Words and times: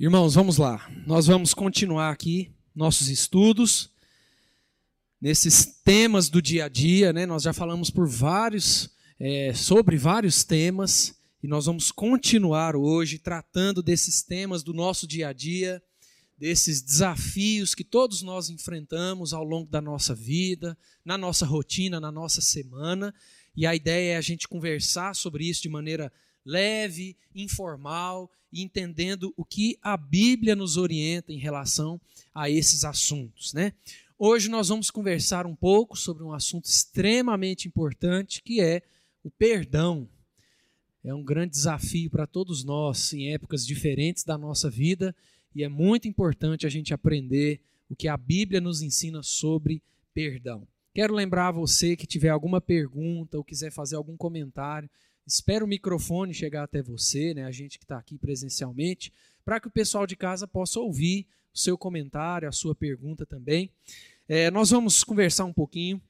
Irmãos, 0.00 0.36
vamos 0.36 0.58
lá. 0.58 0.88
Nós 1.08 1.26
vamos 1.26 1.52
continuar 1.52 2.12
aqui 2.12 2.54
nossos 2.72 3.08
estudos 3.08 3.90
nesses 5.20 5.66
temas 5.82 6.28
do 6.28 6.40
dia 6.40 6.66
a 6.66 6.68
dia, 6.68 7.12
né? 7.12 7.26
Nós 7.26 7.42
já 7.42 7.52
falamos 7.52 7.90
por 7.90 8.08
vários 8.08 8.90
é, 9.18 9.52
sobre 9.52 9.96
vários 9.96 10.44
temas 10.44 11.18
e 11.42 11.48
nós 11.48 11.66
vamos 11.66 11.90
continuar 11.90 12.76
hoje 12.76 13.18
tratando 13.18 13.82
desses 13.82 14.22
temas 14.22 14.62
do 14.62 14.72
nosso 14.72 15.04
dia 15.04 15.30
a 15.30 15.32
dia, 15.32 15.82
desses 16.38 16.80
desafios 16.80 17.74
que 17.74 17.82
todos 17.82 18.22
nós 18.22 18.50
enfrentamos 18.50 19.32
ao 19.32 19.42
longo 19.42 19.68
da 19.68 19.80
nossa 19.80 20.14
vida, 20.14 20.78
na 21.04 21.18
nossa 21.18 21.44
rotina, 21.44 21.98
na 21.98 22.12
nossa 22.12 22.40
semana. 22.40 23.12
E 23.56 23.66
a 23.66 23.74
ideia 23.74 24.12
é 24.12 24.16
a 24.16 24.20
gente 24.20 24.46
conversar 24.46 25.16
sobre 25.16 25.48
isso 25.48 25.62
de 25.62 25.68
maneira 25.68 26.12
leve, 26.44 27.16
informal 27.34 28.30
e 28.52 28.62
entendendo 28.62 29.32
o 29.36 29.44
que 29.44 29.78
a 29.82 29.96
Bíblia 29.96 30.56
nos 30.56 30.76
orienta 30.76 31.32
em 31.32 31.38
relação 31.38 32.00
a 32.34 32.48
esses 32.48 32.84
assuntos, 32.84 33.52
né? 33.52 33.72
Hoje 34.18 34.48
nós 34.48 34.68
vamos 34.68 34.90
conversar 34.90 35.46
um 35.46 35.54
pouco 35.54 35.96
sobre 35.96 36.24
um 36.24 36.32
assunto 36.32 36.64
extremamente 36.64 37.68
importante, 37.68 38.42
que 38.42 38.60
é 38.60 38.82
o 39.22 39.30
perdão. 39.30 40.08
É 41.04 41.14
um 41.14 41.22
grande 41.22 41.52
desafio 41.52 42.10
para 42.10 42.26
todos 42.26 42.64
nós 42.64 43.12
em 43.12 43.32
épocas 43.32 43.64
diferentes 43.64 44.24
da 44.24 44.36
nossa 44.36 44.68
vida 44.68 45.14
e 45.54 45.62
é 45.62 45.68
muito 45.68 46.08
importante 46.08 46.66
a 46.66 46.68
gente 46.68 46.92
aprender 46.92 47.60
o 47.88 47.96
que 47.96 48.08
a 48.08 48.16
Bíblia 48.16 48.60
nos 48.60 48.82
ensina 48.82 49.22
sobre 49.22 49.82
perdão. 50.12 50.66
Quero 50.94 51.14
lembrar 51.14 51.48
a 51.48 51.52
você 51.52 51.94
que 51.94 52.06
tiver 52.06 52.28
alguma 52.28 52.60
pergunta 52.60 53.38
ou 53.38 53.44
quiser 53.44 53.70
fazer 53.70 53.94
algum 53.96 54.16
comentário, 54.16 54.90
Espero 55.28 55.66
o 55.66 55.68
microfone 55.68 56.32
chegar 56.32 56.62
até 56.62 56.80
você, 56.80 57.34
né, 57.34 57.44
a 57.44 57.52
gente 57.52 57.78
que 57.78 57.84
está 57.84 57.98
aqui 57.98 58.16
presencialmente, 58.16 59.12
para 59.44 59.60
que 59.60 59.68
o 59.68 59.70
pessoal 59.70 60.06
de 60.06 60.16
casa 60.16 60.48
possa 60.48 60.80
ouvir 60.80 61.26
o 61.54 61.58
seu 61.58 61.76
comentário, 61.76 62.48
a 62.48 62.52
sua 62.52 62.74
pergunta 62.74 63.26
também. 63.26 63.70
É, 64.26 64.50
nós 64.50 64.70
vamos 64.70 65.04
conversar 65.04 65.44
um 65.44 65.52
pouquinho, 65.52 66.00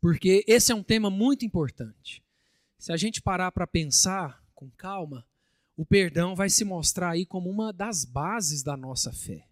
porque 0.00 0.44
esse 0.46 0.70
é 0.70 0.74
um 0.74 0.84
tema 0.84 1.10
muito 1.10 1.44
importante. 1.44 2.22
Se 2.78 2.92
a 2.92 2.96
gente 2.96 3.20
parar 3.20 3.50
para 3.50 3.66
pensar 3.66 4.40
com 4.54 4.70
calma, 4.70 5.26
o 5.76 5.84
perdão 5.84 6.36
vai 6.36 6.48
se 6.48 6.64
mostrar 6.64 7.10
aí 7.10 7.26
como 7.26 7.50
uma 7.50 7.72
das 7.72 8.04
bases 8.04 8.62
da 8.62 8.76
nossa 8.76 9.12
fé. 9.12 9.48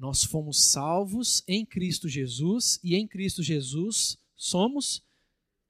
Nós 0.00 0.24
fomos 0.24 0.64
salvos 0.64 1.44
em 1.46 1.64
Cristo 1.64 2.08
Jesus 2.08 2.80
e 2.82 2.96
em 2.96 3.06
Cristo 3.06 3.40
Jesus 3.40 4.18
somos 4.34 5.00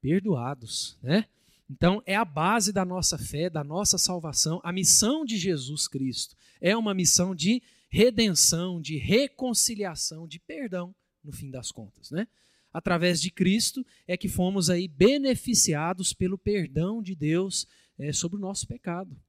perdoados, 0.01 0.97
né? 1.03 1.27
Então, 1.73 2.03
é 2.05 2.15
a 2.15 2.23
base 2.23 2.71
da 2.71 2.85
nossa 2.85 3.17
fé, 3.17 3.49
da 3.49 3.63
nossa 3.63 3.97
salvação. 3.97 4.61
A 4.63 4.71
missão 4.71 5.25
de 5.25 5.39
Jesus 5.39 5.87
Cristo 5.87 6.35
é 6.61 6.77
uma 6.77 6.93
missão 6.93 7.33
de 7.33 7.63
redenção, 7.89 8.79
de 8.79 8.97
reconciliação, 8.97 10.27
de 10.27 10.39
perdão, 10.39 10.93
no 11.23 11.31
fim 11.31 11.49
das 11.49 11.71
contas, 11.71 12.11
né? 12.11 12.27
Através 12.71 13.19
de 13.19 13.31
Cristo 13.31 13.83
é 14.07 14.15
que 14.15 14.29
fomos 14.29 14.69
aí 14.69 14.87
beneficiados 14.87 16.13
pelo 16.13 16.37
perdão 16.37 17.01
de 17.01 17.15
Deus 17.15 17.65
é, 17.97 18.13
sobre 18.13 18.37
o 18.37 18.41
nosso 18.41 18.67
pecado. 18.67 19.19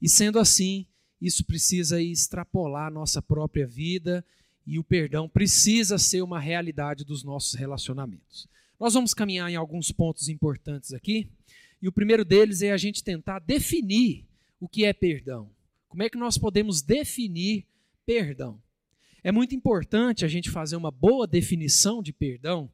E 0.00 0.08
sendo 0.08 0.38
assim, 0.38 0.86
isso 1.20 1.44
precisa 1.44 2.00
extrapolar 2.00 2.86
a 2.86 2.90
nossa 2.90 3.20
própria 3.20 3.66
vida 3.66 4.24
e 4.64 4.78
o 4.78 4.84
perdão 4.84 5.28
precisa 5.28 5.98
ser 5.98 6.22
uma 6.22 6.38
realidade 6.38 7.04
dos 7.04 7.24
nossos 7.24 7.54
relacionamentos. 7.54 8.46
Nós 8.78 8.94
vamos 8.94 9.12
caminhar 9.12 9.50
em 9.50 9.56
alguns 9.56 9.90
pontos 9.90 10.28
importantes 10.28 10.92
aqui. 10.92 11.28
E 11.84 11.88
o 11.88 11.92
primeiro 11.92 12.24
deles 12.24 12.62
é 12.62 12.72
a 12.72 12.78
gente 12.78 13.04
tentar 13.04 13.40
definir 13.40 14.24
o 14.58 14.66
que 14.66 14.86
é 14.86 14.92
perdão. 14.94 15.50
Como 15.86 16.02
é 16.02 16.08
que 16.08 16.16
nós 16.16 16.38
podemos 16.38 16.80
definir 16.80 17.66
perdão? 18.06 18.58
É 19.22 19.30
muito 19.30 19.54
importante 19.54 20.24
a 20.24 20.28
gente 20.28 20.48
fazer 20.48 20.76
uma 20.76 20.90
boa 20.90 21.26
definição 21.26 22.02
de 22.02 22.10
perdão, 22.10 22.72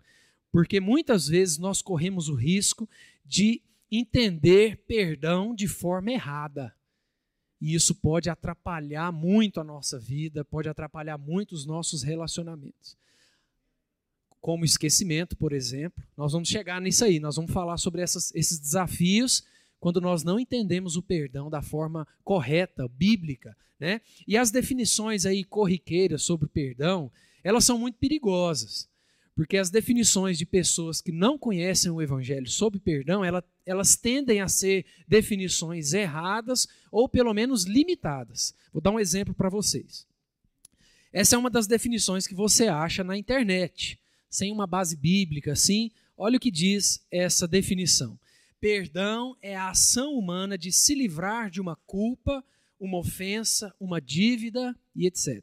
porque 0.53 0.79
muitas 0.79 1.27
vezes 1.27 1.59
nós 1.59 1.83
corremos 1.83 2.29
o 2.29 2.37
risco 2.37 2.89
de 3.27 3.61
entender 3.91 4.77
perdão 4.87 5.57
de 5.57 5.67
forma 5.67 6.13
errada. 6.13 6.73
E 7.61 7.75
isso 7.75 7.97
pode 7.97 8.31
atrapalhar 8.31 9.11
muito 9.11 9.59
a 9.59 9.65
nossa 9.65 9.99
vida, 9.99 10.45
pode 10.45 10.69
atrapalhar 10.69 11.19
muito 11.19 11.51
os 11.53 11.67
nossos 11.67 12.05
relacionamentos 12.05 12.97
como 14.41 14.65
esquecimento, 14.65 15.37
por 15.37 15.53
exemplo. 15.53 16.03
Nós 16.17 16.33
vamos 16.33 16.49
chegar 16.49 16.81
nisso 16.81 17.05
aí, 17.05 17.21
nós 17.21 17.37
vamos 17.37 17.53
falar 17.53 17.77
sobre 17.77 18.03
essas, 18.03 18.35
esses 18.35 18.59
desafios 18.59 19.45
quando 19.79 20.01
nós 20.01 20.23
não 20.23 20.39
entendemos 20.39 20.97
o 20.97 21.03
perdão 21.03 21.49
da 21.49 21.63
forma 21.63 22.07
correta, 22.23 22.87
bíblica. 22.89 23.57
Né? 23.79 24.01
E 24.29 24.37
as 24.37 24.51
definições 24.51 25.25
aí 25.25 25.43
corriqueiras 25.43 26.23
sobre 26.23 26.49
perdão, 26.49 27.11
elas 27.43 27.65
são 27.65 27.79
muito 27.79 27.99
perigosas. 27.99 28.89
Porque 29.35 29.57
as 29.57 29.71
definições 29.71 30.37
de 30.37 30.45
pessoas 30.45 31.01
que 31.01 31.11
não 31.11 31.39
conhecem 31.39 31.91
o 31.91 32.03
Evangelho 32.03 32.47
sobre 32.47 32.79
perdão, 32.79 33.25
ela, 33.25 33.43
elas 33.65 33.97
tendem 33.97 34.43
a 34.43 34.49
ser 34.49 34.85
definições 35.09 35.95
erradas 35.95 36.69
ou 36.93 37.09
pelo 37.09 37.33
menos 37.33 37.65
limitadas. 37.65 38.55
Vou 38.71 38.83
dar 38.83 38.91
um 38.91 39.01
exemplo 39.01 39.33
para 39.33 39.49
vocês. 39.49 40.07
Essa 41.11 41.37
é 41.37 41.39
uma 41.39 41.49
das 41.49 41.67
definições 41.67 42.27
que 42.27 42.35
você 42.35 42.69
acha 42.69 43.03
na 43.03 43.17
internet 43.17 43.99
sem 44.31 44.53
uma 44.53 44.67
base 44.67 44.97
bíblica, 44.97 45.53
assim, 45.53 45.91
olha 46.17 46.37
o 46.37 46.41
que 46.41 46.51
diz 46.51 47.05
essa 47.11 47.47
definição. 47.47 48.19
Perdão 48.61 49.37
é 49.43 49.57
a 49.57 49.71
ação 49.71 50.15
humana 50.15 50.57
de 50.57 50.71
se 50.71 50.95
livrar 50.95 51.51
de 51.51 51.61
uma 51.61 51.75
culpa, 51.75 52.45
uma 52.79 52.99
ofensa, 52.99 53.75
uma 53.81 54.01
dívida 54.01 54.75
e 54.95 55.07
etc. 55.07 55.43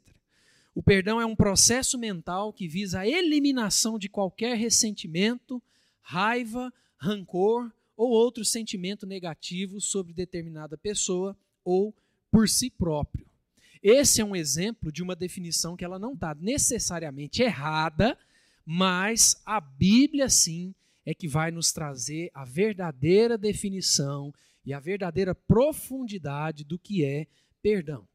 O 0.74 0.82
perdão 0.82 1.20
é 1.20 1.26
um 1.26 1.36
processo 1.36 1.98
mental 1.98 2.52
que 2.52 2.68
visa 2.68 3.00
a 3.00 3.08
eliminação 3.08 3.98
de 3.98 4.08
qualquer 4.08 4.56
ressentimento, 4.56 5.62
raiva, 6.00 6.72
rancor 6.96 7.72
ou 7.96 8.10
outro 8.10 8.44
sentimento 8.44 9.04
negativo 9.04 9.80
sobre 9.80 10.12
determinada 10.12 10.78
pessoa 10.78 11.36
ou 11.64 11.92
por 12.30 12.48
si 12.48 12.70
próprio. 12.70 13.26
Esse 13.82 14.20
é 14.20 14.24
um 14.24 14.36
exemplo 14.36 14.92
de 14.92 15.02
uma 15.02 15.16
definição 15.16 15.76
que 15.76 15.84
ela 15.84 15.98
não 15.98 16.12
está 16.12 16.34
necessariamente 16.34 17.42
errada, 17.42 18.16
mas 18.70 19.40
a 19.46 19.62
Bíblia, 19.62 20.28
sim, 20.28 20.74
é 21.02 21.14
que 21.14 21.26
vai 21.26 21.50
nos 21.50 21.72
trazer 21.72 22.30
a 22.34 22.44
verdadeira 22.44 23.38
definição 23.38 24.30
e 24.62 24.74
a 24.74 24.78
verdadeira 24.78 25.34
profundidade 25.34 26.64
do 26.64 26.78
que 26.78 27.02
é 27.02 27.26
perdão. 27.62 28.06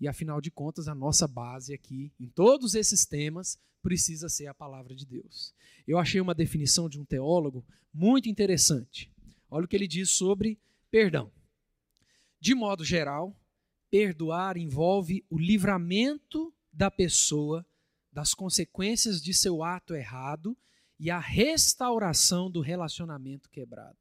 E 0.00 0.08
afinal 0.08 0.40
de 0.40 0.50
contas, 0.50 0.88
a 0.88 0.94
nossa 0.94 1.28
base 1.28 1.72
aqui, 1.72 2.12
em 2.18 2.28
todos 2.28 2.74
esses 2.74 3.06
temas, 3.06 3.56
precisa 3.80 4.28
ser 4.28 4.48
a 4.48 4.54
palavra 4.54 4.92
de 4.92 5.06
Deus. 5.06 5.54
Eu 5.86 5.98
achei 5.98 6.20
uma 6.20 6.34
definição 6.34 6.88
de 6.88 6.98
um 6.98 7.04
teólogo 7.04 7.64
muito 7.94 8.28
interessante. 8.28 9.08
Olha 9.48 9.66
o 9.66 9.68
que 9.68 9.76
ele 9.76 9.86
diz 9.86 10.10
sobre 10.10 10.58
perdão. 10.90 11.30
De 12.40 12.56
modo 12.56 12.84
geral, 12.84 13.40
perdoar 13.88 14.56
envolve 14.56 15.24
o 15.30 15.38
livramento 15.38 16.52
da 16.72 16.90
pessoa 16.90 17.64
das 18.18 18.34
consequências 18.34 19.22
de 19.22 19.32
seu 19.32 19.62
ato 19.62 19.94
errado 19.94 20.56
e 20.98 21.08
a 21.08 21.20
restauração 21.20 22.50
do 22.50 22.60
relacionamento 22.60 23.48
quebrado. 23.48 23.96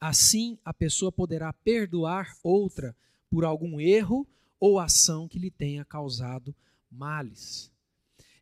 Assim, 0.00 0.58
a 0.64 0.74
pessoa 0.74 1.12
poderá 1.12 1.52
perdoar 1.52 2.36
outra 2.42 2.92
por 3.30 3.44
algum 3.44 3.80
erro 3.80 4.26
ou 4.58 4.80
ação 4.80 5.28
que 5.28 5.38
lhe 5.38 5.48
tenha 5.48 5.84
causado 5.84 6.52
males. 6.90 7.70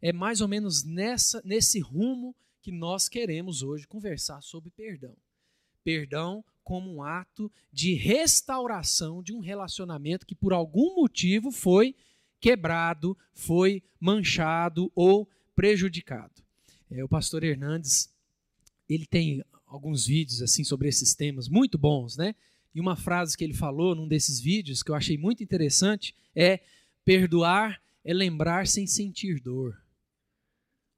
É 0.00 0.10
mais 0.10 0.41
ou 0.41 0.48
menos 0.48 0.82
nessa, 0.84 1.42
nesse 1.44 1.81
rumo 1.81 2.34
que 2.62 2.72
nós 2.72 3.06
queremos 3.06 3.62
hoje 3.62 3.86
conversar 3.86 4.41
sobre 4.41 4.71
perdão. 4.71 5.15
Perdão 5.84 6.42
como 6.62 6.91
um 6.91 7.03
ato 7.03 7.53
de 7.71 7.92
restauração 7.92 9.22
de 9.22 9.34
um 9.34 9.41
relacionamento 9.41 10.25
que 10.25 10.34
por 10.34 10.54
algum 10.54 10.95
motivo 10.95 11.50
foi 11.50 11.95
quebrado, 12.45 13.17
foi 13.33 13.83
manchado 13.99 14.93
ou 14.95 15.27
prejudicado. 15.57 16.45
É, 16.91 17.03
o 17.03 17.09
pastor 17.09 17.43
Hernandes, 17.43 18.13
ele 18.87 19.07
tem 19.07 19.43
alguns 19.67 20.07
vídeos 20.07 20.43
assim 20.43 20.63
sobre 20.63 20.87
esses 20.87 21.15
temas 21.15 21.49
muito 21.49 21.79
bons, 21.79 22.19
né? 22.19 22.35
E 22.75 22.81
uma 22.83 22.97
frase 22.97 23.35
que 23.35 23.43
ele 23.43 23.55
falou 23.55 23.95
num 23.95 24.07
desses 24.07 24.39
vídeos 24.39 24.83
que 24.83 24.91
eu 24.91 24.95
achei 24.95 25.17
muito 25.17 25.43
interessante 25.43 26.15
é: 26.37 26.61
perdoar 27.03 27.81
é 28.05 28.13
lembrar 28.13 28.67
sem 28.67 28.87
sentir 28.87 29.41
dor. 29.41 29.83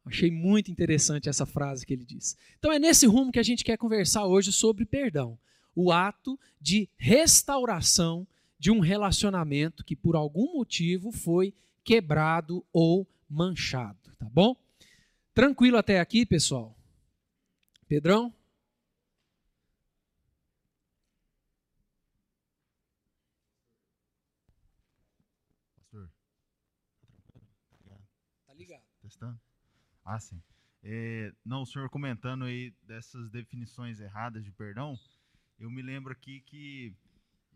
Achei 0.05 0.33
muito 0.33 0.69
interessante 0.69 1.29
essa 1.29 1.47
frase 1.47 1.87
que 1.87 1.93
ele 1.93 2.05
diz. 2.05 2.37
Então 2.59 2.73
é 2.73 2.79
nesse 2.81 3.07
rumo 3.07 3.31
que 3.31 3.39
a 3.39 3.45
gente 3.45 3.63
quer 3.63 3.79
conversar 3.79 4.27
hoje 4.27 4.53
sobre 4.53 4.85
perdão, 4.85 5.39
o 5.77 5.93
ato 5.93 6.37
de 6.61 6.89
restauração 6.97 8.27
de 8.59 8.71
um 8.71 8.81
relacionamento 8.81 9.85
que 9.85 9.95
por 9.97 10.17
algum 10.17 10.55
motivo 10.55 11.13
foi 11.13 11.55
quebrado 11.85 12.65
ou 12.73 13.07
manchado, 13.29 13.99
tá 14.19 14.29
bom? 14.29 14.57
Tranquilo 15.35 15.77
até 15.77 16.01
aqui, 16.01 16.25
pessoal? 16.25 16.77
Pedrão? 17.89 18.35
Pastor? 25.77 26.11
Tá 28.47 28.55
ligado. 28.55 28.83
Testando? 29.03 29.39
Ah, 30.05 30.19
sim. 30.19 30.41
É, 30.83 31.33
não, 31.45 31.63
o 31.63 31.67
senhor 31.67 31.91
comentando 31.91 32.45
aí 32.45 32.73
dessas 32.83 33.29
definições 33.31 34.01
erradas 34.01 34.45
de 34.45 34.53
perdão, 34.53 34.99
eu 35.59 35.71
me 35.71 35.83
lembro 35.83 36.13
aqui 36.13 36.41
que 36.43 36.95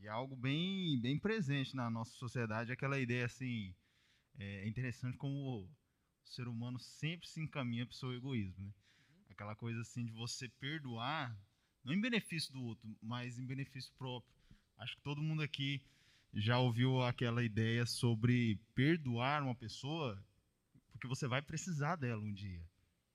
é 0.07 0.09
algo 0.09 0.37
bem, 0.37 1.01
bem 1.01 1.19
presente 1.19 1.75
na 1.75 1.91
nossa 1.91 2.13
sociedade, 2.13 2.73
aquela 2.73 2.99
ideia 2.99 3.27
assim, 3.27 3.75
é 4.39 4.67
interessante 4.69 5.17
como 5.17 5.35
o 5.35 5.69
ser 6.25 6.49
humano 6.49 6.79
sempre 6.79 7.29
se 7.29 7.41
encaminha 7.41 7.87
para 7.87 7.93
o 7.93 7.97
seu 7.97 8.13
egoísmo, 8.13 8.65
né? 8.65 8.73
Aquela 9.31 9.55
coisa 9.55 9.81
assim 9.81 10.05
de 10.05 10.13
você 10.13 10.49
perdoar, 10.49 11.37
não 11.83 11.95
em 11.95 12.01
benefício 12.01 12.53
do 12.53 12.63
outro, 12.63 12.89
mas 13.03 13.39
em 13.39 13.47
benefício 13.47 13.93
próprio. 13.97 14.35
Acho 14.77 14.97
que 14.97 15.03
todo 15.03 15.23
mundo 15.23 15.43
aqui 15.43 15.83
já 16.35 16.59
ouviu 16.59 17.03
aquela 17.03 17.43
ideia 17.43 17.87
sobre 17.87 18.61
perdoar 18.75 19.43
uma 19.43 19.55
pessoa 19.55 20.23
porque 21.01 21.09
você 21.09 21.27
vai 21.27 21.41
precisar 21.41 21.97
dela 21.97 22.23
um 22.23 22.33
dia. 22.33 22.63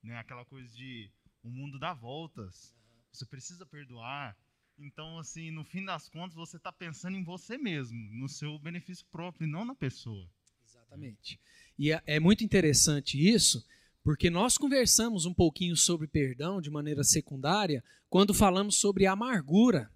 Né? 0.02 0.18
Aquela 0.18 0.44
coisa 0.44 0.68
de 0.76 1.08
o 1.40 1.48
mundo 1.48 1.78
dá 1.78 1.94
voltas, 1.94 2.74
você 3.12 3.24
precisa 3.24 3.64
perdoar. 3.64 4.36
Então, 4.78 5.18
assim, 5.18 5.50
no 5.50 5.64
fim 5.64 5.84
das 5.84 6.08
contas, 6.08 6.34
você 6.34 6.58
está 6.58 6.70
pensando 6.70 7.16
em 7.16 7.24
você 7.24 7.56
mesmo, 7.56 7.98
no 8.12 8.28
seu 8.28 8.58
benefício 8.58 9.06
próprio, 9.10 9.46
e 9.46 9.50
não 9.50 9.64
na 9.64 9.74
pessoa. 9.74 10.28
Exatamente. 10.66 11.40
E 11.78 11.92
é, 11.92 12.02
é 12.06 12.20
muito 12.20 12.44
interessante 12.44 13.16
isso, 13.16 13.64
porque 14.04 14.28
nós 14.28 14.58
conversamos 14.58 15.24
um 15.24 15.32
pouquinho 15.32 15.76
sobre 15.76 16.06
perdão 16.06 16.60
de 16.60 16.70
maneira 16.70 17.02
secundária 17.02 17.82
quando 18.08 18.34
falamos 18.34 18.76
sobre 18.76 19.06
amargura. 19.06 19.90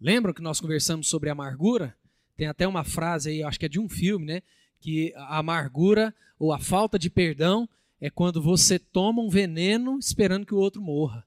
Lembram 0.00 0.34
que 0.34 0.42
nós 0.42 0.60
conversamos 0.60 1.08
sobre 1.08 1.30
amargura? 1.30 1.96
Tem 2.36 2.46
até 2.46 2.66
uma 2.68 2.84
frase 2.84 3.30
aí, 3.30 3.42
acho 3.42 3.58
que 3.58 3.66
é 3.66 3.68
de 3.68 3.80
um 3.80 3.88
filme, 3.88 4.26
né? 4.26 4.42
Que 4.80 5.12
a 5.16 5.38
amargura 5.38 6.14
ou 6.38 6.52
a 6.52 6.58
falta 6.58 6.98
de 6.98 7.08
perdão 7.08 7.68
é 8.00 8.10
quando 8.10 8.42
você 8.42 8.78
toma 8.78 9.22
um 9.22 9.28
veneno 9.28 9.98
esperando 9.98 10.44
que 10.44 10.54
o 10.54 10.58
outro 10.58 10.82
morra. 10.82 11.26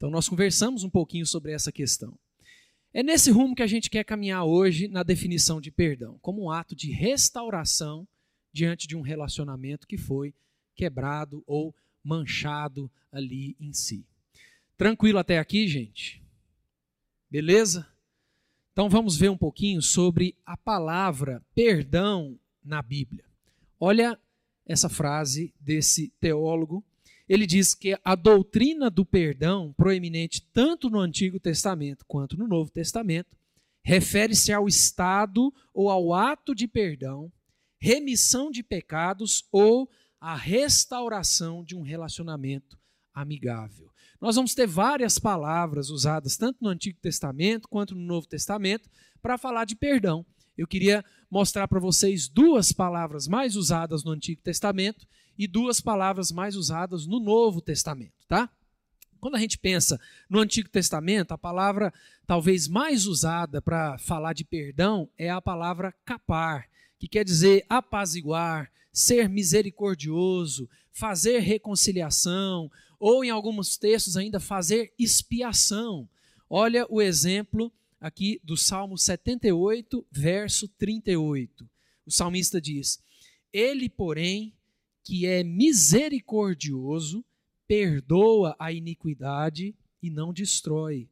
Então 0.00 0.08
nós 0.08 0.30
conversamos 0.30 0.82
um 0.82 0.88
pouquinho 0.88 1.26
sobre 1.26 1.52
essa 1.52 1.70
questão. 1.70 2.18
É 2.90 3.02
nesse 3.02 3.30
rumo 3.30 3.54
que 3.54 3.62
a 3.62 3.66
gente 3.66 3.90
quer 3.90 4.02
caminhar 4.02 4.46
hoje 4.46 4.88
na 4.88 5.02
definição 5.02 5.60
de 5.60 5.70
perdão, 5.70 6.18
como 6.22 6.42
um 6.42 6.50
ato 6.50 6.74
de 6.74 6.90
restauração 6.90 8.08
diante 8.50 8.88
de 8.88 8.96
um 8.96 9.02
relacionamento 9.02 9.86
que 9.86 9.98
foi 9.98 10.34
quebrado 10.74 11.44
ou 11.46 11.74
manchado 12.02 12.90
ali 13.12 13.54
em 13.60 13.74
si. 13.74 14.06
Tranquilo 14.74 15.18
até 15.18 15.38
aqui, 15.38 15.68
gente? 15.68 16.24
Beleza? 17.30 17.86
Então 18.72 18.88
vamos 18.88 19.18
ver 19.18 19.28
um 19.28 19.36
pouquinho 19.36 19.82
sobre 19.82 20.34
a 20.46 20.56
palavra 20.56 21.44
perdão 21.54 22.40
na 22.64 22.80
Bíblia. 22.80 23.26
Olha 23.78 24.18
essa 24.64 24.88
frase 24.88 25.52
desse 25.60 26.08
teólogo. 26.18 26.82
Ele 27.30 27.46
diz 27.46 27.76
que 27.76 27.96
a 28.04 28.16
doutrina 28.16 28.90
do 28.90 29.06
perdão, 29.06 29.72
proeminente 29.76 30.42
tanto 30.52 30.90
no 30.90 30.98
Antigo 30.98 31.38
Testamento 31.38 32.04
quanto 32.04 32.36
no 32.36 32.48
Novo 32.48 32.72
Testamento, 32.72 33.36
refere-se 33.84 34.52
ao 34.52 34.66
estado 34.66 35.54
ou 35.72 35.88
ao 35.88 36.12
ato 36.12 36.56
de 36.56 36.66
perdão, 36.66 37.30
remissão 37.78 38.50
de 38.50 38.64
pecados 38.64 39.44
ou 39.52 39.88
a 40.20 40.34
restauração 40.34 41.62
de 41.62 41.76
um 41.76 41.82
relacionamento 41.82 42.76
amigável. 43.14 43.92
Nós 44.20 44.34
vamos 44.34 44.52
ter 44.52 44.66
várias 44.66 45.16
palavras 45.16 45.88
usadas 45.88 46.36
tanto 46.36 46.58
no 46.60 46.68
Antigo 46.68 46.98
Testamento 47.00 47.68
quanto 47.68 47.94
no 47.94 48.00
Novo 48.00 48.26
Testamento 48.26 48.90
para 49.22 49.38
falar 49.38 49.66
de 49.66 49.76
perdão. 49.76 50.26
Eu 50.58 50.66
queria 50.66 51.04
mostrar 51.30 51.68
para 51.68 51.78
vocês 51.78 52.28
duas 52.28 52.72
palavras 52.72 53.28
mais 53.28 53.54
usadas 53.54 54.02
no 54.02 54.10
Antigo 54.10 54.42
Testamento 54.42 55.06
e 55.40 55.46
duas 55.46 55.80
palavras 55.80 56.30
mais 56.30 56.54
usadas 56.54 57.06
no 57.06 57.18
Novo 57.18 57.62
Testamento, 57.62 58.26
tá? 58.28 58.50
Quando 59.18 59.36
a 59.36 59.38
gente 59.38 59.56
pensa 59.56 59.98
no 60.28 60.38
Antigo 60.38 60.68
Testamento, 60.68 61.32
a 61.32 61.38
palavra 61.38 61.94
talvez 62.26 62.68
mais 62.68 63.06
usada 63.06 63.62
para 63.62 63.96
falar 63.96 64.34
de 64.34 64.44
perdão 64.44 65.08
é 65.16 65.30
a 65.30 65.40
palavra 65.40 65.94
capar, 66.04 66.68
que 66.98 67.08
quer 67.08 67.24
dizer 67.24 67.64
apaziguar, 67.70 68.70
ser 68.92 69.30
misericordioso, 69.30 70.68
fazer 70.92 71.38
reconciliação, 71.38 72.70
ou 72.98 73.24
em 73.24 73.30
alguns 73.30 73.78
textos 73.78 74.18
ainda 74.18 74.38
fazer 74.38 74.92
expiação. 74.98 76.06
Olha 76.50 76.86
o 76.90 77.00
exemplo 77.00 77.72
aqui 77.98 78.38
do 78.44 78.58
Salmo 78.58 78.98
78, 78.98 80.06
verso 80.12 80.68
38. 80.68 81.66
O 82.04 82.10
salmista 82.10 82.60
diz: 82.60 83.02
Ele, 83.50 83.88
porém, 83.88 84.52
que 85.10 85.26
é 85.26 85.42
misericordioso, 85.42 87.24
perdoa 87.66 88.54
a 88.60 88.70
iniquidade 88.70 89.74
e 90.00 90.08
não 90.08 90.32
destrói. 90.32 91.08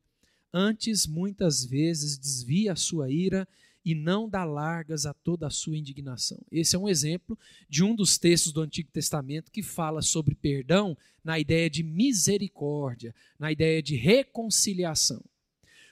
Antes, 0.54 1.04
muitas 1.04 1.64
vezes, 1.64 2.16
desvia 2.16 2.74
a 2.74 2.76
sua 2.76 3.10
ira 3.10 3.48
e 3.84 3.96
não 3.96 4.28
dá 4.28 4.44
largas 4.44 5.04
a 5.04 5.12
toda 5.12 5.48
a 5.48 5.50
sua 5.50 5.76
indignação. 5.76 6.38
Esse 6.48 6.76
é 6.76 6.78
um 6.78 6.88
exemplo 6.88 7.36
de 7.68 7.82
um 7.82 7.92
dos 7.92 8.16
textos 8.16 8.52
do 8.52 8.60
Antigo 8.60 8.88
Testamento 8.92 9.50
que 9.50 9.64
fala 9.64 10.00
sobre 10.00 10.36
perdão 10.36 10.96
na 11.24 11.36
ideia 11.36 11.68
de 11.68 11.82
misericórdia, 11.82 13.12
na 13.36 13.50
ideia 13.50 13.82
de 13.82 13.96
reconciliação. 13.96 15.24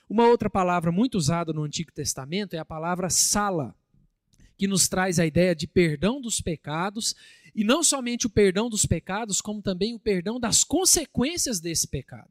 Uma 0.09 0.29
outra 0.29 0.49
palavra 0.49 0.93
muito 0.93 1.15
usada 1.15 1.51
no 1.51 1.63
Antigo 1.63 1.91
Testamento 1.91 2.53
é 2.53 2.57
a 2.57 2.63
palavra 2.63 3.09
sala, 3.09 3.75
que 4.57 4.65
nos 4.65 4.87
traz 4.87 5.19
a 5.19 5.25
ideia 5.25 5.53
de 5.53 5.67
perdão 5.67 6.19
dos 6.19 6.41
pecados, 6.41 7.13
e 7.57 7.63
não 7.63 7.81
somente 7.81 8.27
o 8.27 8.29
perdão 8.29 8.69
dos 8.69 8.85
pecados, 8.85 9.41
como 9.41 9.63
também 9.63 9.95
o 9.95 9.99
perdão 9.99 10.39
das 10.39 10.63
consequências 10.63 11.59
desse 11.59 11.87
pecado. 11.87 12.29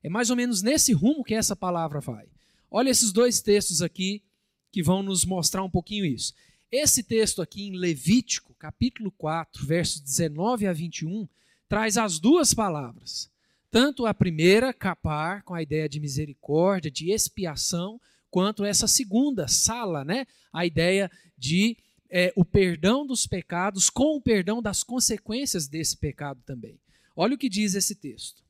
É 0.00 0.08
mais 0.08 0.30
ou 0.30 0.36
menos 0.36 0.62
nesse 0.62 0.92
rumo 0.92 1.24
que 1.24 1.34
essa 1.34 1.56
palavra 1.56 1.98
vai. 1.98 2.28
Olha 2.70 2.88
esses 2.88 3.10
dois 3.10 3.42
textos 3.42 3.82
aqui 3.82 4.22
que 4.70 4.80
vão 4.80 5.02
nos 5.02 5.24
mostrar 5.24 5.64
um 5.64 5.68
pouquinho 5.68 6.04
isso. 6.04 6.32
Esse 6.70 7.02
texto 7.02 7.42
aqui 7.42 7.66
em 7.66 7.76
Levítico, 7.76 8.54
capítulo 8.54 9.10
4, 9.10 9.66
versos 9.66 10.00
19 10.00 10.68
a 10.68 10.72
21, 10.72 11.28
traz 11.68 11.98
as 11.98 12.20
duas 12.20 12.54
palavras. 12.54 13.28
Tanto 13.72 14.06
a 14.06 14.14
primeira, 14.14 14.72
capar, 14.72 15.42
com 15.42 15.52
a 15.52 15.62
ideia 15.62 15.88
de 15.88 15.98
misericórdia, 15.98 16.92
de 16.92 17.10
expiação, 17.10 18.00
quanto 18.30 18.64
essa 18.64 18.86
segunda, 18.86 19.48
sala, 19.48 20.04
né? 20.04 20.28
a 20.52 20.64
ideia 20.64 21.10
de 21.36 21.76
é, 22.10 22.32
o 22.36 22.44
perdão 22.44 23.06
dos 23.06 23.26
pecados 23.26 23.88
com 23.88 24.16
o 24.16 24.20
perdão 24.20 24.60
das 24.60 24.82
consequências 24.82 25.68
desse 25.68 25.96
pecado 25.96 26.42
também. 26.44 26.78
Olha 27.14 27.34
o 27.34 27.38
que 27.38 27.48
diz 27.48 27.74
esse 27.74 27.94
texto. 27.94 28.42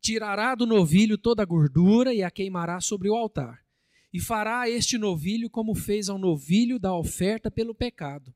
Tirará 0.00 0.54
do 0.54 0.66
novilho 0.66 1.16
toda 1.16 1.42
a 1.42 1.46
gordura 1.46 2.12
e 2.12 2.22
a 2.22 2.30
queimará 2.30 2.80
sobre 2.80 3.08
o 3.08 3.14
altar 3.14 3.66
e 4.16 4.20
fará 4.20 4.66
este 4.66 4.96
novilho 4.96 5.50
como 5.50 5.74
fez 5.74 6.08
ao 6.08 6.16
novilho 6.16 6.78
da 6.78 6.94
oferta 6.94 7.50
pelo 7.50 7.74
pecado. 7.74 8.32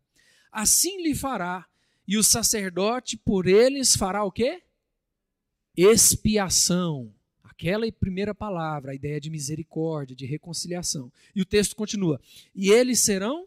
Assim 0.53 1.03
lhe 1.03 1.15
fará, 1.15 1.67
e 2.07 2.19
o 2.19 2.23
sacerdote 2.23 3.17
por 3.17 3.47
eles 3.47 3.97
fará 3.97 4.23
o 4.23 4.31
quê? 4.31 4.63
Expiação. 5.75 7.15
Aquela 7.43 7.91
primeira 7.93 8.35
palavra, 8.35 8.93
a 8.93 8.95
ideia 8.95 9.19
de 9.19 9.31
misericórdia, 9.31 10.15
de 10.15 10.27
reconciliação. 10.27 11.11
E 11.35 11.41
o 11.41 11.47
texto 11.47 11.75
continua: 11.75 12.21
e 12.55 12.69
eles 12.69 13.01
serão 13.01 13.47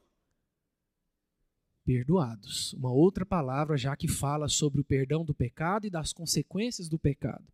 perdoados. 1.85 2.73
Uma 2.73 2.91
outra 2.91 3.25
palavra 3.25 3.77
já 3.77 3.95
que 3.95 4.07
fala 4.07 4.47
sobre 4.47 4.81
o 4.81 4.83
perdão 4.83 5.23
do 5.23 5.33
pecado 5.33 5.87
e 5.87 5.89
das 5.89 6.13
consequências 6.13 6.89
do 6.89 6.97
pecado. 6.97 7.45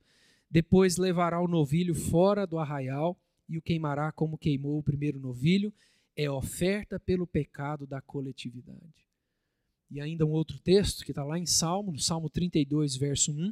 Depois 0.49 0.97
levará 0.97 1.41
o 1.41 1.47
novilho 1.47 1.93
fora 1.93 2.47
do 2.47 2.57
arraial 2.57 3.17
e 3.47 3.57
o 3.57 3.61
queimará 3.61 4.11
como 4.11 4.37
queimou 4.37 4.77
o 4.77 4.83
primeiro 4.83 5.19
novilho, 5.19 5.73
é 6.15 6.29
oferta 6.29 6.99
pelo 6.99 7.25
pecado 7.25 7.87
da 7.87 7.99
coletividade. 7.99 9.07
E 9.89 9.99
ainda 9.99 10.25
um 10.25 10.31
outro 10.31 10.59
texto 10.59 11.03
que 11.03 11.11
está 11.11 11.23
lá 11.23 11.39
em 11.39 11.47
Salmo, 11.47 11.91
no 11.91 11.99
Salmo 11.99 12.29
32, 12.29 12.95
verso 12.95 13.31
1. 13.31 13.51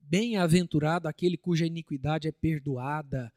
Bem-aventurado 0.00 1.06
aquele 1.06 1.36
cuja 1.36 1.66
iniquidade 1.66 2.26
é 2.26 2.32
perdoada, 2.32 3.30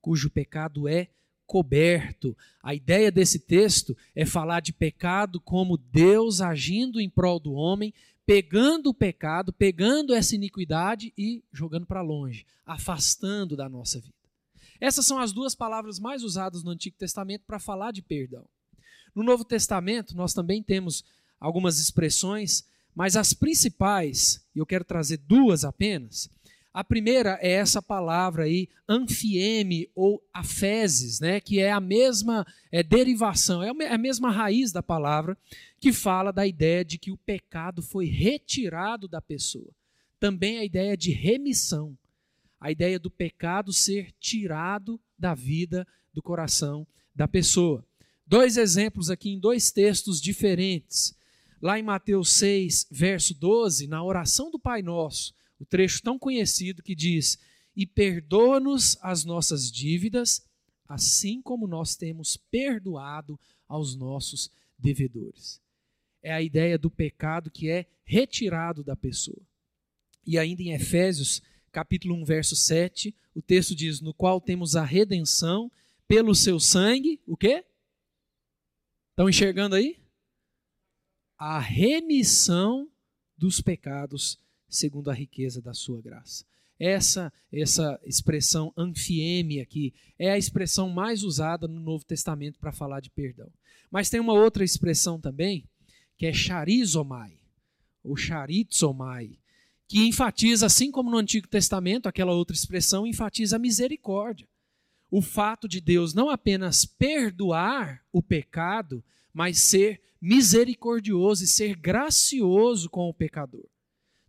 cujo 0.00 0.30
pecado 0.30 0.86
é 0.86 1.08
coberto. 1.52 2.34
A 2.62 2.74
ideia 2.74 3.12
desse 3.12 3.38
texto 3.38 3.94
é 4.16 4.24
falar 4.24 4.60
de 4.60 4.72
pecado 4.72 5.38
como 5.38 5.76
Deus 5.76 6.40
agindo 6.40 6.98
em 6.98 7.10
prol 7.10 7.38
do 7.38 7.52
homem, 7.52 7.92
pegando 8.24 8.88
o 8.88 8.94
pecado, 8.94 9.52
pegando 9.52 10.14
essa 10.14 10.34
iniquidade 10.34 11.12
e 11.14 11.44
jogando 11.52 11.84
para 11.84 12.00
longe, 12.00 12.46
afastando 12.64 13.54
da 13.54 13.68
nossa 13.68 14.00
vida. 14.00 14.14
Essas 14.80 15.04
são 15.04 15.18
as 15.18 15.30
duas 15.30 15.54
palavras 15.54 15.98
mais 15.98 16.24
usadas 16.24 16.62
no 16.62 16.70
Antigo 16.70 16.96
Testamento 16.96 17.44
para 17.46 17.58
falar 17.58 17.92
de 17.92 18.00
perdão. 18.00 18.46
No 19.14 19.22
Novo 19.22 19.44
Testamento, 19.44 20.16
nós 20.16 20.32
também 20.32 20.62
temos 20.62 21.04
algumas 21.38 21.78
expressões, 21.78 22.64
mas 22.94 23.14
as 23.14 23.34
principais, 23.34 24.42
e 24.54 24.58
eu 24.58 24.64
quero 24.64 24.86
trazer 24.86 25.18
duas 25.18 25.66
apenas. 25.66 26.30
A 26.72 26.82
primeira 26.82 27.38
é 27.42 27.50
essa 27.50 27.82
palavra 27.82 28.44
aí, 28.44 28.66
anfieme 28.88 29.90
ou 29.94 30.22
afeses, 30.32 31.20
né, 31.20 31.38
que 31.38 31.60
é 31.60 31.70
a 31.70 31.80
mesma 31.80 32.46
é, 32.70 32.82
derivação, 32.82 33.62
é 33.62 33.68
a 33.88 33.98
mesma 33.98 34.30
raiz 34.30 34.72
da 34.72 34.82
palavra, 34.82 35.36
que 35.78 35.92
fala 35.92 36.32
da 36.32 36.46
ideia 36.46 36.82
de 36.82 36.98
que 36.98 37.10
o 37.10 37.16
pecado 37.18 37.82
foi 37.82 38.06
retirado 38.06 39.06
da 39.06 39.20
pessoa. 39.20 39.70
Também 40.18 40.58
a 40.58 40.64
ideia 40.64 40.96
de 40.96 41.10
remissão, 41.10 41.96
a 42.58 42.70
ideia 42.70 42.98
do 42.98 43.10
pecado 43.10 43.72
ser 43.72 44.10
tirado 44.18 44.98
da 45.18 45.34
vida, 45.34 45.86
do 46.14 46.22
coração 46.22 46.86
da 47.14 47.28
pessoa. 47.28 47.84
Dois 48.26 48.56
exemplos 48.56 49.10
aqui 49.10 49.30
em 49.30 49.38
dois 49.38 49.70
textos 49.70 50.20
diferentes. 50.20 51.14
Lá 51.60 51.78
em 51.78 51.82
Mateus 51.82 52.32
6, 52.32 52.86
verso 52.90 53.34
12, 53.34 53.86
na 53.86 54.02
oração 54.02 54.50
do 54.50 54.58
Pai 54.58 54.80
Nosso, 54.80 55.34
o 55.62 55.64
trecho 55.64 56.02
tão 56.02 56.18
conhecido 56.18 56.82
que 56.82 56.92
diz: 56.92 57.38
E 57.74 57.86
perdoa-nos 57.86 58.98
as 59.00 59.24
nossas 59.24 59.70
dívidas, 59.70 60.44
assim 60.88 61.40
como 61.40 61.68
nós 61.68 61.94
temos 61.94 62.36
perdoado 62.36 63.38
aos 63.68 63.94
nossos 63.94 64.50
devedores. 64.76 65.62
É 66.20 66.32
a 66.32 66.42
ideia 66.42 66.76
do 66.76 66.90
pecado 66.90 67.48
que 67.48 67.70
é 67.70 67.86
retirado 68.04 68.82
da 68.82 68.96
pessoa. 68.96 69.40
E 70.26 70.36
ainda 70.36 70.62
em 70.62 70.72
Efésios, 70.72 71.40
capítulo 71.70 72.16
1, 72.16 72.24
verso 72.24 72.56
7, 72.56 73.14
o 73.32 73.40
texto 73.40 73.72
diz: 73.72 74.00
No 74.00 74.12
qual 74.12 74.40
temos 74.40 74.74
a 74.74 74.84
redenção 74.84 75.70
pelo 76.08 76.34
seu 76.34 76.58
sangue, 76.58 77.20
o 77.24 77.36
quê? 77.36 77.64
Estão 79.10 79.28
enxergando 79.28 79.76
aí? 79.76 79.96
A 81.38 81.60
remissão 81.60 82.90
dos 83.38 83.60
pecados 83.60 84.42
segundo 84.72 85.10
a 85.10 85.14
riqueza 85.14 85.60
da 85.60 85.74
sua 85.74 86.00
graça. 86.00 86.44
Essa 86.80 87.32
essa 87.52 88.00
expressão 88.04 88.72
anfieme 88.76 89.60
aqui 89.60 89.94
é 90.18 90.30
a 90.32 90.38
expressão 90.38 90.88
mais 90.88 91.22
usada 91.22 91.68
no 91.68 91.78
Novo 91.78 92.04
Testamento 92.04 92.58
para 92.58 92.72
falar 92.72 93.00
de 93.00 93.10
perdão. 93.10 93.52
Mas 93.90 94.08
tem 94.08 94.18
uma 94.18 94.32
outra 94.32 94.64
expressão 94.64 95.20
também, 95.20 95.68
que 96.16 96.26
é 96.26 96.32
charizomai, 96.32 97.38
ou 98.02 98.16
charizomai, 98.16 99.38
que 99.86 100.06
enfatiza, 100.06 100.64
assim 100.64 100.90
como 100.90 101.10
no 101.10 101.18
Antigo 101.18 101.46
Testamento, 101.46 102.08
aquela 102.08 102.32
outra 102.32 102.56
expressão 102.56 103.06
enfatiza 103.06 103.56
a 103.56 103.58
misericórdia. 103.58 104.48
O 105.10 105.20
fato 105.20 105.68
de 105.68 105.78
Deus 105.78 106.14
não 106.14 106.30
apenas 106.30 106.86
perdoar 106.86 108.02
o 108.10 108.22
pecado, 108.22 109.04
mas 109.32 109.58
ser 109.58 110.00
misericordioso 110.18 111.44
e 111.44 111.46
ser 111.46 111.76
gracioso 111.76 112.88
com 112.88 113.10
o 113.10 113.14
pecador 113.14 113.71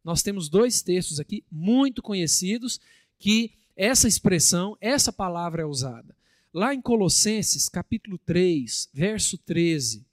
nós 0.04 0.22
temos 0.22 0.50
dois 0.50 0.82
textos 0.82 1.20
aqui 1.20 1.44
muito 1.52 2.02
conhecidos 2.02 2.80
que 3.18 3.54
essa 3.76 4.08
expressão, 4.08 4.78
essa 4.82 5.12
palavra 5.12 5.64
é 5.64 5.66
usada. 5.66 6.16
Lá 6.54 6.74
em 6.74 6.82
Colossenses, 6.82 7.70
capítulo 7.70 8.18
3, 8.20 8.90
verso 8.94 9.38
13, 9.38 10.06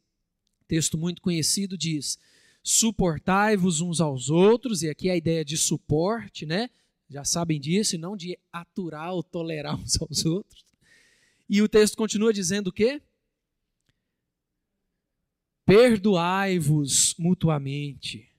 texto 0.71 0.97
muito 0.97 1.21
conhecido 1.21 1.77
diz: 1.77 2.17
Suportai-vos 2.63 3.81
uns 3.81 4.01
aos 4.01 4.31
outros, 4.31 4.85
e 4.85 4.89
aqui 4.89 5.11
a 5.11 5.17
ideia 5.17 5.45
de 5.45 5.57
suporte, 5.57 6.47
né? 6.47 6.71
Já 7.09 7.25
sabem 7.25 7.61
disso, 7.61 7.97
e 7.97 7.99
não 7.99 8.17
de 8.17 8.39
aturar 8.53 9.13
ou 9.13 9.23
tolerar 9.23 9.75
uns 9.75 10.01
aos 10.01 10.25
outros. 10.25 10.65
E 11.49 11.61
o 11.61 11.69
texto 11.69 11.97
continua 11.97 12.33
dizendo 12.33 12.69
o 12.69 12.73
quê? 12.73 13.03
Perdoai-vos 15.67 17.17
mutuamente 17.19 18.30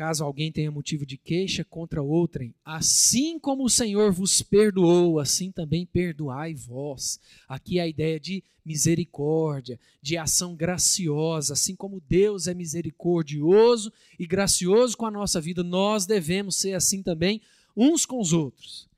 caso 0.00 0.24
alguém 0.24 0.50
tenha 0.50 0.70
motivo 0.70 1.04
de 1.04 1.18
queixa 1.18 1.62
contra 1.62 2.02
outrem, 2.02 2.54
assim 2.64 3.38
como 3.38 3.64
o 3.64 3.68
Senhor 3.68 4.10
vos 4.10 4.40
perdoou, 4.40 5.20
assim 5.20 5.52
também 5.52 5.84
perdoai 5.84 6.54
vós. 6.54 7.20
Aqui 7.46 7.78
é 7.78 7.82
a 7.82 7.86
ideia 7.86 8.18
de 8.18 8.42
misericórdia, 8.64 9.78
de 10.00 10.16
ação 10.16 10.56
graciosa, 10.56 11.52
assim 11.52 11.76
como 11.76 12.00
Deus 12.08 12.46
é 12.46 12.54
misericordioso 12.54 13.92
e 14.18 14.26
gracioso 14.26 14.96
com 14.96 15.04
a 15.04 15.10
nossa 15.10 15.38
vida, 15.38 15.62
nós 15.62 16.06
devemos 16.06 16.56
ser 16.56 16.72
assim 16.72 17.02
também 17.02 17.42
uns 17.76 18.06
com 18.06 18.18
os 18.18 18.32
outros. 18.32 18.88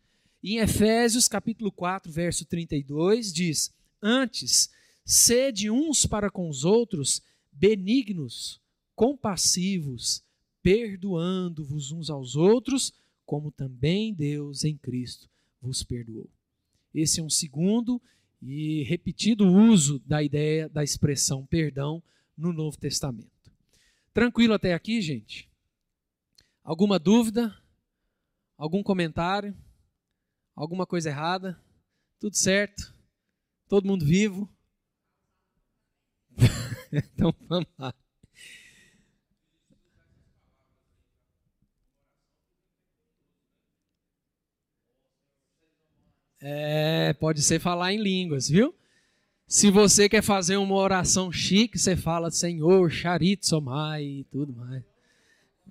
Em 0.41 0.59
Efésios 0.59 1.27
capítulo 1.27 1.73
4, 1.73 2.13
verso 2.13 2.45
32 2.45 3.33
diz: 3.33 3.75
"Antes 4.01 4.71
sede 5.05 5.69
uns 5.69 6.07
para 6.07 6.31
com 6.31 6.49
os 6.49 6.65
outros 6.65 7.21
benignos, 7.51 8.61
compassivos, 8.95 10.23
perdoando-vos 10.63 11.93
uns 11.93 12.09
aos 12.09 12.37
outros, 12.37 12.93
como 13.27 13.51
também 13.51 14.15
Deus 14.15 14.65
em 14.65 14.77
Cristo 14.77 15.29
vos 15.61 15.83
perdoou. 15.83 16.29
Esse 16.95 17.21
é 17.21 17.23
um 17.23 17.31
segundo 17.31 18.01
e 18.41 18.83
repetido 18.85 19.47
uso 19.47 20.01
da 20.01 20.23
ideia 20.23 20.69
da 20.69 20.83
expressão 20.83 21.47
perdão 21.47 22.03
no 22.37 22.53
Novo 22.53 22.77
Testamento. 22.77 23.31
Tranquilo 24.13 24.55
até 24.55 24.75
aqui, 24.75 25.01
gente? 25.01 25.49
Alguma 26.63 26.99
dúvida? 26.99 27.57
Algum 28.59 28.83
comentário? 28.83 29.57
Alguma 30.55 30.87
coisa 30.87 31.09
errada? 31.09 31.59
Tudo 32.19 32.37
certo? 32.37 32.95
Todo 33.69 33.87
mundo 33.87 34.05
vivo? 34.05 34.49
então 36.93 37.35
vamos 37.49 37.69
lá. 37.79 37.95
É, 46.45 47.13
pode 47.15 47.41
ser 47.41 47.61
falar 47.61 47.93
em 47.93 48.03
línguas, 48.03 48.49
viu? 48.49 48.75
Se 49.47 49.71
você 49.71 50.09
quer 50.09 50.23
fazer 50.23 50.57
uma 50.57 50.75
oração 50.75 51.31
chique, 51.31 51.79
você 51.79 51.95
fala 51.95 52.33
Senhor, 52.33 52.91
Charitsomai 52.91 54.03
e 54.03 54.25
tudo 54.25 54.53
mais. 54.53 54.83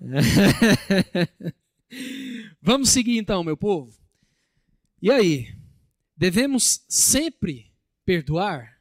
É. 0.01 1.53
Vamos 2.61 2.89
seguir 2.89 3.17
então, 3.17 3.43
meu 3.43 3.57
povo. 3.57 3.93
E 5.01 5.11
aí? 5.11 5.53
Devemos 6.15 6.85
sempre 6.87 7.69
perdoar? 8.05 8.79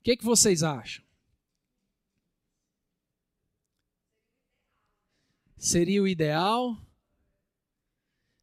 O 0.00 0.02
que, 0.02 0.16
que 0.16 0.24
vocês 0.24 0.62
acham? 0.64 1.04
Seria 5.56 6.02
o 6.02 6.08
ideal? 6.08 6.76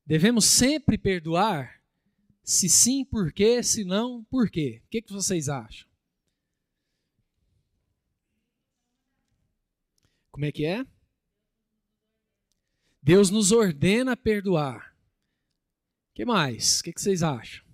Devemos 0.05 0.45
sempre 0.45 0.97
perdoar? 0.97 1.74
Se 2.45 2.69
sim, 2.69 3.03
por 3.03 3.33
quê? 3.33 3.63
Se 3.63 3.83
não, 3.83 4.23
por 4.25 4.51
quê? 4.51 4.83
O 4.85 4.89
que, 4.89 5.01
que 5.01 5.11
vocês 5.11 5.49
acham? 5.49 5.89
Como 10.31 10.45
é 10.45 10.51
que 10.51 10.63
é? 10.63 10.85
Deus 13.01 13.31
nos 13.31 13.51
ordena 13.51 14.15
perdoar. 14.15 14.95
O 16.11 16.15
que 16.15 16.23
mais? 16.23 16.79
O 16.79 16.83
que, 16.83 16.93
que 16.93 17.01
vocês 17.01 17.23
acham? 17.23 17.65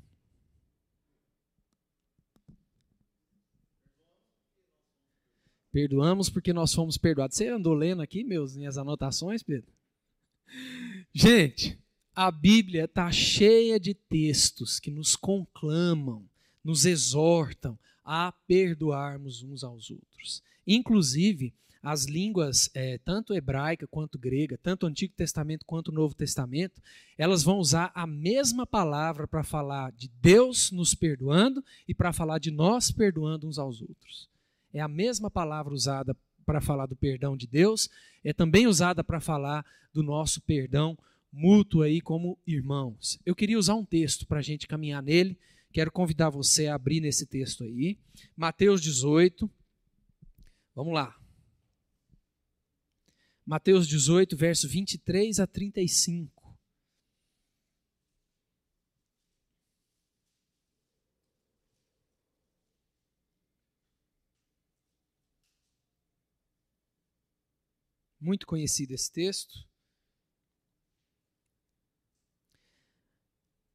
Perdoamos 5.71 6.29
porque 6.29 6.53
nós 6.53 6.73
fomos 6.73 6.97
perdoados. 6.97 7.35
Você 7.35 7.47
andou 7.47 7.73
lendo 7.73 8.01
aqui 8.01 8.23
meus, 8.23 8.55
minhas 8.55 8.77
anotações, 8.77 9.43
Pedro? 9.43 9.71
Gente, 11.13 11.81
a 12.15 12.29
Bíblia 12.29 12.85
está 12.85 13.11
cheia 13.11 13.79
de 13.79 13.93
textos 13.93 14.79
que 14.79 14.91
nos 14.91 15.15
conclamam, 15.15 16.25
nos 16.63 16.85
exortam 16.85 17.77
a 18.03 18.31
perdoarmos 18.47 19.41
uns 19.43 19.63
aos 19.63 19.89
outros. 19.89 20.43
Inclusive, 20.67 21.53
as 21.81 22.05
línguas, 22.05 22.69
é, 22.75 22.99
tanto 22.99 23.33
hebraica 23.33 23.87
quanto 23.87 24.19
grega, 24.19 24.59
tanto 24.61 24.85
o 24.85 24.89
Antigo 24.89 25.13
Testamento 25.15 25.65
quanto 25.65 25.87
o 25.87 25.93
Novo 25.93 26.13
Testamento, 26.13 26.79
elas 27.17 27.41
vão 27.41 27.57
usar 27.57 27.91
a 27.95 28.05
mesma 28.05 28.67
palavra 28.67 29.27
para 29.27 29.43
falar 29.43 29.91
de 29.93 30.07
Deus 30.21 30.69
nos 30.71 30.93
perdoando 30.93 31.63
e 31.87 31.95
para 31.95 32.13
falar 32.13 32.37
de 32.37 32.51
nós 32.51 32.91
perdoando 32.91 33.47
uns 33.47 33.57
aos 33.57 33.81
outros. 33.81 34.29
É 34.71 34.79
a 34.79 34.87
mesma 34.87 35.31
palavra 35.31 35.73
usada 35.73 36.15
para 36.45 36.61
falar 36.61 36.85
do 36.85 36.95
perdão 36.95 37.35
de 37.35 37.47
Deus, 37.47 37.89
é 38.23 38.31
também 38.31 38.67
usada 38.67 39.03
para 39.03 39.19
falar 39.19 39.65
do 39.91 40.03
nosso 40.03 40.41
perdão 40.41 40.97
mútuo 41.31 41.81
aí 41.81 42.01
como 42.01 42.37
irmãos. 42.45 43.17
Eu 43.25 43.35
queria 43.35 43.57
usar 43.57 43.75
um 43.75 43.85
texto 43.85 44.27
para 44.27 44.39
a 44.39 44.41
gente 44.41 44.67
caminhar 44.67 45.01
nele. 45.01 45.39
Quero 45.71 45.91
convidar 45.91 46.29
você 46.29 46.67
a 46.67 46.75
abrir 46.75 46.99
nesse 46.99 47.25
texto 47.25 47.63
aí. 47.63 47.97
Mateus 48.35 48.81
18. 48.81 49.49
Vamos 50.75 50.93
lá. 50.93 51.15
Mateus 53.45 53.87
18, 53.87 54.35
verso 54.35 54.67
23 54.67 55.39
a 55.39 55.47
35. 55.47 56.41
Muito 68.19 68.45
conhecido 68.45 68.93
esse 68.93 69.11
texto. 69.11 69.70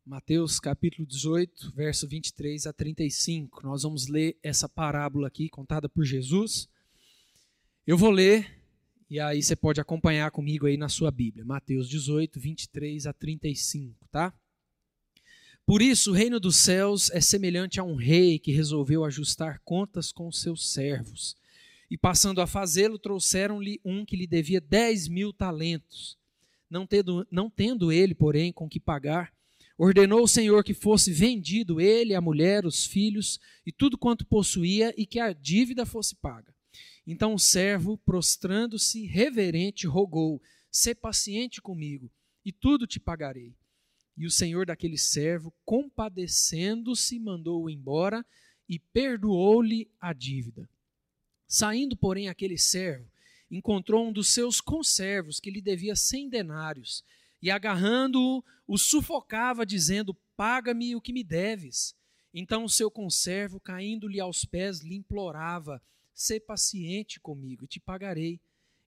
Mateus 0.07 0.61
capítulo 0.61 1.05
18, 1.05 1.73
verso 1.75 2.07
23 2.07 2.69
a 2.69 2.73
35. 2.73 3.61
Nós 3.65 3.83
vamos 3.83 4.07
ler 4.07 4.39
essa 4.41 4.69
parábola 4.69 5.27
aqui, 5.27 5.49
contada 5.49 5.89
por 5.89 6.05
Jesus. 6.05 6.69
Eu 7.85 7.99
vou 7.99 8.13
ler, 8.13 8.63
e 9.11 9.19
aí 9.19 9.43
você 9.43 9.57
pode 9.57 9.81
acompanhar 9.81 10.31
comigo 10.31 10.65
aí 10.65 10.77
na 10.77 10.89
sua 10.89 11.11
Bíblia. 11.11 11.45
Mateus 11.45 11.89
18, 11.89 12.39
23 12.39 13.05
a 13.09 13.13
35, 13.13 14.07
tá? 14.07 14.33
Por 15.67 15.83
isso, 15.83 16.13
o 16.13 16.15
reino 16.15 16.39
dos 16.39 16.55
céus 16.55 17.11
é 17.11 17.21
semelhante 17.21 17.81
a 17.81 17.83
um 17.83 17.97
rei 17.97 18.39
que 18.39 18.53
resolveu 18.53 19.05
ajustar 19.05 19.61
contas 19.65 20.13
com 20.13 20.31
seus 20.31 20.71
servos. 20.71 21.37
E 21.91 21.99
passando 21.99 22.41
a 22.41 22.47
fazê-lo, 22.47 22.97
trouxeram-lhe 22.97 23.81
um 23.85 24.05
que 24.05 24.15
lhe 24.15 24.29
devia 24.29 24.61
dez 24.61 25.09
mil 25.09 25.33
talentos. 25.33 26.17
Não 26.71 26.87
tendo, 26.87 27.27
não 27.29 27.51
tendo 27.51 27.91
ele, 27.91 28.15
porém, 28.15 28.53
com 28.53 28.69
que 28.69 28.79
pagar, 28.79 29.35
ordenou 29.79 30.23
o 30.23 30.29
Senhor 30.29 30.65
que 30.65 30.75
fosse 30.75 31.13
vendido 31.13 31.81
ele, 31.81 32.15
a 32.15 32.21
mulher, 32.21 32.65
os 32.65 32.87
filhos 32.87 33.39
e 33.65 33.73
tudo 33.73 33.99
quanto 33.99 34.27
possuía 34.27 34.95
e 34.97 35.07
que 35.07 35.19
a 35.19 35.33
dívida 35.33 35.85
fosse 35.85 36.15
paga. 36.15 36.55
Então 37.07 37.35
o 37.35 37.39
servo, 37.39 37.99
prostrando-se 37.99 39.07
reverente, 39.07 39.87
rogou: 39.87 40.43
Sê 40.71 40.95
paciente 40.95 41.61
comigo, 41.63 42.11
e 42.45 42.53
tudo 42.53 42.87
te 42.87 42.99
pagarei. 42.99 43.55
E 44.17 44.27
o 44.27 44.31
senhor 44.31 44.67
daquele 44.67 44.97
servo, 44.97 45.53
compadecendo-se, 45.65 47.19
mandou-o 47.19 47.69
embora 47.69 48.25
e 48.69 48.79
perdoou-lhe 48.79 49.91
a 50.01 50.13
dívida. 50.13 50.69
Saindo, 51.47 51.97
porém, 51.97 52.29
aquele 52.29 52.59
servo, 52.59 53.09
encontrou 53.51 54.09
um 54.09 54.13
dos 54.13 54.29
seus 54.29 54.61
conservos 54.61 55.39
que 55.39 55.51
lhe 55.51 55.61
devia 55.61 55.95
cem 55.95 56.29
denários, 56.29 57.05
e 57.43 57.51
agarrando-o, 57.51 58.43
o 58.67 58.79
sufocava, 58.79 59.65
dizendo: 59.65 60.15
Paga-me 60.37 60.95
o 60.95 61.01
que 61.01 61.13
me 61.13 61.25
deves. 61.25 61.95
Então 62.33 62.65
o 62.65 62.69
seu 62.69 62.91
conservo, 62.91 63.59
caindo-lhe 63.59 64.21
aos 64.21 64.45
pés, 64.45 64.81
lhe 64.81 64.97
implorava: 64.97 65.83
Sê 66.15 66.41
paciente 66.41 67.21
comigo 67.21 67.65
e 67.65 67.69
te 67.69 67.81
pagarei. 67.81 68.41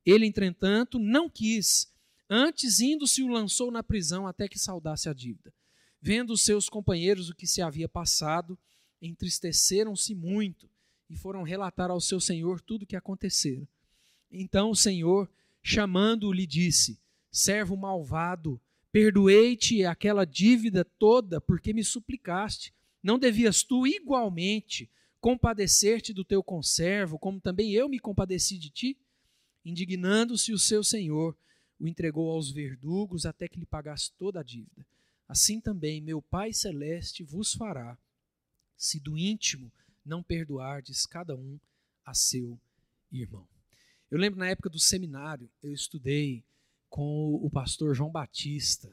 Ele, 0.06 0.26
entretanto, 0.26 0.98
não 0.98 1.30
quis 1.30 1.92
Antes, 2.30 2.80
indo-se, 2.80 3.24
o 3.24 3.28
lançou 3.28 3.72
na 3.72 3.82
prisão 3.82 4.28
até 4.28 4.48
que 4.48 4.60
saudasse 4.60 5.10
a 5.10 5.14
dívida. 5.14 5.52
Vendo 6.00 6.32
os 6.32 6.44
seus 6.44 6.70
companheiros 6.70 7.30
o 7.30 7.36
que 7.36 7.48
se 7.48 7.60
havia 7.60 7.90
passado, 7.90 8.58
entristeceram-se 9.02 10.14
muito 10.14 10.70
e 11.10 11.16
foram 11.16 11.42
relatar 11.42 11.90
ao 11.90 12.00
seu 12.00 12.20
senhor 12.20 12.62
tudo 12.62 12.84
o 12.84 12.86
que 12.86 12.96
acontecera. 12.96 13.68
Então 14.32 14.70
o 14.70 14.76
senhor, 14.76 15.28
chamando-o, 15.64 16.32
lhe 16.32 16.46
disse: 16.46 17.00
Servo 17.32 17.78
malvado, 17.78 18.60
perdoei-te 18.92 19.86
aquela 19.86 20.26
dívida 20.26 20.84
toda 20.84 21.40
porque 21.40 21.74
me 21.74 21.84
suplicaste. 21.84 22.74
Não 23.02 23.20
devias 23.20 23.64
tu 23.64 23.86
igualmente 23.86 24.90
compadecer-te 25.20 26.14
do 26.14 26.24
teu 26.24 26.44
conservo, 26.44 27.20
como 27.20 27.40
também 27.40 27.72
eu 27.72 27.90
me 27.90 28.00
compadeci 28.00 28.58
de 28.58 28.70
ti? 28.70 28.98
Indignando-se 29.64 30.54
o 30.54 30.60
seu 30.60 30.84
senhor, 30.84 31.38
o 31.80 31.88
entregou 31.88 32.32
aos 32.32 32.52
verdugos 32.52 33.26
até 33.26 33.48
que 33.48 33.60
lhe 33.60 33.66
pagasse 33.66 34.12
toda 34.14 34.40
a 34.40 34.44
dívida. 34.44 34.86
Assim 35.28 35.62
também 35.62 36.02
meu 36.02 36.22
Pai 36.22 36.52
Celeste 36.52 37.24
vos 37.24 37.54
fará, 37.54 37.98
se 38.76 39.00
do 39.00 39.18
íntimo 39.18 39.72
não 40.04 40.24
perdoardes 40.24 41.06
cada 41.06 41.36
um 41.36 41.60
a 42.04 42.14
seu 42.14 42.60
irmão. 43.12 43.48
Eu 44.10 44.18
lembro 44.18 44.40
na 44.40 44.50
época 44.50 44.70
do 44.70 44.80
seminário, 44.80 45.50
eu 45.62 45.72
estudei 45.72 46.44
com 46.90 47.36
o 47.36 47.50
pastor 47.50 47.94
João 47.94 48.12
Batista. 48.12 48.90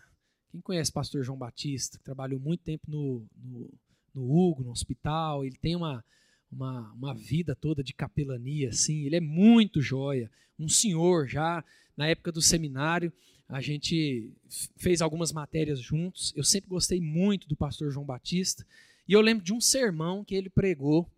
Quem 0.51 0.61
conhece 0.61 0.91
o 0.91 0.95
pastor 0.95 1.23
João 1.25 1.39
Batista? 1.39 1.99
Trabalhou 2.05 2.39
muito 2.39 2.63
tempo 2.63 2.91
no, 2.91 3.27
no, 3.37 3.71
no 4.15 4.23
Hugo, 4.23 4.63
no 4.63 4.71
hospital. 4.71 5.45
Ele 5.45 5.57
tem 5.57 5.75
uma, 5.75 6.05
uma, 6.51 6.93
uma 6.93 7.15
vida 7.15 7.55
toda 7.57 7.83
de 7.83 7.93
capelania, 7.93 8.69
assim. 8.69 9.05
Ele 9.05 9.17
é 9.17 9.21
muito 9.21 9.81
joia. 9.81 10.31
Um 10.59 10.69
senhor 10.69 11.27
já 11.27 11.65
na 11.97 12.07
época 12.07 12.31
do 12.31 12.43
seminário, 12.43 13.13
a 13.49 13.61
gente 13.61 14.33
fez 14.77 15.01
algumas 15.01 15.33
matérias 15.33 15.81
juntos. 15.81 16.33
Eu 16.37 16.45
sempre 16.45 16.69
gostei 16.69 17.01
muito 17.01 17.49
do 17.49 17.57
pastor 17.57 17.91
João 17.91 18.05
Batista. 18.05 18.67
E 19.09 19.13
eu 19.13 19.21
lembro 19.21 19.45
de 19.45 19.53
um 19.53 19.61
sermão 19.61 20.25
que 20.25 20.35
ele 20.35 20.51
pregou 20.51 21.11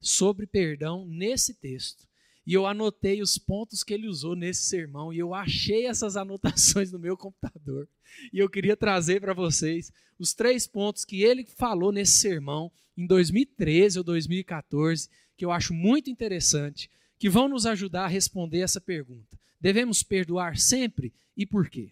sobre 0.00 0.46
perdão 0.46 1.06
nesse 1.06 1.54
texto. 1.54 2.05
E 2.46 2.54
eu 2.54 2.64
anotei 2.64 3.20
os 3.20 3.36
pontos 3.36 3.82
que 3.82 3.92
ele 3.92 4.06
usou 4.06 4.36
nesse 4.36 4.66
sermão 4.66 5.12
e 5.12 5.18
eu 5.18 5.34
achei 5.34 5.86
essas 5.86 6.16
anotações 6.16 6.92
no 6.92 6.98
meu 6.98 7.16
computador. 7.16 7.88
E 8.32 8.38
eu 8.38 8.48
queria 8.48 8.76
trazer 8.76 9.20
para 9.20 9.34
vocês 9.34 9.92
os 10.18 10.32
três 10.32 10.66
pontos 10.66 11.04
que 11.04 11.22
ele 11.22 11.44
falou 11.44 11.90
nesse 11.90 12.12
sermão 12.12 12.70
em 12.96 13.06
2013 13.06 13.98
ou 13.98 14.04
2014, 14.04 15.08
que 15.36 15.44
eu 15.44 15.50
acho 15.50 15.74
muito 15.74 16.08
interessante, 16.08 16.90
que 17.18 17.28
vão 17.28 17.48
nos 17.48 17.66
ajudar 17.66 18.04
a 18.04 18.08
responder 18.08 18.60
essa 18.60 18.80
pergunta. 18.80 19.36
Devemos 19.60 20.02
perdoar 20.02 20.56
sempre 20.56 21.12
e 21.36 21.44
por 21.44 21.68
quê? 21.68 21.90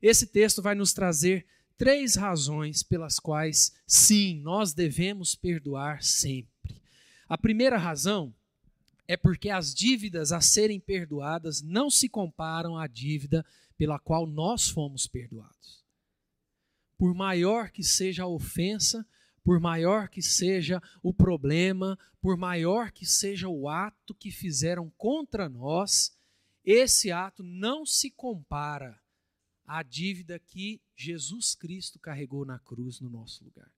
Esse 0.00 0.26
texto 0.26 0.62
vai 0.62 0.74
nos 0.74 0.92
trazer 0.92 1.46
três 1.76 2.16
razões 2.16 2.82
pelas 2.82 3.18
quais, 3.18 3.72
sim, 3.86 4.40
nós 4.40 4.72
devemos 4.72 5.34
perdoar 5.34 6.02
sempre. 6.02 6.50
A 7.28 7.36
primeira 7.36 7.76
razão 7.76 8.34
é 9.06 9.16
porque 9.16 9.50
as 9.50 9.74
dívidas 9.74 10.32
a 10.32 10.40
serem 10.40 10.80
perdoadas 10.80 11.60
não 11.62 11.90
se 11.90 12.08
comparam 12.08 12.76
à 12.76 12.86
dívida 12.86 13.44
pela 13.76 13.98
qual 13.98 14.26
nós 14.26 14.68
fomos 14.68 15.06
perdoados. 15.06 15.84
Por 16.96 17.14
maior 17.14 17.70
que 17.70 17.82
seja 17.82 18.22
a 18.22 18.28
ofensa, 18.28 19.06
por 19.42 19.58
maior 19.58 20.08
que 20.08 20.22
seja 20.22 20.80
o 21.02 21.12
problema, 21.12 21.98
por 22.20 22.36
maior 22.36 22.92
que 22.92 23.04
seja 23.04 23.48
o 23.48 23.68
ato 23.68 24.14
que 24.14 24.30
fizeram 24.30 24.88
contra 24.96 25.48
nós, 25.48 26.16
esse 26.64 27.10
ato 27.10 27.42
não 27.42 27.84
se 27.84 28.10
compara 28.10 29.00
à 29.66 29.82
dívida 29.82 30.38
que 30.38 30.80
Jesus 30.94 31.54
Cristo 31.56 31.98
carregou 31.98 32.44
na 32.44 32.58
cruz 32.58 33.00
no 33.00 33.10
nosso 33.10 33.44
lugar. 33.44 33.70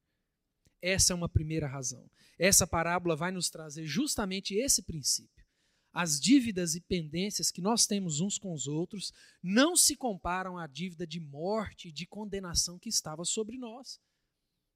Essa 0.87 1.15
é 1.15 1.17
uma 1.17 1.31
primeira 1.31 1.67
razão. 1.67 2.11
Essa 2.39 2.67
parábola 2.67 3.17
vai 3.17 3.33
nos 3.33 3.49
trazer 3.49 3.87
justamente 3.87 4.55
esse 4.55 4.83
princípio. 4.83 5.43
As 5.91 6.21
dívidas 6.21 6.75
e 6.75 6.81
pendências 6.83 7.51
que 7.51 7.63
nós 7.63 7.87
temos 7.87 8.21
uns 8.21 8.37
com 8.37 8.53
os 8.53 8.67
outros 8.67 9.11
não 9.43 9.77
se 9.77 9.97
comparam 9.97 10.59
à 10.59 10.67
dívida 10.67 11.07
de 11.07 11.19
morte 11.19 11.89
e 11.89 11.93
de 11.93 12.05
condenação 12.05 12.79
que 12.79 12.91
estava 12.91 13.25
sobre 13.25 13.57
nós. 13.57 13.99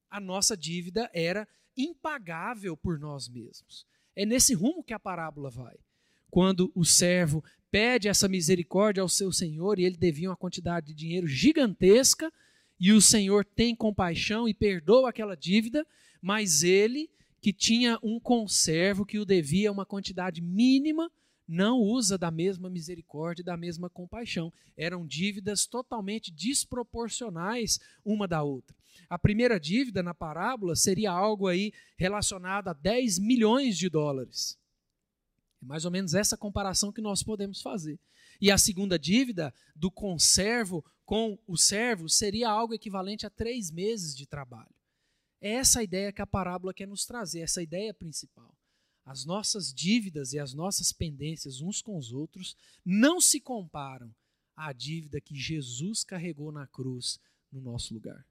A 0.09 0.19
nossa 0.19 0.57
dívida 0.57 1.11
era 1.13 1.47
impagável 1.77 2.75
por 2.75 2.97
nós 2.97 3.29
mesmos. 3.29 3.85
É 4.15 4.25
nesse 4.25 4.55
rumo 4.55 4.83
que 4.83 4.95
a 4.95 4.99
parábola 4.99 5.51
vai. 5.51 5.77
Quando 6.31 6.71
o 6.73 6.83
servo 6.83 7.43
pede 7.69 8.07
essa 8.07 8.27
misericórdia 8.27 9.03
ao 9.03 9.09
seu 9.09 9.31
senhor 9.31 9.77
e 9.77 9.83
ele 9.83 9.97
devia 9.97 10.31
uma 10.31 10.35
quantidade 10.35 10.87
de 10.87 10.95
dinheiro 10.95 11.27
gigantesca 11.27 12.33
e 12.79 12.93
o 12.93 13.01
senhor 13.01 13.43
tem 13.43 13.75
compaixão 13.75 14.47
e 14.47 14.53
perdoa 14.53 15.09
aquela 15.09 15.35
dívida, 15.35 15.85
mas 16.21 16.63
ele, 16.63 17.09
que 17.41 17.51
tinha 17.51 17.99
um 18.01 18.19
conservo 18.19 19.05
que 19.05 19.19
o 19.19 19.25
devia 19.25 19.71
uma 19.71 19.85
quantidade 19.85 20.41
mínima, 20.41 21.11
não 21.47 21.79
usa 21.79 22.17
da 22.17 22.29
mesma 22.29 22.69
misericórdia 22.69 23.41
e 23.41 23.45
da 23.45 23.57
mesma 23.57 23.89
compaixão. 23.89 24.53
Eram 24.77 25.05
dívidas 25.05 25.65
totalmente 25.65 26.31
desproporcionais 26.31 27.79
uma 28.05 28.27
da 28.27 28.43
outra. 28.43 28.75
A 29.09 29.17
primeira 29.17 29.59
dívida 29.59 30.03
na 30.03 30.13
parábola 30.13 30.75
seria 30.75 31.11
algo 31.11 31.47
aí 31.47 31.73
relacionado 31.97 32.67
a 32.67 32.73
10 32.73 33.17
milhões 33.17 33.77
de 33.77 33.89
dólares. 33.89 34.57
É 35.61 35.65
mais 35.65 35.85
ou 35.85 35.91
menos 35.91 36.13
essa 36.13 36.37
comparação 36.37 36.91
que 36.91 37.01
nós 37.01 37.21
podemos 37.23 37.61
fazer. 37.61 37.99
E 38.41 38.49
a 38.49 38.57
segunda 38.57 38.97
dívida 38.97 39.53
do 39.75 39.91
conservo 39.91 40.83
com 41.05 41.37
o 41.47 41.57
servo 41.57 42.07
seria 42.07 42.49
algo 42.49 42.73
equivalente 42.73 43.25
a 43.25 43.29
três 43.29 43.71
meses 43.71 44.15
de 44.15 44.25
trabalho. 44.25 44.73
É 45.41 45.53
essa 45.53 45.79
a 45.79 45.83
ideia 45.83 46.11
que 46.11 46.21
a 46.21 46.27
parábola 46.27 46.73
quer 46.73 46.87
nos 46.87 47.05
trazer, 47.05 47.39
essa 47.39 47.61
ideia 47.61 47.93
principal. 47.93 48.55
As 49.05 49.25
nossas 49.25 49.73
dívidas 49.73 50.33
e 50.33 50.39
as 50.39 50.53
nossas 50.53 50.91
pendências 50.91 51.61
uns 51.61 51.81
com 51.81 51.97
os 51.97 52.11
outros 52.11 52.55
não 52.85 53.19
se 53.19 53.39
comparam 53.39 54.13
à 54.55 54.71
dívida 54.71 55.19
que 55.19 55.35
Jesus 55.35 56.03
carregou 56.03 56.51
na 56.51 56.67
cruz 56.67 57.19
no 57.51 57.59
nosso 57.59 57.93
lugar. 57.93 58.25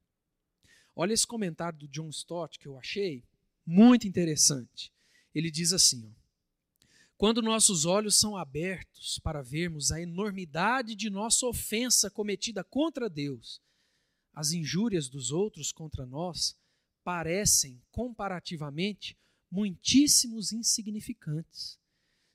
Olha 0.95 1.13
esse 1.13 1.27
comentário 1.27 1.79
do 1.79 1.89
John 1.89 2.09
Stott 2.11 2.59
que 2.59 2.69
eu 2.69 2.79
achei 2.79 3.25
muito 3.67 4.07
interessante. 4.07 4.93
Ele 5.35 5.51
diz 5.51 5.73
assim: 5.73 6.07
ó, 6.07 6.18
quando 7.19 7.43
nossos 7.43 7.85
olhos 7.85 8.15
são 8.15 8.37
abertos 8.37 9.19
para 9.19 9.43
vermos 9.43 9.91
a 9.91 10.01
enormidade 10.01 10.95
de 10.95 11.11
nossa 11.11 11.47
ofensa 11.47 12.09
cometida 12.09 12.63
contra 12.63 13.11
Deus, 13.11 13.61
as 14.33 14.53
injúrias 14.53 15.09
dos 15.09 15.33
outros 15.33 15.73
contra 15.73 16.07
nós 16.07 16.57
parecem, 17.03 17.83
comparativamente, 17.91 19.19
muitíssimos 19.51 20.53
insignificantes. 20.53 21.77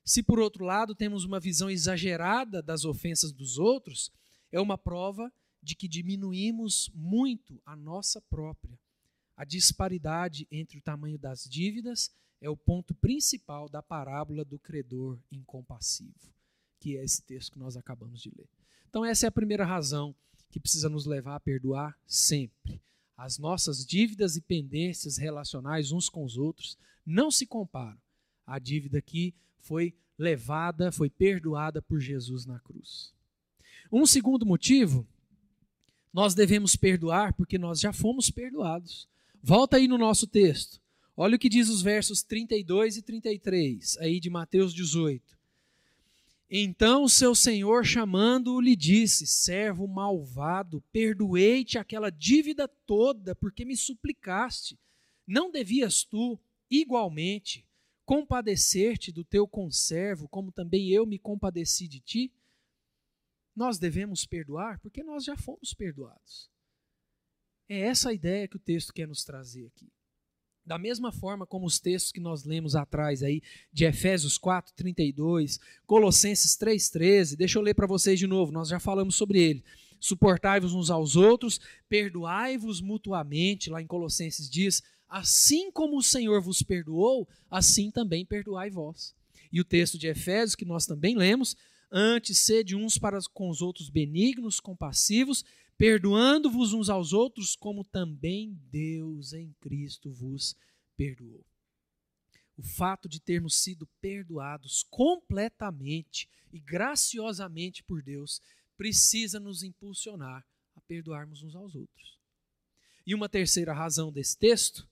Se, 0.04 0.22
por 0.22 0.38
outro 0.38 0.66
lado, 0.66 0.94
temos 0.94 1.24
uma 1.24 1.40
visão 1.40 1.70
exagerada 1.70 2.62
das 2.62 2.84
ofensas 2.84 3.32
dos 3.32 3.58
outros, 3.58 4.12
é 4.52 4.60
uma 4.60 4.78
prova 4.78 5.32
de 5.62 5.76
que 5.76 5.88
diminuímos 5.88 6.92
muito 6.94 7.62
a 7.66 7.74
nossa 7.74 8.20
própria. 8.20 8.78
A 9.38 9.46
disparidade 9.46 10.46
entre 10.52 10.78
o 10.78 10.82
tamanho 10.82 11.18
das 11.18 11.46
dívidas 11.46 12.12
é 12.44 12.50
o 12.50 12.58
ponto 12.58 12.94
principal 12.94 13.70
da 13.70 13.82
parábola 13.82 14.44
do 14.44 14.60
credor 14.60 15.18
incompassivo, 15.32 16.30
que 16.78 16.98
é 16.98 17.04
esse 17.04 17.22
texto 17.22 17.54
que 17.54 17.58
nós 17.58 17.78
acabamos 17.78 18.22
de 18.22 18.30
ler. 18.36 18.50
Então, 18.90 19.06
essa 19.06 19.26
é 19.26 19.30
a 19.30 19.32
primeira 19.32 19.64
razão 19.64 20.14
que 20.52 20.60
precisa 20.60 20.90
nos 20.90 21.06
levar 21.06 21.38
a 21.38 21.40
perdoar 21.40 21.98
sempre. 22.06 22.82
As 23.16 23.38
nossas 23.38 23.86
dívidas 23.86 24.36
e 24.36 24.42
pendências 24.42 25.18
relacionais 25.18 25.94
uns 25.94 26.10
com 26.10 26.26
os 26.26 26.38
outros 26.38 26.78
não 27.06 27.32
se 27.32 27.46
comparam 27.46 27.98
à 28.46 28.60
dívida 28.60 29.02
que 29.02 29.34
foi 29.60 29.96
levada, 30.18 30.92
foi 30.92 31.10
perdoada 31.10 31.82
por 31.82 32.02
Jesus 32.02 32.46
na 32.46 32.60
cruz. 32.60 33.14
Um 33.90 34.06
segundo 34.06 34.46
motivo, 34.46 35.08
nós 36.12 36.36
devemos 36.36 36.76
perdoar 36.76 37.34
porque 37.34 37.58
nós 37.58 37.80
já 37.80 37.94
fomos 37.94 38.30
perdoados. 38.30 39.08
Volta 39.42 39.78
aí 39.78 39.88
no 39.88 39.98
nosso 39.98 40.28
texto. 40.28 40.83
Olha 41.16 41.36
o 41.36 41.40
que 41.40 41.50
diz 41.50 41.70
os 41.70 41.82
versos 41.82 42.24
32 42.24 42.98
e 42.98 43.02
33, 43.02 43.98
aí 43.98 44.20
de 44.20 44.30
Mateus 44.30 44.74
18. 44.74 45.38
Então 46.50 47.04
o 47.04 47.10
seu 47.10 47.34
senhor, 47.34 47.86
chamando-o, 47.86 48.62
lhe 48.62 48.76
disse: 48.76 49.26
Servo 49.26 49.88
malvado, 49.88 50.82
perdoei-te 50.92 51.78
aquela 51.78 52.10
dívida 52.10 52.68
toda, 52.68 53.36
porque 53.36 53.64
me 53.64 53.76
suplicaste. 53.76 54.80
Não 55.26 55.52
devias 55.52 56.04
tu, 56.04 56.40
igualmente, 56.70 57.66
compadecer-te 58.06 59.12
do 59.12 59.24
teu 59.24 59.48
conservo, 59.48 60.28
como 60.28 60.52
também 60.52 60.90
eu 60.90 61.06
me 61.06 61.18
compadeci 61.18 61.88
de 61.88 62.00
ti? 62.00 62.34
Nós 63.56 63.78
devemos 63.78 64.26
perdoar 64.26 64.80
porque 64.80 65.04
nós 65.04 65.24
já 65.24 65.38
fomos 65.38 65.74
perdoados. 65.74 66.50
É 67.70 67.80
essa 67.80 68.10
a 68.10 68.14
ideia 68.14 68.48
que 68.48 68.58
o 68.58 68.60
texto 68.60 68.92
quer 68.92 69.08
nos 69.08 69.24
trazer 69.24 69.68
aqui. 69.68 69.92
Da 70.66 70.78
mesma 70.78 71.12
forma 71.12 71.46
como 71.46 71.66
os 71.66 71.80
textos 71.80 72.12
que 72.12 72.22
nós 72.22 72.46
lemos 72.46 72.76
atrás 72.76 73.22
aí, 73.22 73.42
de 73.72 73.84
Efésios 73.84 74.38
4, 74.38 74.74
32, 74.74 75.60
Colossenses 75.86 76.56
3, 76.56 76.90
13, 76.90 77.36
deixa 77.36 77.60
eu 77.60 77.62
ler 77.62 77.74
para 77.74 77.86
vocês 77.86 78.18
de 78.18 78.26
novo, 78.26 78.52
nós 78.52 78.70
já 78.70 78.80
falamos 78.80 79.16
sobre 79.16 79.42
ele. 79.42 79.64
Suportai-vos 80.00 80.74
uns 80.74 80.90
aos 80.90 81.16
outros, 81.16 81.60
perdoai-vos 81.90 82.80
mutuamente, 82.82 83.70
lá 83.70 83.82
em 83.82 83.88
Colossenses 83.88 84.50
diz, 84.50 84.82
assim 85.10 85.70
como 85.72 85.98
o 85.98 86.04
Senhor 86.04 86.42
vos 86.42 86.62
perdoou, 86.62 87.28
assim 87.52 87.92
também 87.92 88.26
perdoai 88.26 88.70
vós. 88.70 89.14
E 89.52 89.60
o 89.60 89.66
texto 89.66 89.98
de 89.98 90.08
Efésios, 90.08 90.56
que 90.56 90.66
nós 90.66 90.86
também 90.86 91.16
lemos, 91.16 91.56
antes 91.92 92.40
sede 92.40 92.76
uns 92.76 92.98
para 92.98 93.20
com 93.34 93.50
os 93.50 93.62
outros 93.62 93.90
benignos, 93.90 94.60
compassivos, 94.60 95.46
perdoando-vos 95.84 96.72
uns 96.72 96.88
aos 96.88 97.12
outros, 97.12 97.58
como 97.58 97.84
também 97.84 98.58
Deus 98.72 99.34
em 99.34 99.52
Cristo 99.60 100.14
vos 100.14 100.56
perdoou. 100.96 101.46
O 102.56 102.64
fato 102.64 103.10
de 103.10 103.20
termos 103.20 103.62
sido 103.62 103.86
perdoados 104.00 104.86
completamente 104.90 106.30
e 106.54 106.60
graciosamente 106.62 107.84
por 107.84 108.02
Deus 108.02 108.40
precisa 108.78 109.42
nos 109.42 109.62
impulsionar 109.62 110.48
a 110.74 110.80
perdoarmos 110.80 111.44
uns 111.44 111.54
aos 111.54 111.76
outros. 111.76 112.18
E 113.06 113.14
uma 113.14 113.28
terceira 113.28 113.74
razão 113.74 114.10
desse 114.10 114.38
texto 114.38 114.90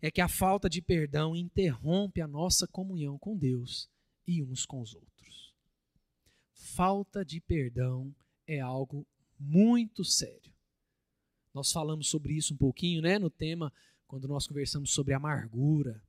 é 0.00 0.12
que 0.12 0.20
a 0.20 0.28
falta 0.28 0.70
de 0.70 0.80
perdão 0.80 1.34
interrompe 1.34 2.20
a 2.20 2.28
nossa 2.28 2.68
comunhão 2.68 3.18
com 3.18 3.36
Deus 3.36 3.90
e 4.28 4.44
uns 4.44 4.64
com 4.64 4.80
os 4.80 4.94
outros. 4.94 5.52
Falta 6.54 7.24
de 7.24 7.40
perdão 7.40 8.14
é 8.46 8.60
algo 8.60 9.04
muito 9.40 10.04
sério. 10.04 10.52
Nós 11.54 11.72
falamos 11.72 12.08
sobre 12.08 12.34
isso 12.34 12.54
um 12.54 12.56
pouquinho, 12.56 13.00
né, 13.00 13.18
no 13.18 13.30
tema 13.30 13.72
quando 14.06 14.28
nós 14.28 14.46
conversamos 14.46 14.90
sobre 14.90 15.14
amargura, 15.14 16.02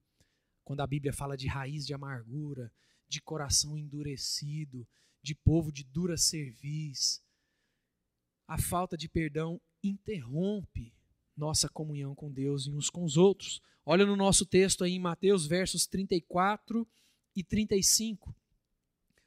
quando 0.63 0.81
a 0.81 0.87
Bíblia 0.87 1.13
fala 1.13 1.37
de 1.37 1.47
raiz 1.47 1.85
de 1.85 1.93
amargura, 1.93 2.71
de 3.07 3.21
coração 3.21 3.77
endurecido, 3.77 4.87
de 5.21 5.33
povo 5.33 5.71
de 5.71 5.83
dura 5.83 6.17
cerviz. 6.17 7.23
A 8.47 8.57
falta 8.57 8.97
de 8.97 9.07
perdão 9.07 9.61
interrompe 9.83 10.93
nossa 11.37 11.69
comunhão 11.69 12.13
com 12.13 12.31
Deus 12.31 12.67
e 12.67 12.71
uns 12.71 12.89
com 12.89 13.03
os 13.03 13.17
outros. 13.17 13.61
Olha 13.85 14.05
no 14.05 14.15
nosso 14.15 14.45
texto 14.45 14.83
aí 14.83 14.93
em 14.93 14.99
Mateus, 14.99 15.47
versos 15.47 15.87
34 15.87 16.87
e 17.35 17.43
35. 17.43 18.35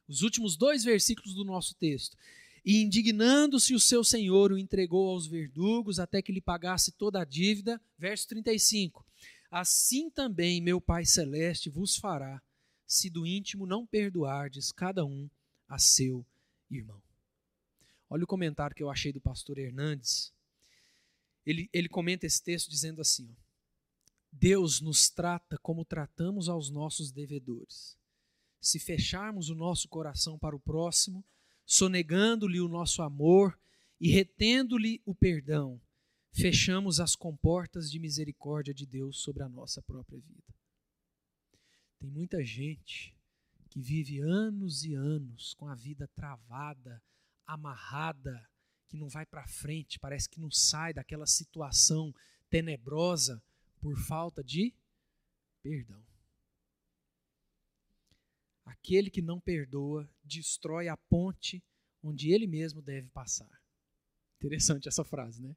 Os 0.06 0.22
últimos 0.22 0.56
dois 0.56 0.84
versículos 0.84 1.34
do 1.34 1.44
nosso 1.44 1.74
texto. 1.74 2.16
E 2.64 2.82
indignando-se 2.82 3.74
o 3.74 3.80
seu 3.80 4.02
senhor, 4.02 4.50
o 4.50 4.58
entregou 4.58 5.10
aos 5.10 5.26
verdugos 5.26 5.98
até 5.98 6.22
que 6.22 6.32
lhe 6.32 6.40
pagasse 6.40 6.92
toda 6.92 7.20
a 7.20 7.24
dívida. 7.24 7.80
Verso 7.98 8.28
35. 8.28 9.04
Assim 9.50 10.08
também 10.08 10.60
meu 10.60 10.80
Pai 10.80 11.04
Celeste 11.04 11.68
vos 11.68 11.96
fará, 11.96 12.42
se 12.86 13.10
do 13.10 13.26
íntimo 13.26 13.66
não 13.66 13.86
perdoardes 13.86 14.72
cada 14.72 15.04
um 15.04 15.28
a 15.68 15.78
seu 15.78 16.24
irmão. 16.70 17.02
Olha 18.08 18.24
o 18.24 18.26
comentário 18.28 18.74
que 18.74 18.82
eu 18.82 18.90
achei 18.90 19.12
do 19.12 19.20
pastor 19.20 19.58
Hernandes. 19.58 20.32
Ele, 21.44 21.68
ele 21.72 21.88
comenta 21.88 22.26
esse 22.26 22.42
texto 22.42 22.70
dizendo 22.70 23.00
assim: 23.00 23.28
ó, 23.30 23.42
Deus 24.32 24.80
nos 24.80 25.10
trata 25.10 25.58
como 25.58 25.84
tratamos 25.84 26.48
aos 26.48 26.70
nossos 26.70 27.12
devedores. 27.12 27.96
Se 28.60 28.78
fecharmos 28.78 29.50
o 29.50 29.54
nosso 29.54 29.88
coração 29.88 30.38
para 30.38 30.56
o 30.56 30.60
próximo, 30.60 31.24
sonegando-lhe 31.64 32.60
o 32.60 32.68
nosso 32.68 33.02
amor 33.02 33.58
e 34.00 34.10
retendo-lhe 34.10 35.00
o 35.04 35.14
perdão, 35.14 35.80
fechamos 36.32 37.00
as 37.00 37.14
comportas 37.14 37.90
de 37.90 37.98
misericórdia 37.98 38.74
de 38.74 38.84
Deus 38.86 39.20
sobre 39.20 39.42
a 39.42 39.48
nossa 39.48 39.80
própria 39.82 40.20
vida. 40.20 40.54
Tem 41.98 42.10
muita 42.10 42.44
gente 42.44 43.16
que 43.70 43.80
vive 43.80 44.20
anos 44.20 44.84
e 44.84 44.94
anos 44.94 45.54
com 45.54 45.66
a 45.66 45.74
vida 45.74 46.06
travada, 46.08 47.02
amarrada, 47.46 48.46
que 48.86 48.96
não 48.96 49.08
vai 49.08 49.24
para 49.24 49.46
frente, 49.46 49.98
parece 49.98 50.28
que 50.28 50.40
não 50.40 50.50
sai 50.50 50.92
daquela 50.92 51.26
situação 51.26 52.14
tenebrosa 52.50 53.42
por 53.80 53.96
falta 53.96 54.44
de 54.44 54.74
perdão. 55.62 56.03
Aquele 58.64 59.10
que 59.10 59.20
não 59.20 59.38
perdoa 59.38 60.08
destrói 60.22 60.88
a 60.88 60.96
ponte 60.96 61.62
onde 62.02 62.32
ele 62.32 62.46
mesmo 62.46 62.80
deve 62.80 63.08
passar. 63.08 63.50
Interessante 64.36 64.88
essa 64.88 65.04
frase, 65.04 65.42
né? 65.42 65.54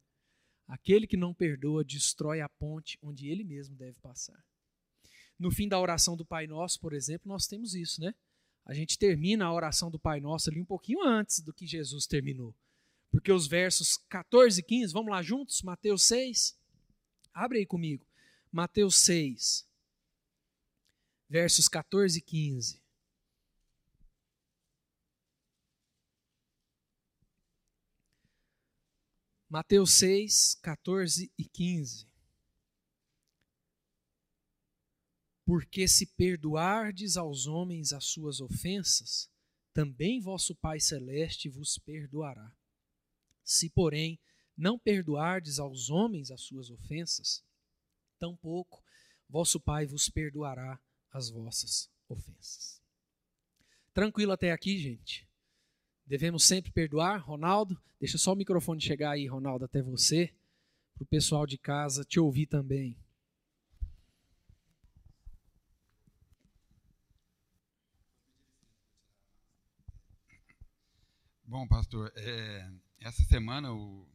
Aquele 0.68 1.08
que 1.08 1.16
não 1.16 1.34
perdoa 1.34 1.84
destrói 1.84 2.42
a 2.42 2.50
ponte 2.50 2.98
onde 3.02 3.28
ele 3.28 3.44
mesmo 3.44 3.76
deve 3.76 3.98
passar. 4.00 4.44
No 5.40 5.52
fim 5.52 5.68
da 5.68 5.80
oração 5.80 6.18
do 6.18 6.26
Pai 6.26 6.48
Nosso, 6.48 6.80
por 6.80 6.94
exemplo, 6.94 7.28
nós 7.28 7.48
temos 7.48 7.74
isso, 7.74 8.02
né? 8.02 8.14
A 8.66 8.74
gente 8.74 8.98
termina 8.98 9.46
a 9.46 9.54
oração 9.54 9.90
do 9.90 10.00
Pai 10.00 10.20
Nosso 10.20 10.50
ali 10.50 10.60
um 10.60 10.66
pouquinho 10.66 11.02
antes 11.04 11.40
do 11.40 11.54
que 11.54 11.66
Jesus 11.66 12.06
terminou. 12.06 12.54
Porque 13.10 13.32
os 13.32 13.48
versos 13.48 13.98
14 14.10 14.60
e 14.60 14.64
15, 14.64 14.94
vamos 14.94 15.12
lá 15.12 15.22
juntos? 15.22 15.62
Mateus 15.62 16.04
6. 16.04 16.58
Abre 17.34 17.60
aí 17.60 17.66
comigo. 17.66 18.06
Mateus 18.52 18.96
6, 19.02 19.68
versos 21.30 21.68
14 21.68 22.18
e 22.18 22.22
15. 22.22 22.82
Mateus 29.50 29.92
6, 29.94 30.56
14 30.56 31.32
e 31.38 31.46
15. 31.46 32.06
Porque 35.46 35.88
se 35.88 36.06
perdoardes 36.06 37.16
aos 37.16 37.48
homens 37.48 37.94
as 37.94 38.04
suas 38.06 38.42
ofensas, 38.42 39.30
também 39.74 40.20
vosso 40.20 40.54
Pai 40.54 40.82
Celeste 40.82 41.48
vos 41.48 41.78
perdoará. 41.78 42.52
Se, 43.42 43.70
porém, 43.70 44.20
não 44.58 44.78
perdoardes 44.78 45.60
aos 45.60 45.90
homens 45.90 46.30
as 46.30 46.42
suas 46.42 46.70
ofensas, 46.70 47.42
tampouco 48.20 48.84
vosso 49.30 49.62
Pai 49.62 49.86
vos 49.86 50.10
perdoará 50.10 50.78
as 51.10 51.30
vossas 51.30 51.90
ofensas. 52.10 52.82
Tranquilo 53.94 54.34
até 54.34 54.52
aqui, 54.52 54.78
gente? 54.78 55.27
Devemos 56.08 56.46
sempre 56.46 56.72
perdoar. 56.72 57.22
Ronaldo, 57.22 57.78
deixa 58.00 58.18
só 58.18 58.32
o 58.32 58.36
microfone 58.36 58.80
chegar 58.80 59.12
aí, 59.12 59.28
Ronaldo, 59.28 59.66
até 59.66 59.82
você, 59.82 60.34
para 60.96 61.04
o 61.04 61.08
pessoal 61.08 61.46
de 61.46 61.58
casa 61.58 62.06
te 62.06 62.18
ouvir 62.18 62.48
também. 62.48 62.98
Bom, 71.44 71.68
pastor, 71.68 72.12
é, 72.16 72.72
essa 73.00 73.24
semana 73.24 73.74
o, 73.74 74.08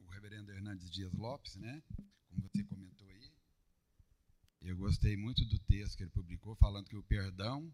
o 0.00 0.06
reverendo 0.10 0.52
Hernandes 0.52 0.90
Dias 0.90 1.12
Lopes, 1.14 1.56
né, 1.56 1.82
como 2.28 2.42
você 2.42 2.62
comentou 2.64 3.08
aí, 3.08 3.32
eu 4.60 4.76
gostei 4.76 5.16
muito 5.16 5.42
do 5.46 5.58
texto 5.60 5.96
que 5.96 6.02
ele 6.02 6.10
publicou, 6.10 6.54
falando 6.56 6.86
que 6.86 6.96
o 6.96 7.02
perdão 7.02 7.72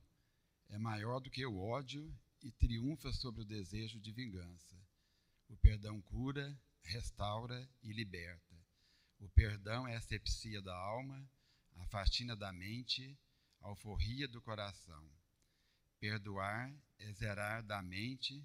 é 0.68 0.78
maior 0.78 1.20
do 1.20 1.30
que 1.30 1.44
o 1.44 1.58
ódio 1.58 2.12
e 2.42 2.50
triunfa 2.52 3.12
sobre 3.12 3.42
o 3.42 3.44
desejo 3.44 4.00
de 4.00 4.12
vingança. 4.12 4.76
O 5.48 5.56
perdão 5.56 6.00
cura, 6.02 6.58
restaura 6.82 7.68
e 7.82 7.92
liberta. 7.92 8.56
O 9.18 9.28
perdão 9.28 9.86
é 9.86 9.94
a 9.94 9.98
asepsia 9.98 10.62
da 10.62 10.74
alma, 10.74 11.28
a 11.76 11.86
faxina 11.86 12.34
da 12.34 12.52
mente, 12.52 13.18
a 13.60 13.68
alforria 13.68 14.26
do 14.26 14.40
coração. 14.40 15.10
Perdoar 15.98 16.72
é 16.98 17.12
zerar 17.12 17.62
da 17.62 17.82
mente. 17.82 18.42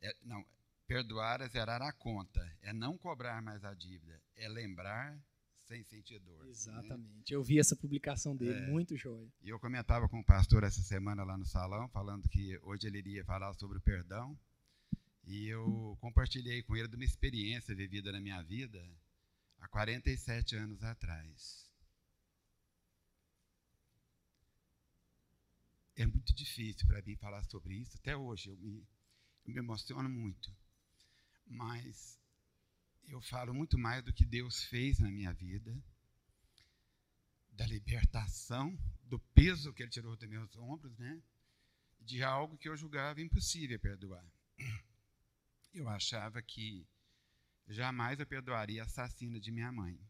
É, 0.00 0.16
não, 0.22 0.46
perdoar 0.86 1.40
é 1.40 1.48
zerar 1.48 1.82
a 1.82 1.92
conta, 1.92 2.40
é 2.62 2.72
não 2.72 2.96
cobrar 2.96 3.42
mais 3.42 3.64
a 3.64 3.74
dívida, 3.74 4.22
é 4.34 4.48
lembrar 4.48 5.20
sem 5.68 5.84
sentir 5.84 6.18
dor. 6.20 6.42
Né? 6.44 6.50
Exatamente. 6.50 7.30
Né? 7.30 7.36
Eu 7.36 7.44
vi 7.44 7.58
essa 7.58 7.76
publicação 7.76 8.34
dele, 8.34 8.58
é, 8.58 8.66
muito 8.70 8.96
joia. 8.96 9.30
E 9.42 9.50
eu 9.50 9.60
comentava 9.60 10.08
com 10.08 10.18
o 10.18 10.24
pastor 10.24 10.64
essa 10.64 10.80
semana 10.80 11.22
lá 11.22 11.36
no 11.36 11.44
salão, 11.44 11.88
falando 11.90 12.28
que 12.28 12.58
hoje 12.62 12.86
ele 12.86 12.98
iria 12.98 13.24
falar 13.24 13.52
sobre 13.54 13.76
o 13.76 13.80
perdão. 13.80 14.36
E 15.24 15.46
eu 15.46 15.96
compartilhei 16.00 16.62
com 16.62 16.74
ele 16.74 16.88
de 16.88 16.96
uma 16.96 17.04
experiência 17.04 17.74
vivida 17.74 18.10
na 18.10 18.18
minha 18.18 18.42
vida 18.42 18.82
há 19.60 19.68
47 19.68 20.56
anos 20.56 20.82
atrás. 20.82 21.68
É 25.94 26.06
muito 26.06 26.34
difícil 26.34 26.86
para 26.86 27.02
mim 27.02 27.16
falar 27.16 27.44
sobre 27.44 27.74
isso, 27.74 27.96
até 27.98 28.16
hoje 28.16 28.48
eu 28.48 28.56
me, 28.56 28.86
eu 29.44 29.52
me 29.52 29.58
emociono 29.58 30.08
muito. 30.08 30.50
Mas 31.44 32.18
eu 33.08 33.20
falo 33.22 33.54
muito 33.54 33.78
mais 33.78 34.04
do 34.04 34.12
que 34.12 34.24
Deus 34.24 34.64
fez 34.64 34.98
na 34.98 35.10
minha 35.10 35.32
vida, 35.32 35.76
da 37.52 37.66
libertação, 37.66 38.78
do 39.04 39.18
peso 39.18 39.72
que 39.72 39.82
Ele 39.82 39.90
tirou 39.90 40.14
dos 40.14 40.28
meus 40.28 40.56
ombros, 40.56 40.96
né? 40.98 41.20
de 42.00 42.22
algo 42.22 42.56
que 42.56 42.68
eu 42.68 42.76
julgava 42.76 43.20
impossível 43.20 43.78
perdoar. 43.78 44.24
Eu 45.74 45.88
achava 45.88 46.40
que 46.40 46.86
jamais 47.68 48.18
eu 48.18 48.26
perdoaria 48.26 48.82
a 48.82 48.86
assassina 48.86 49.38
de 49.38 49.50
minha 49.50 49.70
mãe. 49.70 50.00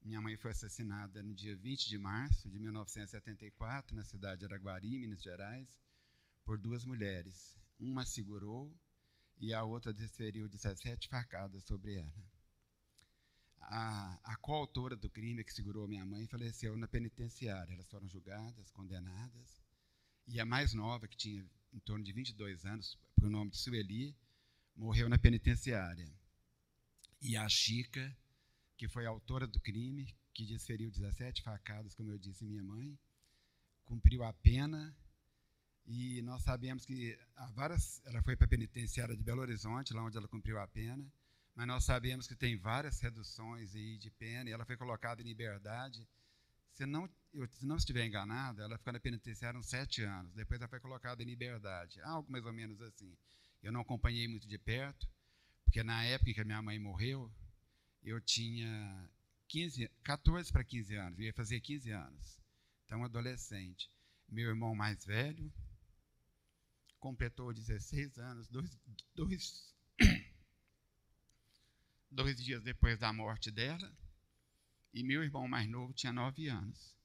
Minha 0.00 0.20
mãe 0.20 0.36
foi 0.36 0.52
assassinada 0.52 1.22
no 1.22 1.34
dia 1.34 1.56
20 1.56 1.88
de 1.88 1.98
março 1.98 2.48
de 2.48 2.58
1974, 2.58 3.96
na 3.96 4.04
cidade 4.04 4.40
de 4.40 4.44
Araguari, 4.44 4.98
Minas 4.98 5.22
Gerais, 5.22 5.68
por 6.44 6.58
duas 6.58 6.84
mulheres. 6.84 7.56
Uma 7.78 8.04
segurou 8.04 8.72
e 9.38 9.52
a 9.52 9.64
outra 9.64 9.92
desferiu 9.92 10.48
17 10.48 11.08
facadas 11.08 11.64
sobre 11.64 11.96
ela. 11.96 12.32
A, 13.60 14.18
a 14.24 14.36
coautora 14.36 14.96
do 14.96 15.08
crime 15.08 15.44
que 15.44 15.52
segurou 15.52 15.88
minha 15.88 16.04
mãe 16.04 16.26
faleceu 16.26 16.76
na 16.76 16.86
penitenciária. 16.86 17.72
Elas 17.72 17.88
foram 17.88 18.08
julgadas, 18.08 18.70
condenadas. 18.70 19.62
E 20.26 20.40
a 20.40 20.44
mais 20.44 20.74
nova, 20.74 21.08
que 21.08 21.16
tinha 21.16 21.48
em 21.72 21.80
torno 21.80 22.04
de 22.04 22.12
22 22.12 22.64
anos, 22.64 22.98
por 23.16 23.30
nome 23.30 23.50
de 23.50 23.58
Sueli, 23.58 24.16
morreu 24.76 25.08
na 25.08 25.18
penitenciária. 25.18 26.12
E 27.20 27.36
a 27.36 27.48
Chica, 27.48 28.16
que 28.76 28.88
foi 28.88 29.06
a 29.06 29.10
autora 29.10 29.46
do 29.46 29.60
crime, 29.60 30.14
que 30.34 30.44
desferiu 30.44 30.90
17 30.90 31.42
facadas, 31.42 31.94
como 31.94 32.10
eu 32.10 32.18
disse, 32.18 32.44
minha 32.44 32.62
mãe, 32.62 32.98
cumpriu 33.84 34.22
a 34.24 34.32
pena 34.32 34.94
e 35.86 36.22
nós 36.22 36.42
sabemos 36.42 36.84
que 36.84 37.18
há 37.36 37.46
várias, 37.48 38.00
ela 38.04 38.22
foi 38.22 38.36
para 38.36 38.46
a 38.46 38.48
penitenciária 38.48 39.16
de 39.16 39.22
Belo 39.22 39.40
Horizonte, 39.40 39.92
lá 39.92 40.04
onde 40.04 40.16
ela 40.16 40.28
cumpriu 40.28 40.58
a 40.58 40.66
pena, 40.66 41.04
mas 41.54 41.66
nós 41.66 41.84
sabemos 41.84 42.26
que 42.26 42.34
tem 42.34 42.56
várias 42.56 43.00
reduções 43.00 43.74
aí 43.74 43.98
de 43.98 44.10
pena, 44.10 44.48
e 44.48 44.52
ela 44.52 44.64
foi 44.64 44.76
colocada 44.76 45.20
em 45.20 45.24
liberdade. 45.24 46.06
Se 46.72 46.86
não, 46.86 47.08
eu, 47.32 47.46
se 47.48 47.66
não 47.66 47.76
estiver 47.76 48.06
enganado, 48.06 48.62
ela 48.62 48.78
ficou 48.78 48.92
na 48.92 49.00
penitenciária 49.00 49.58
uns 49.58 49.66
sete 49.68 50.02
anos, 50.02 50.32
depois 50.34 50.60
ela 50.60 50.68
foi 50.68 50.80
colocada 50.80 51.22
em 51.22 51.26
liberdade, 51.26 52.00
algo 52.02 52.30
mais 52.30 52.46
ou 52.46 52.52
menos 52.52 52.80
assim. 52.80 53.14
Eu 53.62 53.72
não 53.72 53.80
acompanhei 53.80 54.26
muito 54.26 54.48
de 54.48 54.58
perto, 54.58 55.08
porque 55.64 55.82
na 55.82 56.04
época 56.04 56.30
em 56.30 56.34
que 56.34 56.40
a 56.40 56.44
minha 56.44 56.62
mãe 56.62 56.78
morreu, 56.78 57.30
eu 58.02 58.20
tinha 58.20 59.10
15, 59.48 59.90
14 60.02 60.50
para 60.50 60.64
15 60.64 60.94
anos, 60.96 61.18
eu 61.18 61.26
ia 61.26 61.34
fazer 61.34 61.60
15 61.60 61.90
anos, 61.90 62.40
então 62.86 63.04
adolescente. 63.04 63.90
Meu 64.28 64.48
irmão 64.48 64.74
mais 64.74 65.04
velho, 65.04 65.52
completou 67.02 67.52
16 67.52 68.16
anos, 68.16 68.48
dois, 68.48 68.70
dois, 69.12 69.74
dois 72.08 72.40
dias 72.40 72.62
depois 72.62 72.96
da 72.96 73.12
morte 73.12 73.50
dela, 73.50 73.92
e 74.94 75.02
meu 75.02 75.24
irmão 75.24 75.48
mais 75.48 75.68
novo 75.68 75.92
tinha 75.92 76.12
nove 76.12 76.46
anos. 76.46 76.96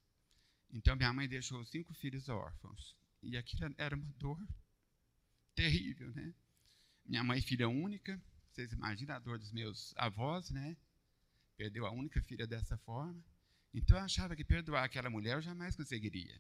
Então 0.69 0.95
minha 0.95 1.12
mãe 1.12 1.27
deixou 1.27 1.65
cinco 1.65 1.95
filhos 1.95 2.29
órfãos. 2.29 2.95
E 3.23 3.36
aquilo 3.36 3.73
era 3.75 3.95
uma 3.95 4.05
dor 4.19 4.39
terrível, 5.55 6.13
né? 6.13 6.31
Minha 7.03 7.23
mãe, 7.23 7.41
filha 7.41 7.67
única, 7.67 8.21
vocês 8.51 8.71
imaginam 8.71 9.15
a 9.15 9.19
dor 9.19 9.39
dos 9.39 9.51
meus 9.51 9.95
avós, 9.97 10.51
né? 10.51 10.77
Perdeu 11.55 11.88
a 11.88 11.91
única 11.91 12.21
filha 12.21 12.45
dessa 12.45 12.77
forma. 12.77 13.19
Então 13.73 13.97
eu 13.97 14.03
achava 14.03 14.36
que 14.36 14.43
perdoar 14.43 14.83
aquela 14.83 15.10
mulher 15.10 15.38
eu 15.38 15.41
jamais 15.41 15.75
conseguiria. 15.75 16.39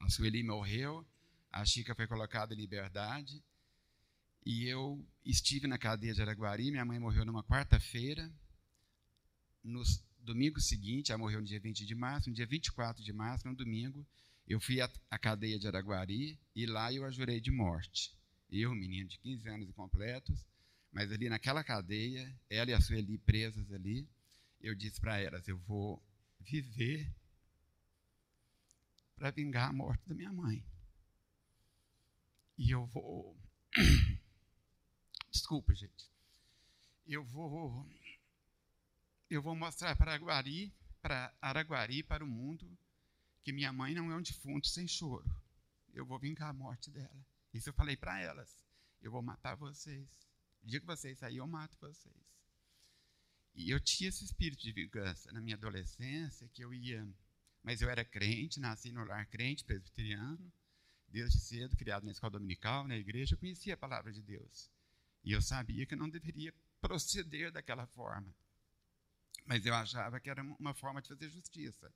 A 0.00 0.10
Sueli 0.10 0.42
morreu, 0.42 1.06
a 1.52 1.64
Chica 1.66 1.94
foi 1.94 2.06
colocada 2.06 2.54
em 2.54 2.56
liberdade. 2.56 3.44
E 4.44 4.66
eu 4.66 5.06
estive 5.24 5.66
na 5.66 5.78
cadeia 5.78 6.14
de 6.14 6.22
Araguari. 6.22 6.70
Minha 6.70 6.84
mãe 6.84 6.98
morreu 6.98 7.24
numa 7.24 7.44
quarta-feira. 7.44 8.32
No 9.62 9.82
domingo 10.18 10.60
seguinte, 10.60 11.12
ela 11.12 11.18
morreu 11.18 11.40
no 11.40 11.46
dia 11.46 11.60
20 11.60 11.84
de 11.84 11.94
março. 11.94 12.30
No 12.30 12.34
dia 12.34 12.46
24 12.46 13.04
de 13.04 13.12
março, 13.12 13.46
no 13.46 13.54
domingo, 13.54 14.04
eu 14.48 14.58
fui 14.60 14.80
à, 14.80 15.18
cadeia 15.18 15.58
de 15.58 15.68
Araguari 15.68 16.40
e 16.56 16.66
lá 16.66 16.92
eu 16.92 17.04
a 17.04 17.10
jurei 17.10 17.40
de 17.40 17.50
morte. 17.50 18.16
Eu, 18.50 18.74
menino 18.74 19.08
de 19.08 19.18
15 19.18 19.48
anos 19.48 19.68
incompletos, 19.68 20.44
mas 20.90 21.12
ali 21.12 21.28
naquela 21.28 21.62
cadeia, 21.62 22.34
ela 22.50 22.70
e 22.70 22.74
a 22.74 22.80
Sueli 22.80 23.18
presas 23.18 23.70
ali, 23.72 24.08
eu 24.60 24.74
disse 24.74 25.00
para 25.00 25.18
elas: 25.18 25.46
eu 25.46 25.58
vou 25.58 26.02
viver 26.40 27.10
para 29.16 29.30
vingar 29.30 29.70
a 29.70 29.72
morte 29.72 30.06
da 30.08 30.14
minha 30.14 30.32
mãe. 30.32 30.64
E 32.62 32.70
eu 32.70 32.86
vou. 32.86 33.36
Desculpa, 35.32 35.74
gente. 35.74 36.08
Eu 37.04 37.24
vou. 37.24 37.84
Eu 39.28 39.42
vou 39.42 39.56
mostrar 39.56 39.96
para 39.96 40.12
Araguari, 40.12 40.72
para 41.02 41.34
Araguari, 41.40 42.04
para 42.04 42.22
o 42.22 42.26
mundo, 42.26 42.70
que 43.42 43.52
minha 43.52 43.72
mãe 43.72 43.96
não 43.96 44.12
é 44.12 44.16
um 44.16 44.22
defunto 44.22 44.68
sem 44.68 44.86
choro. 44.86 45.28
Eu 45.92 46.06
vou 46.06 46.20
vingar 46.20 46.50
a 46.50 46.52
morte 46.52 46.88
dela. 46.88 47.26
Isso 47.52 47.68
eu 47.68 47.74
falei 47.74 47.96
para 47.96 48.20
elas. 48.20 48.64
Eu 49.02 49.10
vou 49.10 49.22
matar 49.22 49.56
vocês. 49.56 50.08
O 50.62 50.66
dia 50.68 50.78
que 50.78 50.86
vocês 50.86 51.18
saírem, 51.18 51.38
eu 51.38 51.48
mato 51.48 51.76
vocês. 51.80 52.14
E 53.56 53.70
eu 53.70 53.80
tinha 53.80 54.08
esse 54.08 54.24
espírito 54.24 54.62
de 54.62 54.70
vingança 54.70 55.32
na 55.32 55.40
minha 55.40 55.56
adolescência, 55.56 56.48
que 56.54 56.62
eu 56.62 56.72
ia. 56.72 57.04
Mas 57.60 57.82
eu 57.82 57.90
era 57.90 58.04
crente, 58.04 58.60
nasci 58.60 58.92
no 58.92 59.04
lar 59.04 59.26
crente 59.26 59.64
presbiteriano 59.64 60.52
desde 61.12 61.38
cedo, 61.38 61.76
criado 61.76 62.04
na 62.04 62.10
escola 62.10 62.32
dominical, 62.32 62.88
na 62.88 62.96
igreja, 62.96 63.34
eu 63.34 63.38
conhecia 63.38 63.74
a 63.74 63.76
palavra 63.76 64.10
de 64.10 64.22
Deus. 64.22 64.70
E 65.22 65.32
eu 65.32 65.42
sabia 65.42 65.84
que 65.84 65.94
não 65.94 66.08
deveria 66.08 66.52
proceder 66.80 67.52
daquela 67.52 67.86
forma. 67.86 68.34
Mas 69.44 69.66
eu 69.66 69.74
achava 69.74 70.18
que 70.18 70.30
era 70.30 70.42
uma 70.42 70.72
forma 70.72 71.02
de 71.02 71.08
fazer 71.08 71.28
justiça 71.28 71.92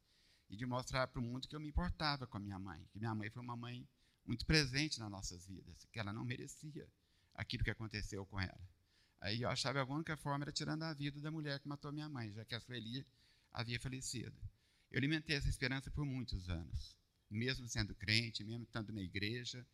e 0.51 0.57
de 0.57 0.67
mostrar 0.67 1.07
para 1.07 1.19
o 1.19 1.23
mundo 1.23 1.49
que 1.49 1.57
eu 1.57 1.61
me 1.61 1.69
importava 1.69 2.27
com 2.27 2.37
a 2.37 2.41
minha 2.41 2.59
mãe, 2.59 2.87
que 2.93 2.99
minha 2.99 3.15
mãe 3.15 3.31
foi 3.31 3.43
uma 3.43 3.57
mãe 3.57 3.89
muito 4.25 4.45
presente 4.45 5.01
nas 5.01 5.11
nossas 5.11 5.47
vidas, 5.47 5.87
que 5.91 5.99
ela 5.99 6.13
não 6.13 6.25
merecia 6.25 6.87
aquilo 7.35 7.65
que 7.65 7.71
aconteceu 7.71 8.27
com 8.27 8.39
ela. 8.39 8.69
Aí 9.21 9.43
eu 9.43 9.49
achava 9.49 9.85
que 9.85 9.91
a 9.91 9.95
única 9.95 10.17
forma 10.17 10.45
era 10.45 10.53
tirando 10.53 10.83
a 10.83 10.93
vida 10.93 11.21
da 11.21 11.31
mulher 11.31 11.59
que 11.59 11.69
matou 11.69 11.91
minha 11.91 12.09
mãe, 12.09 12.33
já 12.33 12.45
que 12.45 12.55
a 12.55 12.61
Sueli 12.61 13.07
havia 13.51 13.81
falecido. 13.81 14.37
Eu 14.91 14.99
alimentei 14.99 15.37
essa 15.37 15.49
esperança 15.49 15.91
por 15.91 16.05
muitos 16.05 16.51
anos 16.51 16.97
mesmo 17.31 17.69
sendo 17.69 17.95
crente, 17.95 18.45
mesmo 18.45 18.65
estando 18.65 18.93
na 18.93 19.03
igreja, 19.03 19.67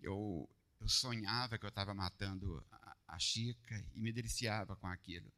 eu, 0.00 0.48
eu 0.80 0.88
sonhava 0.88 1.58
que 1.58 1.64
eu 1.64 1.68
estava 1.68 1.94
matando 1.94 2.64
a, 2.70 2.96
a 3.08 3.18
Chica 3.18 3.84
e 3.94 4.00
me 4.00 4.12
deliciava 4.12 4.76
com 4.76 4.86
aquilo. 4.86 5.30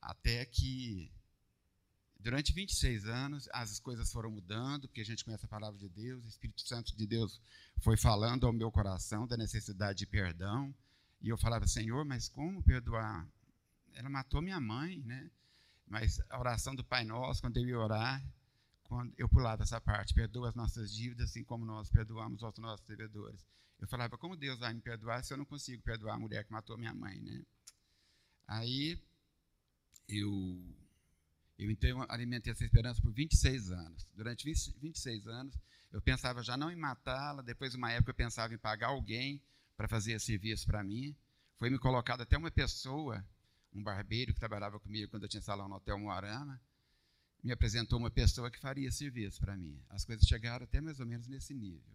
Até 0.00 0.44
que, 0.44 1.10
durante 2.18 2.52
26 2.52 3.06
anos, 3.06 3.48
as 3.52 3.78
coisas 3.78 4.10
foram 4.10 4.30
mudando, 4.30 4.88
porque 4.88 5.00
a 5.00 5.04
gente 5.04 5.24
conhece 5.24 5.44
a 5.44 5.48
palavra 5.48 5.78
de 5.78 5.88
Deus, 5.88 6.24
o 6.24 6.28
Espírito 6.28 6.62
Santo 6.62 6.96
de 6.96 7.06
Deus 7.06 7.40
foi 7.80 7.96
falando 7.96 8.46
ao 8.46 8.52
meu 8.52 8.70
coração 8.70 9.26
da 9.26 9.36
necessidade 9.36 10.00
de 10.00 10.06
perdão. 10.06 10.74
E 11.20 11.28
eu 11.28 11.38
falava, 11.38 11.66
Senhor, 11.68 12.04
mas 12.04 12.28
como 12.28 12.62
perdoar? 12.62 13.26
Ela 13.94 14.08
matou 14.08 14.42
minha 14.42 14.60
mãe, 14.60 15.00
né? 15.02 15.30
Mas 15.86 16.20
a 16.30 16.38
oração 16.38 16.74
do 16.74 16.82
Pai 16.82 17.04
Nosso, 17.04 17.40
quando 17.40 17.58
eu 17.58 17.66
ia 17.66 17.78
orar, 17.78 18.24
quando 18.92 19.14
eu 19.16 19.26
pulava 19.26 19.62
essa 19.62 19.80
parte, 19.80 20.12
perdoa 20.12 20.50
as 20.50 20.54
nossas 20.54 20.92
dívidas, 20.92 21.30
assim 21.30 21.42
como 21.42 21.64
nós 21.64 21.88
perdoamos 21.88 22.42
os 22.42 22.58
nossos 22.58 22.86
devedores. 22.86 23.42
Eu 23.80 23.88
falava, 23.88 24.18
como 24.18 24.36
Deus 24.36 24.58
vai 24.58 24.74
me 24.74 24.82
perdoar 24.82 25.24
se 25.24 25.32
eu 25.32 25.38
não 25.38 25.46
consigo 25.46 25.82
perdoar 25.82 26.16
a 26.16 26.18
mulher 26.18 26.44
que 26.44 26.52
matou 26.52 26.76
minha 26.76 26.92
mãe, 26.92 27.18
né? 27.22 27.42
Aí, 28.46 29.00
eu, 30.06 30.62
eu 31.58 31.70
então 31.70 32.04
alimentei 32.10 32.52
essa 32.52 32.64
esperança 32.64 33.00
por 33.00 33.14
26 33.14 33.70
anos. 33.70 34.06
Durante 34.14 34.44
20, 34.44 34.76
26 34.78 35.26
anos, 35.26 35.58
eu 35.90 36.02
pensava 36.02 36.42
já 36.42 36.54
não 36.54 36.70
em 36.70 36.76
matá-la, 36.76 37.40
depois, 37.40 37.74
uma 37.74 37.90
época, 37.90 38.10
eu 38.10 38.14
pensava 38.14 38.52
em 38.52 38.58
pagar 38.58 38.88
alguém 38.88 39.40
para 39.74 39.88
fazer 39.88 40.12
esse 40.12 40.26
serviço 40.26 40.66
para 40.66 40.84
mim. 40.84 41.16
Foi 41.58 41.70
me 41.70 41.78
colocado 41.78 42.20
até 42.20 42.36
uma 42.36 42.50
pessoa, 42.50 43.24
um 43.72 43.82
barbeiro 43.82 44.34
que 44.34 44.38
trabalhava 44.38 44.78
comigo 44.78 45.10
quando 45.10 45.22
eu 45.22 45.30
tinha 45.30 45.40
salão 45.40 45.66
no 45.66 45.76
Hotel 45.76 45.98
Moarama, 45.98 46.60
me 47.42 47.52
apresentou 47.52 47.98
uma 47.98 48.10
pessoa 48.10 48.50
que 48.50 48.58
faria 48.58 48.90
serviço 48.90 49.40
para 49.40 49.56
mim. 49.56 49.82
As 49.88 50.04
coisas 50.04 50.26
chegaram 50.26 50.64
até 50.64 50.80
mais 50.80 51.00
ou 51.00 51.06
menos 51.06 51.26
nesse 51.26 51.52
nível. 51.52 51.92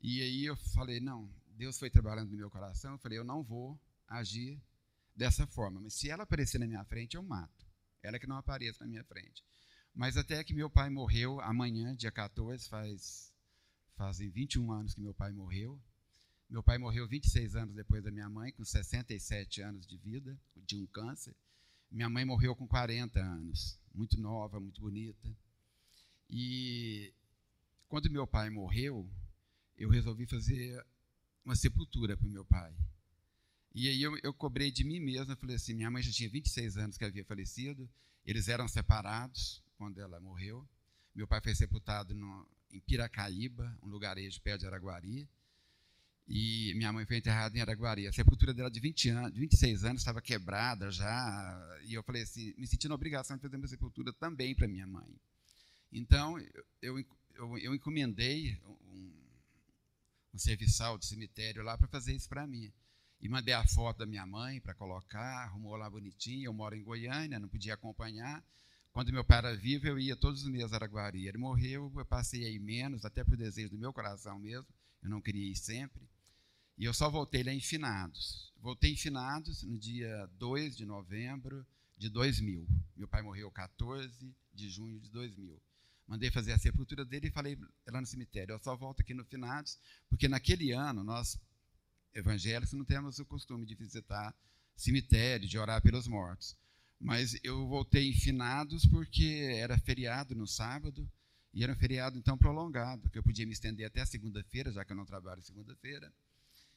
E 0.00 0.22
aí 0.22 0.44
eu 0.44 0.56
falei, 0.56 1.00
não, 1.00 1.30
Deus 1.56 1.78
foi 1.78 1.90
trabalhando 1.90 2.30
no 2.30 2.36
meu 2.36 2.50
coração, 2.50 2.92
eu 2.92 2.98
falei, 2.98 3.18
eu 3.18 3.24
não 3.24 3.42
vou 3.42 3.78
agir 4.08 4.60
dessa 5.14 5.46
forma, 5.46 5.80
mas 5.80 5.94
se 5.94 6.10
ela 6.10 6.24
aparecer 6.24 6.58
na 6.58 6.66
minha 6.66 6.84
frente, 6.84 7.16
eu 7.16 7.22
mato. 7.22 7.66
Ela 8.02 8.18
que 8.18 8.26
não 8.26 8.36
apareça 8.36 8.84
na 8.84 8.90
minha 8.90 9.04
frente. 9.04 9.42
Mas 9.94 10.16
até 10.16 10.42
que 10.42 10.52
meu 10.52 10.68
pai 10.68 10.90
morreu 10.90 11.40
amanhã, 11.40 11.94
dia 11.94 12.10
14, 12.10 12.68
faz 12.68 13.32
fazem 13.96 14.28
21 14.28 14.72
anos 14.72 14.94
que 14.94 15.00
meu 15.00 15.14
pai 15.14 15.32
morreu. 15.32 15.80
Meu 16.50 16.62
pai 16.62 16.78
morreu 16.78 17.06
26 17.08 17.54
anos 17.56 17.74
depois 17.74 18.02
da 18.02 18.10
minha 18.10 18.28
mãe, 18.28 18.52
com 18.52 18.64
67 18.64 19.62
anos 19.62 19.86
de 19.86 19.96
vida, 19.96 20.38
de 20.56 20.76
um 20.76 20.86
câncer. 20.86 21.34
Minha 21.90 22.10
mãe 22.10 22.24
morreu 22.24 22.56
com 22.56 22.66
40 22.66 23.20
anos, 23.20 23.78
muito 23.94 24.20
nova, 24.20 24.58
muito 24.58 24.80
bonita. 24.80 25.34
E 26.28 27.12
quando 27.88 28.10
meu 28.10 28.26
pai 28.26 28.50
morreu, 28.50 29.08
eu 29.76 29.88
resolvi 29.88 30.26
fazer 30.26 30.84
uma 31.44 31.54
sepultura 31.54 32.16
para 32.16 32.26
o 32.26 32.30
meu 32.30 32.44
pai. 32.44 32.74
E 33.74 33.88
aí 33.88 34.02
eu, 34.02 34.16
eu 34.22 34.32
cobrei 34.32 34.70
de 34.70 34.84
mim 34.84 35.00
mesmo, 35.00 35.32
eu 35.32 35.36
falei 35.36 35.56
assim, 35.56 35.74
minha 35.74 35.90
mãe 35.90 36.02
já 36.02 36.12
tinha 36.12 36.30
26 36.30 36.76
anos 36.76 36.96
que 36.96 37.04
havia 37.04 37.24
falecido, 37.24 37.88
eles 38.24 38.48
eram 38.48 38.68
separados 38.68 39.62
quando 39.76 40.00
ela 40.00 40.20
morreu. 40.20 40.66
Meu 41.14 41.26
pai 41.26 41.40
foi 41.40 41.54
sepultado 41.54 42.14
no, 42.14 42.48
em 42.72 42.80
Piracaíba, 42.80 43.76
um 43.82 43.88
lugarejo 43.88 44.40
perto 44.40 44.60
de 44.60 44.66
Araguari. 44.66 45.28
E 46.26 46.72
minha 46.74 46.92
mãe 46.92 47.04
foi 47.04 47.18
enterrada 47.18 47.56
em 47.56 47.60
Araguari. 47.60 48.06
A 48.06 48.12
sepultura 48.12 48.54
dela 48.54 48.70
de 48.70 48.80
20 48.80 49.08
anos, 49.10 49.38
26 49.38 49.84
anos 49.84 50.00
estava 50.00 50.22
quebrada 50.22 50.90
já. 50.90 51.78
E 51.84 51.94
eu 51.94 52.02
falei 52.02 52.22
assim, 52.22 52.54
me 52.56 52.66
sentindo 52.66 52.94
obrigação 52.94 53.36
de 53.36 53.42
fazer 53.42 53.56
uma 53.56 53.68
sepultura 53.68 54.12
também 54.14 54.54
para 54.54 54.66
minha 54.66 54.86
mãe. 54.86 55.14
Então, 55.92 56.38
eu, 56.80 56.98
eu, 57.34 57.58
eu 57.58 57.74
encomendei 57.74 58.58
um, 58.64 59.12
um 60.34 60.38
serviçal 60.38 60.96
de 60.96 61.06
cemitério 61.06 61.62
lá 61.62 61.76
para 61.76 61.88
fazer 61.88 62.14
isso 62.14 62.28
para 62.28 62.46
mim. 62.46 62.72
E 63.20 63.28
mandei 63.28 63.54
a 63.54 63.66
foto 63.66 63.98
da 63.98 64.06
minha 64.06 64.26
mãe 64.26 64.60
para 64.60 64.74
colocar, 64.74 65.44
arrumou 65.44 65.76
lá 65.76 65.88
bonitinho. 65.90 66.46
Eu 66.46 66.54
moro 66.54 66.74
em 66.74 66.82
Goiânia, 66.82 67.38
não 67.38 67.48
podia 67.48 67.74
acompanhar. 67.74 68.42
Quando 68.92 69.12
meu 69.12 69.24
pai 69.24 69.38
era 69.38 69.56
vivo, 69.56 69.86
eu 69.86 69.98
ia 69.98 70.16
todos 70.16 70.42
os 70.42 70.48
meses 70.48 70.72
a 70.72 70.76
Araguari. 70.76 71.26
Ele 71.26 71.36
morreu, 71.36 71.92
eu 71.96 72.04
passei 72.06 72.44
aí 72.44 72.58
menos, 72.58 73.04
até 73.04 73.24
por 73.24 73.36
desejo 73.36 73.70
do 73.70 73.78
meu 73.78 73.92
coração 73.92 74.38
mesmo. 74.38 74.66
Eu 75.02 75.10
não 75.10 75.20
queria 75.20 75.50
ir 75.50 75.56
sempre. 75.56 76.02
E 76.76 76.84
eu 76.84 76.92
só 76.92 77.08
voltei 77.08 77.42
lá 77.42 77.52
em 77.52 77.60
Finados. 77.60 78.52
Voltei 78.60 78.92
em 78.92 78.96
Finados 78.96 79.62
no 79.62 79.78
dia 79.78 80.28
2 80.38 80.76
de 80.76 80.84
novembro 80.84 81.64
de 81.96 82.08
2000. 82.08 82.66
Meu 82.96 83.06
pai 83.06 83.22
morreu 83.22 83.50
14 83.50 84.34
de 84.52 84.68
junho 84.68 84.98
de 84.98 85.08
2000. 85.10 85.60
Mandei 86.06 86.30
fazer 86.30 86.52
a 86.52 86.58
sepultura 86.58 87.04
dele 87.04 87.28
e 87.28 87.30
falei 87.30 87.58
lá 87.86 88.00
no 88.00 88.06
cemitério, 88.06 88.52
eu 88.52 88.58
só 88.58 88.76
volto 88.76 89.00
aqui 89.00 89.14
no 89.14 89.24
Finados, 89.24 89.78
porque 90.08 90.28
naquele 90.28 90.72
ano 90.72 91.02
nós, 91.02 91.38
evangélicos, 92.12 92.74
não 92.74 92.84
temos 92.84 93.18
o 93.18 93.24
costume 93.24 93.64
de 93.64 93.74
visitar 93.74 94.34
cemitério, 94.76 95.48
de 95.48 95.58
orar 95.58 95.80
pelos 95.80 96.06
mortos. 96.06 96.56
Mas 97.00 97.38
eu 97.42 97.66
voltei 97.68 98.10
em 98.10 98.12
Finados 98.12 98.84
porque 98.84 99.48
era 99.56 99.78
feriado 99.78 100.34
no 100.34 100.46
sábado, 100.46 101.10
e 101.54 101.62
era 101.62 101.72
um 101.72 101.76
feriado 101.76 102.18
então 102.18 102.36
prolongado, 102.36 103.08
que 103.10 103.18
eu 103.18 103.22
podia 103.22 103.46
me 103.46 103.52
estender 103.52 103.86
até 103.86 104.04
segunda-feira, 104.04 104.72
já 104.72 104.84
que 104.84 104.92
eu 104.92 104.96
não 104.96 105.06
trabalho 105.06 105.40
segunda-feira. 105.40 106.12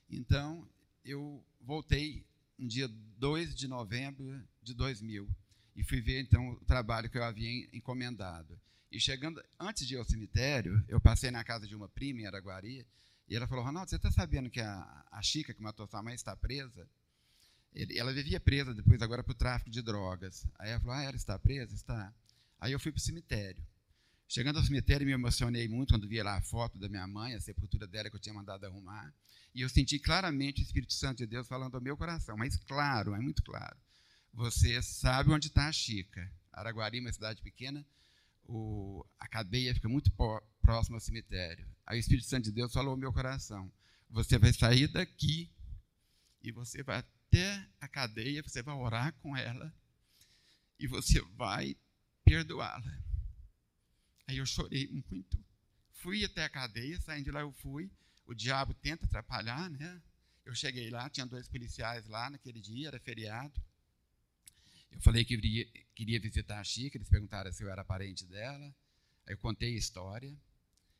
Então, 0.10 0.68
eu 1.04 1.44
voltei 1.62 2.26
no 2.58 2.68
dia 2.68 2.88
2 3.18 3.56
de 3.56 3.68
novembro 3.68 4.42
de 4.62 4.74
2000 4.74 5.30
e 5.76 5.84
fui 5.84 6.02
ver 6.02 6.22
então 6.22 6.50
o 6.50 6.66
trabalho 6.66 7.10
que 7.10 7.18
eu 7.18 7.24
havia 7.24 7.68
encomendado. 7.72 8.60
E 8.92 9.00
chegando, 9.00 9.44
antes 9.60 9.86
de 9.86 9.96
ir 9.96 9.98
ao 9.98 10.06
cemitério, 10.06 10.84
eu 10.88 11.00
passei 11.00 11.30
na 11.30 11.44
casa 11.44 11.68
de 11.68 11.76
uma 11.76 11.90
prima 11.90 12.22
em 12.22 12.26
Araguari, 12.26 12.86
e 13.30 13.36
ela 13.36 13.48
falou: 13.48 13.64
Ronaldo, 13.64 13.90
você 13.90 13.98
está 13.98 14.10
sabendo 14.12 14.50
que 14.50 14.62
a, 14.62 15.06
a 15.12 15.22
Chica, 15.22 15.54
que 15.54 15.62
matou 15.62 15.86
sua 15.86 16.02
mãe, 16.02 16.16
está 16.16 16.36
presa? 16.36 16.88
Ele, 17.74 17.98
ela 18.00 18.14
vivia 18.14 18.40
presa 18.40 18.74
depois, 18.74 19.02
agora, 19.02 19.24
por 19.24 19.36
tráfico 19.36 19.70
de 19.70 19.82
drogas. 19.82 20.48
Aí 20.58 20.72
ela 20.72 20.80
falou: 20.80 20.96
Ah, 20.96 21.04
ela 21.04 21.16
está 21.16 21.38
presa? 21.38 21.76
Está. 21.76 22.14
Aí 22.60 22.72
eu 22.72 22.80
fui 22.80 22.92
para 22.92 23.00
o 23.00 23.02
cemitério. 23.02 23.64
Chegando 24.28 24.58
ao 24.58 24.64
cemitério, 24.64 25.08
me 25.08 25.14
emocionei 25.14 25.70
muito 25.70 25.94
quando 25.94 26.08
vi 26.08 26.22
lá 26.22 26.36
a 26.36 26.42
foto 26.42 26.78
da 26.78 26.90
minha 26.90 27.08
mãe, 27.08 27.34
a 27.34 27.40
sepultura 27.40 27.88
dela 27.88 28.10
que 28.10 28.16
eu 28.18 28.20
tinha 28.20 28.36
mandado 28.36 28.66
arrumar. 28.66 29.14
E 29.56 29.62
eu 29.62 29.70
senti 29.70 29.98
claramente 29.98 30.62
o 30.62 30.64
Espírito 30.64 30.94
Santo 30.94 31.20
de 31.20 31.26
Deus 31.26 31.48
falando 31.48 31.76
ao 31.76 31.82
meu 31.82 31.96
coração, 31.96 32.36
mas 32.36 32.58
claro, 32.58 33.16
é 33.16 33.20
muito 33.20 33.42
claro. 33.42 33.78
Você 34.34 34.82
sabe 34.82 35.32
onde 35.32 35.48
está 35.48 35.68
a 35.68 35.72
Chica. 35.72 36.30
Araguari, 36.52 37.00
uma 37.00 37.14
cidade 37.14 37.42
pequena, 37.42 37.86
o, 38.44 39.06
a 39.20 39.28
cadeia 39.28 39.74
fica 39.74 39.88
muito 39.88 40.12
próxima 40.62 40.98
ao 40.98 41.02
cemitério. 41.02 41.66
Aí 41.86 41.98
o 41.98 42.00
Espírito 42.00 42.28
Santo 42.28 42.46
de 42.46 42.52
Deus 42.52 42.74
falou 42.74 42.92
ao 42.92 42.98
meu 42.98 43.14
coração: 43.14 43.72
Você 44.10 44.38
vai 44.38 44.52
sair 44.52 44.88
daqui 44.88 45.50
e 46.44 46.52
você 46.52 46.84
vai 46.84 46.98
até 46.98 47.66
a 47.80 47.88
cadeia, 47.88 48.44
você 48.44 48.62
vai 48.62 48.76
orar 48.76 49.14
com 49.22 49.38
ela 49.38 49.74
e 50.80 50.86
você 50.88 51.22
vai 51.36 51.78
perdoá-la. 52.26 53.07
Aí 54.28 54.38
eu 54.38 54.46
chorei 54.46 54.88
muito. 54.88 55.38
Fui 55.92 56.24
até 56.24 56.44
a 56.44 56.50
cadeia, 56.50 57.00
saindo 57.02 57.26
de 57.26 57.32
lá 57.32 57.42
eu 57.42 57.52
fui 57.52 57.90
o 58.28 58.36
diabo 58.36 58.74
tenta 58.74 59.06
atrapalhar, 59.06 59.70
né? 59.70 60.02
Eu 60.46 60.54
cheguei 60.54 60.90
lá, 60.90 61.10
tinha 61.10 61.26
dois 61.26 61.48
policiais 61.48 62.06
lá 62.08 62.30
naquele 62.30 62.60
dia, 62.60 62.90
era 62.90 63.00
feriado. 63.00 63.60
Eu 64.92 65.02
falei 65.02 65.24
que 65.24 65.36
queria, 65.36 65.66
queria 65.96 66.20
visitar 66.20 66.60
a 66.60 66.64
Chica, 66.64 66.98
eles 66.98 67.10
perguntaram 67.10 67.52
se 67.52 67.64
eu 67.64 67.70
era 67.70 67.84
parente 67.84 68.26
dela. 68.26 68.66
Aí 69.26 69.34
eu 69.34 69.38
contei 69.38 69.74
a 69.74 69.78
história. 69.78 70.38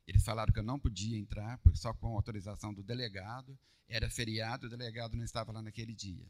Eles 0.08 0.24
falaram 0.24 0.54
que 0.54 0.60
eu 0.60 0.64
não 0.64 0.80
podia 0.80 1.18
entrar, 1.18 1.58
porque 1.60 1.78
só 1.78 1.94
com 1.94 2.16
autorização 2.16 2.74
do 2.74 2.82
delegado. 2.82 3.58
Era 3.90 4.10
feriado, 4.10 4.68
o 4.68 4.70
delegado 4.70 5.16
não 5.16 5.24
estava 5.24 5.52
lá 5.52 5.62
naquele 5.62 5.94
dia. 5.94 6.26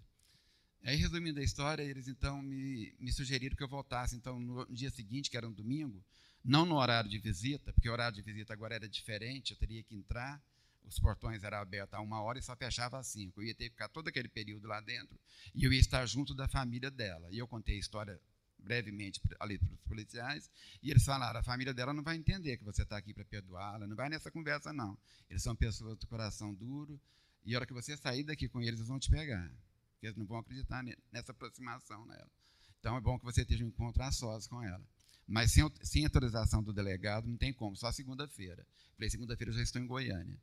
Aí, 0.83 0.95
resumindo 0.95 1.39
a 1.39 1.43
história, 1.43 1.81
eles 1.81 2.07
então 2.07 2.41
me, 2.41 2.93
me 2.99 3.11
sugeriram 3.11 3.55
que 3.55 3.63
eu 3.63 3.67
voltasse 3.67 4.15
então 4.15 4.39
no 4.39 4.65
dia 4.71 4.91
seguinte, 4.91 5.29
que 5.29 5.37
era 5.37 5.47
um 5.47 5.53
domingo, 5.53 6.03
não 6.47 6.65
no 6.65 6.75
horário 6.75 7.09
de 7.09 7.19
visita, 7.19 7.73
porque 7.73 7.89
o 7.89 7.91
horário 7.91 8.15
de 8.15 8.21
visita 8.21 8.53
agora 8.53 8.75
era 8.75 8.87
diferente, 8.87 9.51
eu 9.51 9.57
teria 9.57 9.83
que 9.83 9.93
entrar 9.95 10.41
os 10.87 10.97
portões 10.99 11.43
eram 11.43 11.57
abertos 11.57 11.93
a 11.93 12.01
uma 12.01 12.21
hora 12.21 12.39
e 12.39 12.41
só 12.41 12.55
fechava 12.55 12.97
às 12.97 13.07
cinco. 13.07 13.41
Eu 13.41 13.47
ia 13.47 13.55
ter 13.55 13.65
que 13.65 13.71
ficar 13.71 13.89
todo 13.89 14.07
aquele 14.07 14.29
período 14.29 14.67
lá 14.67 14.79
dentro 14.79 15.19
e 15.53 15.63
eu 15.65 15.73
ia 15.73 15.79
estar 15.79 16.05
junto 16.05 16.33
da 16.33 16.47
família 16.47 16.89
dela. 16.89 17.27
E 17.29 17.37
eu 17.37 17.47
contei 17.47 17.75
a 17.75 17.79
história 17.79 18.19
brevemente 18.57 19.21
ali 19.39 19.59
para 19.59 19.73
os 19.73 19.81
policiais 19.81 20.49
e 20.81 20.89
eles 20.89 21.03
falaram: 21.03 21.39
a 21.39 21.43
família 21.43 21.73
dela 21.73 21.93
não 21.93 22.03
vai 22.03 22.15
entender 22.15 22.57
que 22.57 22.63
você 22.63 22.83
está 22.83 22.97
aqui 22.97 23.13
para 23.13 23.25
perdoá-la, 23.25 23.85
não 23.85 23.95
vai 23.95 24.07
nessa 24.09 24.31
conversa, 24.31 24.71
não. 24.71 24.97
Eles 25.29 25.43
são 25.43 25.55
pessoas 25.55 25.97
do 25.97 26.07
coração 26.07 26.53
duro 26.53 26.99
e 27.43 27.53
a 27.53 27.57
hora 27.57 27.65
que 27.65 27.73
você 27.73 27.97
sair 27.97 28.23
daqui 28.23 28.47
com 28.47 28.61
eles, 28.61 28.79
eles 28.79 28.87
vão 28.87 28.99
te 28.99 29.09
pegar. 29.09 29.51
Porque 29.91 30.07
eles 30.07 30.17
não 30.17 30.25
vão 30.25 30.37
acreditar 30.37 30.83
nessa 31.11 31.31
aproximação 31.31 32.05
nela. 32.05 32.31
Então 32.79 32.95
é 32.95 33.01
bom 33.01 33.19
que 33.19 33.25
você 33.25 33.41
esteja 33.41 33.65
um 33.65 33.67
encontro 33.67 34.01
a 34.03 34.11
sós 34.11 34.47
com 34.47 34.63
ela. 34.63 34.85
Mas 35.27 35.51
sem, 35.51 35.63
sem 35.81 36.05
autorização 36.05 36.63
do 36.63 36.71
delegado, 36.71 37.27
não 37.27 37.37
tem 37.37 37.51
como, 37.51 37.75
só 37.75 37.91
segunda-feira. 37.91 38.65
Falei, 38.95 39.09
segunda-feira 39.09 39.51
eu 39.51 39.57
já 39.57 39.63
estou 39.63 39.81
em 39.81 39.85
Goiânia. 39.85 40.39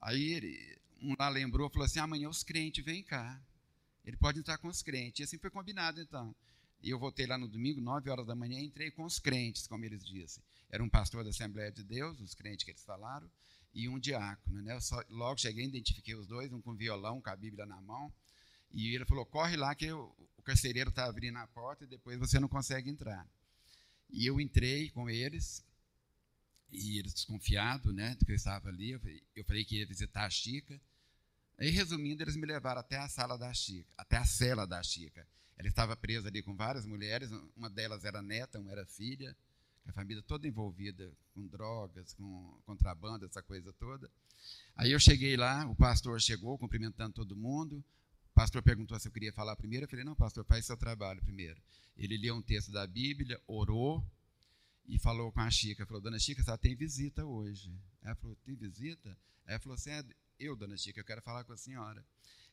Aí 0.00 0.32
ele, 0.32 0.78
um 1.02 1.14
lá 1.18 1.28
lembrou, 1.28 1.68
falou 1.68 1.84
assim: 1.84 1.98
amanhã 1.98 2.28
os 2.28 2.44
crentes 2.44 2.84
vêm 2.84 3.02
cá. 3.02 3.40
Ele 4.04 4.16
pode 4.16 4.38
entrar 4.38 4.56
com 4.58 4.68
os 4.68 4.80
crentes. 4.80 5.20
E 5.20 5.22
assim 5.24 5.38
foi 5.38 5.50
combinado, 5.50 6.00
então. 6.00 6.34
E 6.80 6.90
eu 6.90 6.98
voltei 6.98 7.26
lá 7.26 7.36
no 7.36 7.48
domingo, 7.48 7.80
9 7.80 8.08
horas 8.08 8.26
da 8.26 8.36
manhã, 8.36 8.60
e 8.60 8.64
entrei 8.64 8.90
com 8.90 9.04
os 9.04 9.18
crentes, 9.18 9.66
como 9.66 9.84
eles 9.84 10.04
dizem. 10.04 10.42
Era 10.70 10.82
um 10.82 10.88
pastor 10.88 11.24
da 11.24 11.30
Assembleia 11.30 11.72
de 11.72 11.82
Deus, 11.82 12.20
os 12.20 12.34
crentes 12.34 12.64
que 12.64 12.70
eles 12.70 12.84
falaram, 12.84 13.28
e 13.74 13.88
um 13.88 13.98
diácono. 13.98 14.62
Né? 14.62 14.78
Só, 14.80 15.02
logo 15.10 15.40
cheguei, 15.40 15.66
identifiquei 15.66 16.14
os 16.14 16.28
dois, 16.28 16.52
um 16.52 16.60
com 16.60 16.74
violão, 16.74 17.20
com 17.20 17.30
a 17.30 17.36
Bíblia 17.36 17.66
na 17.66 17.80
mão. 17.80 18.12
E 18.70 18.94
ele 18.94 19.04
falou: 19.04 19.26
corre 19.26 19.56
lá 19.56 19.74
que 19.74 19.86
eu, 19.86 20.14
o 20.36 20.42
carcereiro 20.42 20.90
está 20.90 21.06
abrindo 21.06 21.36
a 21.38 21.46
porta 21.48 21.84
e 21.84 21.88
depois 21.88 22.18
você 22.18 22.38
não 22.38 22.48
consegue 22.48 22.88
entrar. 22.88 23.26
E 24.10 24.26
eu 24.26 24.40
entrei 24.40 24.90
com 24.90 25.08
eles, 25.08 25.64
e 26.70 26.98
eles 26.98 27.14
desconfiados, 27.14 27.94
né, 27.94 28.14
de 28.14 28.24
que 28.24 28.32
eu 28.32 28.36
estava 28.36 28.68
ali, 28.68 28.90
eu 28.92 29.00
falei, 29.00 29.22
eu 29.36 29.44
falei 29.44 29.64
que 29.64 29.78
ia 29.78 29.86
visitar 29.86 30.24
a 30.24 30.30
Chica. 30.30 30.80
Aí, 31.58 31.70
resumindo, 31.70 32.22
eles 32.22 32.36
me 32.36 32.46
levaram 32.46 32.80
até 32.80 32.96
a 32.96 33.08
sala 33.08 33.36
da 33.36 33.52
Chica, 33.52 33.90
até 33.96 34.16
a 34.16 34.24
cela 34.24 34.66
da 34.66 34.82
Chica. 34.82 35.26
Ela 35.56 35.68
estava 35.68 35.96
presa 35.96 36.28
ali 36.28 36.42
com 36.42 36.54
várias 36.54 36.86
mulheres, 36.86 37.30
uma 37.56 37.68
delas 37.68 38.04
era 38.04 38.22
neta, 38.22 38.60
uma 38.60 38.70
era 38.70 38.86
filha, 38.86 39.36
a 39.84 39.92
família 39.92 40.22
toda 40.22 40.46
envolvida 40.46 41.10
com 41.34 41.46
drogas, 41.46 42.12
com 42.12 42.60
contrabando, 42.64 43.24
essa 43.24 43.42
coisa 43.42 43.72
toda. 43.72 44.08
Aí 44.76 44.92
eu 44.92 45.00
cheguei 45.00 45.36
lá, 45.36 45.66
o 45.66 45.74
pastor 45.74 46.20
chegou 46.20 46.56
cumprimentando 46.58 47.14
todo 47.14 47.34
mundo. 47.34 47.82
Pastor 48.38 48.62
perguntou 48.62 48.96
se 49.00 49.08
eu 49.08 49.12
queria 49.12 49.32
falar 49.32 49.56
primeiro. 49.56 49.84
Eu 49.84 49.90
falei: 49.90 50.04
"Não, 50.04 50.14
pastor, 50.14 50.44
faz 50.44 50.64
seu 50.64 50.76
trabalho 50.76 51.20
primeiro". 51.20 51.60
Ele 51.96 52.16
leu 52.16 52.36
um 52.36 52.40
texto 52.40 52.70
da 52.70 52.86
Bíblia, 52.86 53.42
orou, 53.48 54.08
e 54.86 54.96
falou 54.96 55.32
com 55.32 55.40
a 55.40 55.50
Chica, 55.50 55.84
falou, 55.84 56.00
dona 56.00 56.20
Chica, 56.20 56.44
ela 56.46 56.56
tem 56.56 56.76
visita 56.76 57.24
hoje. 57.24 57.76
Ela 58.00 58.14
falou, 58.14 58.36
tem 58.36 58.54
visita? 58.54 59.18
Ela 59.44 59.58
falou 59.58 59.74
assim, 59.74 59.90
é, 59.90 60.04
eu, 60.38 60.54
dona 60.54 60.76
Chica, 60.76 61.00
eu 61.00 61.04
quero 61.04 61.20
falar 61.20 61.42
com 61.42 61.52
a 61.52 61.56
senhora. 61.56 62.06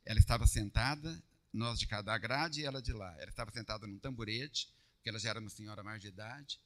Ela 0.04 0.20
estava 0.20 0.48
sentada 0.48 1.24
nós 1.54 1.78
de 1.78 1.86
cada 1.86 2.18
grade 2.18 2.62
e 2.62 2.66
ela 2.66 2.82
de 2.82 2.92
lá. 2.92 3.14
Ela 3.20 3.30
estava 3.30 3.52
sentada 3.52 3.86
num 3.86 4.00
tamborete, 4.00 4.74
porque 4.96 5.10
ela 5.10 5.20
já 5.20 5.30
era 5.30 5.40
uma 5.40 5.52
senhora 5.52 5.84
mais 5.84 6.02
de 6.02 6.08
idade. 6.08 6.60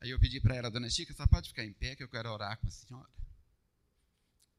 Aí 0.00 0.10
eu 0.10 0.20
pedi 0.20 0.38
para 0.38 0.54
ela, 0.54 0.70
dona 0.70 0.90
Chica, 0.90 1.14
só 1.14 1.26
pode 1.26 1.48
ficar 1.48 1.64
em 1.64 1.72
pé 1.72 1.96
que 1.96 2.04
eu 2.04 2.08
quero 2.08 2.30
orar 2.30 2.58
com 2.60 2.68
a 2.68 2.70
senhora. 2.70 3.10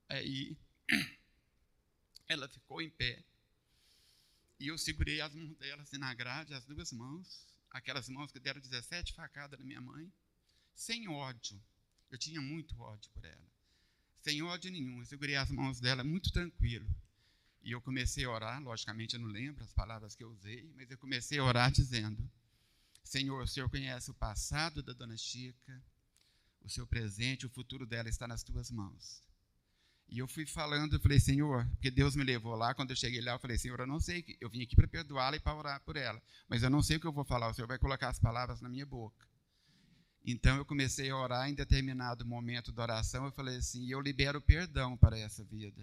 Aí 0.10 0.58
ela 2.28 2.50
ficou 2.50 2.82
em 2.82 2.90
pé. 2.90 3.24
E 4.62 4.68
eu 4.68 4.78
segurei 4.78 5.20
as 5.22 5.34
mãos 5.34 5.58
dela 5.58 5.82
assim 5.82 5.98
na 5.98 6.14
grade, 6.14 6.54
as 6.54 6.64
duas 6.66 6.92
mãos, 6.92 7.48
aquelas 7.72 8.08
mãos 8.08 8.32
que 8.32 8.40
deram 8.40 8.62
17 8.62 9.12
facadas 9.16 9.60
na 9.60 9.66
minha 9.66 9.82
mãe, 9.82 10.14
sem 10.76 11.10
ódio. 11.10 11.60
Eu 12.12 12.18
tinha 12.20 12.40
muito 12.40 12.80
ódio 12.80 13.10
por 13.12 13.26
ela. 13.26 13.52
Sem 14.20 14.44
ódio 14.44 14.72
nenhum. 14.72 15.00
Eu 15.00 15.06
segurei 15.08 15.36
as 15.36 15.50
mãos 15.50 15.80
dela 15.80 16.04
muito 16.04 16.32
tranquilo. 16.32 16.88
E 17.64 17.72
eu 17.72 17.82
comecei 17.82 18.24
a 18.24 18.30
orar, 18.30 18.62
logicamente 18.62 19.16
eu 19.16 19.20
não 19.20 19.30
lembro 19.30 19.64
as 19.64 19.74
palavras 19.74 20.14
que 20.14 20.24
eu 20.24 20.30
usei, 20.30 20.72
mas 20.76 20.92
eu 20.92 20.98
comecei 21.00 21.40
a 21.40 21.44
orar 21.44 21.72
dizendo: 21.72 22.30
Senhor, 23.04 23.42
o 23.42 23.48
Senhor 23.48 23.68
conhece 23.68 24.12
o 24.12 24.14
passado 24.14 24.84
da 24.84 24.94
dona 24.94 25.18
Chica, 25.18 25.84
o 26.62 26.70
seu 26.70 26.86
presente, 26.86 27.48
o 27.48 27.50
futuro 27.50 27.88
dela 27.88 28.10
está 28.10 28.28
nas 28.28 28.44
tuas 28.44 28.70
mãos. 28.70 29.24
E 30.12 30.20
eu 30.20 30.28
fui 30.28 30.46
falando, 30.46 30.98
eu 30.98 31.00
falei, 31.00 31.22
Senhor, 31.22 31.66
porque 31.70 31.90
Deus 31.90 32.18
me 32.18 32.24
levou 32.26 32.54
lá, 32.54 32.76
quando 32.76 32.90
eu 32.90 32.98
cheguei 32.98 33.22
lá, 33.22 33.32
eu 33.32 33.40
falei, 33.40 33.58
Senhor, 33.58 33.80
eu 33.80 33.88
não 33.88 33.98
sei, 33.98 34.26
eu 34.42 34.50
vim 34.50 34.62
aqui 34.62 34.76
para 34.76 34.86
perdoá-la 34.86 35.38
e 35.38 35.40
para 35.40 35.56
orar 35.56 35.82
por 35.86 35.96
ela, 35.96 36.22
mas 36.50 36.64
eu 36.64 36.70
não 36.70 36.84
sei 36.84 36.98
o 36.98 37.00
que 37.00 37.08
eu 37.08 37.14
vou 37.14 37.24
falar, 37.24 37.50
o 37.50 37.54
Senhor 37.54 37.66
vai 37.66 37.80
colocar 37.80 38.10
as 38.10 38.20
palavras 38.20 38.60
na 38.60 38.68
minha 38.68 38.86
boca. 38.86 39.26
Então 40.26 40.58
eu 40.58 40.66
comecei 40.66 41.10
a 41.10 41.18
orar 41.18 41.50
em 41.50 41.54
determinado 41.54 42.26
momento 42.26 42.74
da 42.74 42.84
oração, 42.84 43.24
eu 43.24 43.32
falei 43.32 43.56
assim, 43.56 43.90
eu 43.90 44.02
libero 44.02 44.42
perdão 44.42 44.98
para 44.98 45.18
essa 45.18 45.46
vida. 45.46 45.82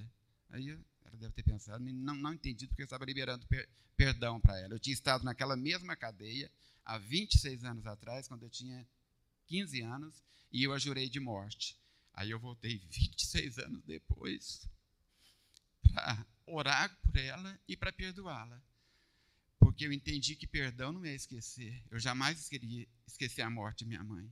Aí 0.50 0.68
ela 0.68 1.16
deve 1.16 1.32
ter 1.32 1.42
pensado, 1.42 1.82
não, 1.82 2.14
não 2.14 2.34
entendi 2.34 2.66
porque 2.66 2.82
eu 2.82 2.84
estava 2.84 3.06
liberando 3.06 3.46
per, 3.46 3.66
perdão 3.96 4.38
para 4.38 4.60
ela. 4.60 4.74
Eu 4.74 4.78
tinha 4.78 4.92
estado 4.92 5.24
naquela 5.24 5.56
mesma 5.56 5.96
cadeia 5.96 6.50
há 6.84 6.98
26 6.98 7.64
anos 7.64 7.86
atrás, 7.86 8.28
quando 8.28 8.42
eu 8.42 8.50
tinha 8.50 8.86
15 9.46 9.80
anos, 9.80 10.22
e 10.52 10.64
eu 10.64 10.72
a 10.74 10.78
jurei 10.78 11.08
de 11.08 11.18
morte. 11.18 11.78
Aí 12.18 12.32
eu 12.32 12.40
voltei 12.40 12.78
26 12.90 13.58
anos 13.58 13.84
depois 13.84 14.68
para 15.82 16.26
orar 16.46 16.98
por 17.00 17.16
ela 17.16 17.60
e 17.68 17.76
para 17.76 17.92
perdoá-la. 17.92 18.60
Porque 19.56 19.86
eu 19.86 19.92
entendi 19.92 20.34
que 20.34 20.44
perdão 20.44 20.92
não 20.92 21.04
é 21.04 21.14
esquecer. 21.14 21.80
Eu 21.88 22.00
jamais 22.00 22.48
queria 22.48 22.88
esquecer 23.06 23.42
a 23.42 23.48
morte 23.48 23.84
de 23.84 23.86
minha 23.86 24.02
mãe. 24.02 24.28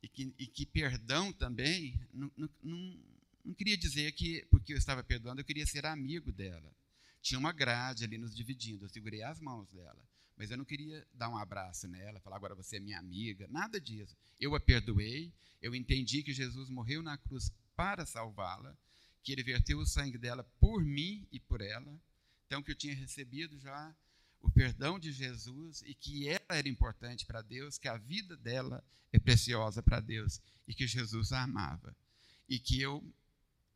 E 0.00 0.08
que, 0.08 0.32
e 0.38 0.46
que 0.46 0.64
perdão 0.64 1.32
também 1.32 2.00
não, 2.12 2.30
não, 2.36 2.48
não, 2.62 3.04
não 3.44 3.54
queria 3.54 3.76
dizer 3.76 4.12
que, 4.12 4.46
porque 4.48 4.72
eu 4.72 4.78
estava 4.78 5.02
perdoando, 5.02 5.40
eu 5.40 5.44
queria 5.44 5.66
ser 5.66 5.84
amigo 5.84 6.30
dela. 6.30 6.72
Tinha 7.20 7.40
uma 7.40 7.50
grade 7.50 8.04
ali 8.04 8.18
nos 8.18 8.36
dividindo, 8.36 8.84
eu 8.84 8.88
segurei 8.88 9.24
as 9.24 9.40
mãos 9.40 9.68
dela. 9.72 10.08
Mas 10.36 10.50
eu 10.50 10.56
não 10.56 10.64
queria 10.64 11.06
dar 11.14 11.28
um 11.28 11.36
abraço 11.36 11.88
nela, 11.88 12.20
falar 12.20 12.36
agora 12.36 12.54
você 12.54 12.76
é 12.76 12.80
minha 12.80 12.98
amiga, 12.98 13.46
nada 13.48 13.80
disso. 13.80 14.14
Eu 14.38 14.54
a 14.54 14.60
perdoei, 14.60 15.32
eu 15.62 15.74
entendi 15.74 16.22
que 16.22 16.32
Jesus 16.32 16.68
morreu 16.68 17.02
na 17.02 17.16
cruz 17.16 17.50
para 17.74 18.04
salvá-la, 18.04 18.76
que 19.22 19.32
ele 19.32 19.42
verteu 19.42 19.78
o 19.78 19.86
sangue 19.86 20.18
dela 20.18 20.44
por 20.60 20.84
mim 20.84 21.26
e 21.32 21.40
por 21.40 21.60
ela. 21.60 22.00
Então, 22.46 22.62
que 22.62 22.70
eu 22.70 22.76
tinha 22.76 22.94
recebido 22.94 23.58
já 23.58 23.94
o 24.40 24.50
perdão 24.50 24.98
de 24.98 25.10
Jesus 25.10 25.82
e 25.82 25.94
que 25.94 26.28
ela 26.28 26.46
era 26.50 26.68
importante 26.68 27.26
para 27.26 27.42
Deus, 27.42 27.78
que 27.78 27.88
a 27.88 27.96
vida 27.96 28.36
dela 28.36 28.84
é 29.12 29.18
preciosa 29.18 29.82
para 29.82 30.00
Deus 30.00 30.40
e 30.68 30.74
que 30.74 30.86
Jesus 30.86 31.32
a 31.32 31.42
amava. 31.42 31.96
E 32.48 32.58
que 32.58 32.80
eu 32.80 33.02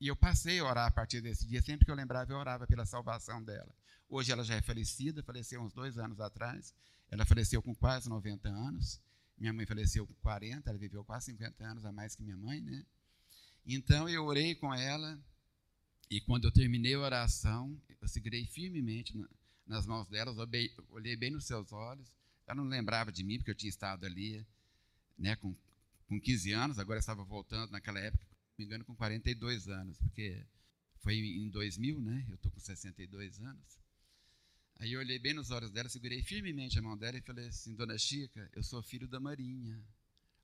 e 0.00 0.08
eu 0.08 0.16
passei 0.16 0.58
a 0.58 0.64
orar 0.64 0.86
a 0.86 0.90
partir 0.90 1.20
desse 1.20 1.46
dia, 1.46 1.60
sempre 1.60 1.84
que 1.84 1.90
eu 1.90 1.94
lembrava, 1.94 2.32
eu 2.32 2.38
orava 2.38 2.66
pela 2.66 2.86
salvação 2.86 3.42
dela. 3.42 3.74
Hoje 4.08 4.32
ela 4.32 4.42
já 4.42 4.54
é 4.54 4.62
falecida, 4.62 5.22
faleceu 5.22 5.60
uns 5.60 5.72
dois 5.72 5.98
anos 5.98 6.18
atrás. 6.20 6.74
Ela 7.10 7.26
faleceu 7.26 7.62
com 7.62 7.74
quase 7.74 8.08
90 8.08 8.48
anos. 8.48 9.00
Minha 9.36 9.52
mãe 9.52 9.66
faleceu 9.66 10.06
com 10.06 10.14
40, 10.14 10.68
ela 10.68 10.78
viveu 10.78 11.04
quase 11.04 11.26
50 11.26 11.64
anos 11.64 11.84
a 11.84 11.92
mais 11.92 12.14
que 12.14 12.22
minha 12.22 12.36
mãe, 12.36 12.60
né? 12.60 12.84
Então 13.66 14.08
eu 14.08 14.24
orei 14.24 14.54
com 14.54 14.74
ela 14.74 15.18
e 16.10 16.20
quando 16.20 16.44
eu 16.44 16.52
terminei 16.52 16.94
a 16.94 17.00
oração, 17.00 17.80
eu 18.00 18.08
segurei 18.08 18.44
firmemente 18.46 19.14
nas 19.66 19.86
mãos 19.86 20.08
dela, 20.08 20.34
olhei 20.88 21.16
bem 21.16 21.30
nos 21.30 21.46
seus 21.46 21.72
olhos. 21.72 22.10
Ela 22.46 22.56
não 22.56 22.64
lembrava 22.64 23.12
de 23.12 23.22
mim 23.22 23.36
porque 23.36 23.50
eu 23.50 23.54
tinha 23.54 23.70
estado 23.70 24.04
ali, 24.04 24.44
né, 25.16 25.36
com, 25.36 25.54
com 26.08 26.20
15 26.20 26.52
anos, 26.52 26.78
agora 26.78 26.98
estava 26.98 27.22
voltando 27.22 27.70
naquela 27.70 28.00
época, 28.00 28.26
me 28.60 28.66
engano, 28.66 28.84
com 28.84 28.94
42 28.94 29.68
anos, 29.68 29.98
porque 29.98 30.46
foi 30.98 31.14
em 31.16 31.48
2000, 31.48 32.00
né? 32.00 32.26
Eu 32.28 32.34
estou 32.34 32.52
com 32.52 32.60
62 32.60 33.40
anos. 33.40 33.78
Aí 34.78 34.92
eu 34.92 35.00
olhei 35.00 35.18
bem 35.18 35.34
nos 35.34 35.50
olhos 35.50 35.70
dela, 35.70 35.88
segurei 35.88 36.22
firmemente 36.22 36.78
a 36.78 36.82
mão 36.82 36.96
dela 36.96 37.16
e 37.16 37.22
falei 37.22 37.46
assim: 37.48 37.74
Dona 37.74 37.98
Chica, 37.98 38.50
eu 38.54 38.62
sou 38.62 38.82
filho 38.82 39.08
da 39.08 39.18
Marinha, 39.18 39.82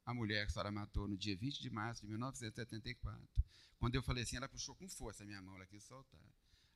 a 0.05 0.15
mulher 0.15 0.45
que 0.47 0.51
a 0.51 0.55
senhora 0.55 0.73
matou 0.73 1.07
no 1.07 1.17
dia 1.17 1.37
20 1.37 1.61
de 1.61 1.71
março 1.71 2.03
de 2.03 2.09
1974. 2.09 3.29
Quando 3.79 3.95
eu 3.95 4.03
falei 4.03 4.25
assim, 4.25 4.37
ela 4.37 4.49
puxou 4.49 4.75
com 4.75 4.89
força 4.89 5.23
a 5.23 5.27
minha 5.27 5.43
mão, 5.43 5.57
ela 5.57 5.67
quis 5.67 5.85
soltar. 5.85 6.21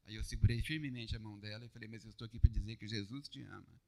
Aí 0.04 0.14
eu 0.14 0.24
segurei 0.24 0.60
firmemente 0.62 1.16
a 1.16 1.18
mão 1.18 1.38
dela 1.38 1.64
e 1.64 1.68
falei: 1.68 1.88
Mas 1.88 2.04
eu 2.04 2.10
estou 2.10 2.26
aqui 2.26 2.38
para 2.38 2.50
dizer 2.50 2.76
que 2.76 2.86
Jesus 2.86 3.28
te 3.28 3.42
ama 3.42 3.80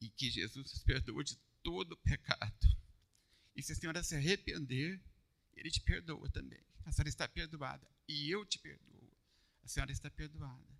e 0.00 0.08
que 0.08 0.30
Jesus 0.30 0.72
te 0.72 0.80
perdoa 0.84 1.22
de 1.22 1.38
todo 1.62 1.92
o 1.92 1.96
pecado. 1.98 2.76
E 3.56 3.62
se 3.62 3.72
a 3.72 3.76
senhora 3.76 4.02
se 4.02 4.14
arrepender, 4.14 5.00
ele 5.56 5.70
te 5.70 5.80
perdoa 5.80 6.28
também. 6.30 6.60
A 6.84 6.92
senhora 6.92 7.08
está 7.08 7.28
perdoada 7.28 7.86
e 8.08 8.30
eu 8.30 8.44
te 8.44 8.58
perdoo. 8.58 9.12
A 9.62 9.68
senhora 9.68 9.92
está 9.92 10.10
perdoada 10.10 10.74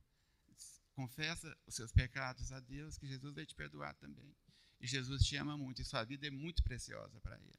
confessa 0.95 1.57
os 1.67 1.75
seus 1.75 1.93
pecados 1.93 2.53
a 2.53 2.61
Deus, 2.61 2.97
que 2.97 3.07
Jesus 3.07 3.35
vai 3.35 3.45
te 3.45 3.55
perdoar 3.55 3.95
também. 3.97 4.35
E 4.81 4.87
Jesus 4.87 5.23
te 5.25 5.37
ama 5.37 5.57
muito, 5.57 5.83
e 5.83 5.85
sua 5.85 6.05
vida 6.05 6.27
é 6.27 6.31
muito 6.31 6.63
preciosa 6.63 7.21
para 7.21 7.37
ele. 7.37 7.59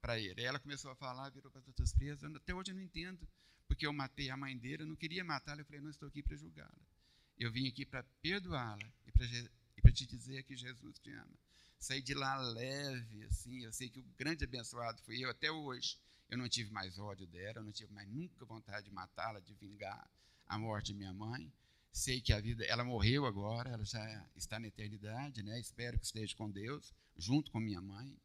Para 0.00 0.18
ele. 0.18 0.42
Ela 0.42 0.58
começou 0.60 0.90
a 0.90 0.96
falar, 0.96 1.30
virou 1.30 1.50
para 1.50 1.60
as 1.60 1.68
outras 1.68 1.92
presas. 1.92 2.34
Até 2.34 2.54
hoje 2.54 2.70
eu 2.70 2.76
não 2.76 2.82
entendo, 2.82 3.26
porque 3.66 3.86
eu 3.86 3.92
matei 3.92 4.30
a 4.30 4.36
mãe 4.36 4.56
dele, 4.56 4.82
eu 4.82 4.86
não 4.86 4.96
queria 4.96 5.24
matá-la. 5.24 5.60
Eu 5.60 5.64
falei, 5.64 5.80
não 5.80 5.90
estou 5.90 6.08
aqui 6.08 6.22
para 6.22 6.36
julgá-la. 6.36 6.86
Eu 7.38 7.50
vim 7.50 7.68
aqui 7.68 7.86
para 7.86 8.02
perdoá-la 8.20 8.92
e 9.06 9.80
para 9.80 9.92
te 9.92 10.06
dizer 10.06 10.42
que 10.44 10.56
Jesus 10.56 10.98
te 10.98 11.10
ama. 11.10 11.38
Saí 11.78 12.02
de 12.02 12.12
lá 12.12 12.36
leve, 12.36 13.24
assim. 13.24 13.64
Eu 13.64 13.72
sei 13.72 13.88
que 13.88 14.00
o 14.00 14.04
grande 14.16 14.44
abençoado 14.44 15.00
fui 15.02 15.24
eu 15.24 15.30
até 15.30 15.50
hoje. 15.50 15.96
Eu 16.28 16.38
não 16.38 16.48
tive 16.48 16.70
mais 16.70 16.98
ódio 16.98 17.26
dela, 17.26 17.58
eu 17.58 17.64
não 17.64 17.72
tive 17.72 17.92
mais 17.92 18.08
nunca 18.08 18.44
vontade 18.44 18.86
de 18.86 18.92
matá-la, 18.92 19.40
de 19.40 19.54
vingar 19.54 20.10
a 20.46 20.58
morte 20.58 20.92
de 20.92 20.94
minha 20.94 21.12
mãe 21.12 21.52
sei 21.98 22.20
que 22.20 22.32
a 22.32 22.40
vida, 22.40 22.64
ela 22.64 22.84
morreu 22.84 23.26
agora, 23.26 23.70
ela 23.70 23.84
já 23.84 24.26
está 24.36 24.58
na 24.58 24.68
eternidade, 24.68 25.42
né? 25.42 25.58
Espero 25.58 25.98
que 25.98 26.06
esteja 26.06 26.34
com 26.36 26.50
Deus, 26.50 26.94
junto 27.16 27.50
com 27.50 27.58
minha 27.58 27.80
mãe. 27.80 28.16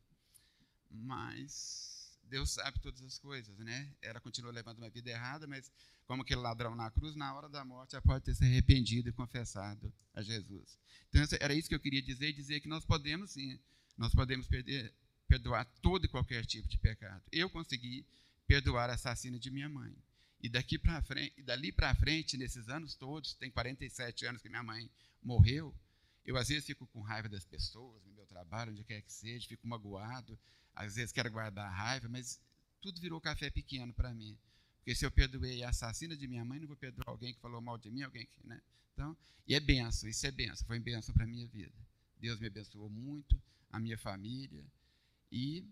Mas 0.92 2.16
Deus 2.24 2.52
sabe 2.52 2.80
todas 2.80 3.02
as 3.02 3.18
coisas, 3.18 3.58
né? 3.60 3.92
Ela 4.02 4.20
continua 4.20 4.52
levando 4.52 4.78
uma 4.78 4.90
vida 4.90 5.10
errada, 5.10 5.48
mas 5.48 5.72
como 6.06 6.22
aquele 6.22 6.42
ladrão 6.42 6.76
na 6.76 6.92
cruz, 6.92 7.16
na 7.16 7.34
hora 7.34 7.50
da 7.50 7.66
morte, 7.66 7.96
ela 7.96 8.02
pode 8.02 8.24
ter 8.24 8.36
se 8.36 8.44
arrependido 8.44 9.10
e 9.10 9.14
confessado 9.14 9.92
a 10.14 10.22
Jesus. 10.22 10.78
Então, 11.10 11.24
era 11.40 11.54
isso 11.54 11.68
que 11.68 11.76
eu 11.76 11.80
queria 11.80 12.02
dizer, 12.02 12.32
dizer 12.34 12.60
que 12.60 12.68
nós 12.68 12.86
podemos 12.86 13.32
sim, 13.32 13.60
nós 13.98 14.14
podemos 14.14 14.48
perder, 14.48 14.94
perdoar 15.34 15.66
todo 15.82 16.06
e 16.06 16.08
qualquer 16.08 16.46
tipo 16.46 16.68
de 16.68 16.78
pecado. 16.78 17.24
Eu 17.32 17.50
consegui 17.50 18.06
perdoar 18.46 18.90
a 18.90 18.94
assassina 18.94 19.40
de 19.40 19.50
minha 19.50 19.68
mãe. 19.68 19.96
E 20.40 20.48
daqui 20.48 20.78
para 20.78 21.02
frente, 21.02 21.42
dali 21.42 21.72
para 21.72 21.96
frente, 21.96 22.38
nesses 22.38 22.70
anos 22.70 22.94
todos, 22.94 23.34
tem 23.34 23.50
47 23.50 24.28
anos 24.28 24.42
que 24.42 24.50
minha 24.50 24.62
mãe 24.62 24.90
morreu, 25.24 25.74
eu 26.26 26.38
às 26.38 26.50
vezes 26.50 26.66
fico 26.66 26.86
com 26.88 27.02
raiva 27.02 27.28
das 27.28 27.46
pessoas, 27.46 28.04
no 28.06 28.14
meu 28.14 28.26
trabalho, 28.28 28.72
onde 28.72 28.84
quer 28.84 29.02
que 29.02 29.12
seja, 29.12 29.48
fico 29.48 29.68
magoado, 29.68 30.38
às 30.76 30.96
vezes 30.96 31.12
quero 31.12 31.32
guardar 31.32 31.66
a 31.66 31.76
raiva, 31.76 32.08
mas 32.08 32.40
tudo 32.80 33.02
virou 33.02 33.20
café 33.20 33.50
pequeno 33.50 33.94
para 33.94 34.14
mim. 34.14 34.38
Porque 34.78 34.94
se 34.94 35.06
eu 35.06 35.12
perdoei 35.12 35.64
a 35.64 35.70
assassina 35.70 36.16
de 36.16 36.28
minha 36.28 36.46
mãe, 36.46 36.60
não 36.60 36.68
vou 36.68 36.78
perdoar 36.78 37.10
alguém 37.10 37.34
que 37.34 37.40
falou 37.40 37.62
mal 37.62 37.78
de 37.78 37.90
mim, 37.90 38.04
alguém 38.04 38.26
que, 38.26 38.46
né? 38.46 38.62
Então, 38.94 39.18
e 39.48 39.56
é 39.56 39.60
benção, 39.60 40.08
isso 40.08 40.28
é 40.28 40.32
benção, 40.32 40.68
foi 40.68 40.80
benção 40.80 41.16
para 41.16 41.26
minha 41.26 41.48
vida. 41.48 41.74
Deus 42.20 42.40
me 42.40 42.48
abençoou 42.48 42.90
muito, 42.90 43.42
a 43.72 43.80
minha 43.80 43.98
família, 43.98 44.64
e 45.34 45.66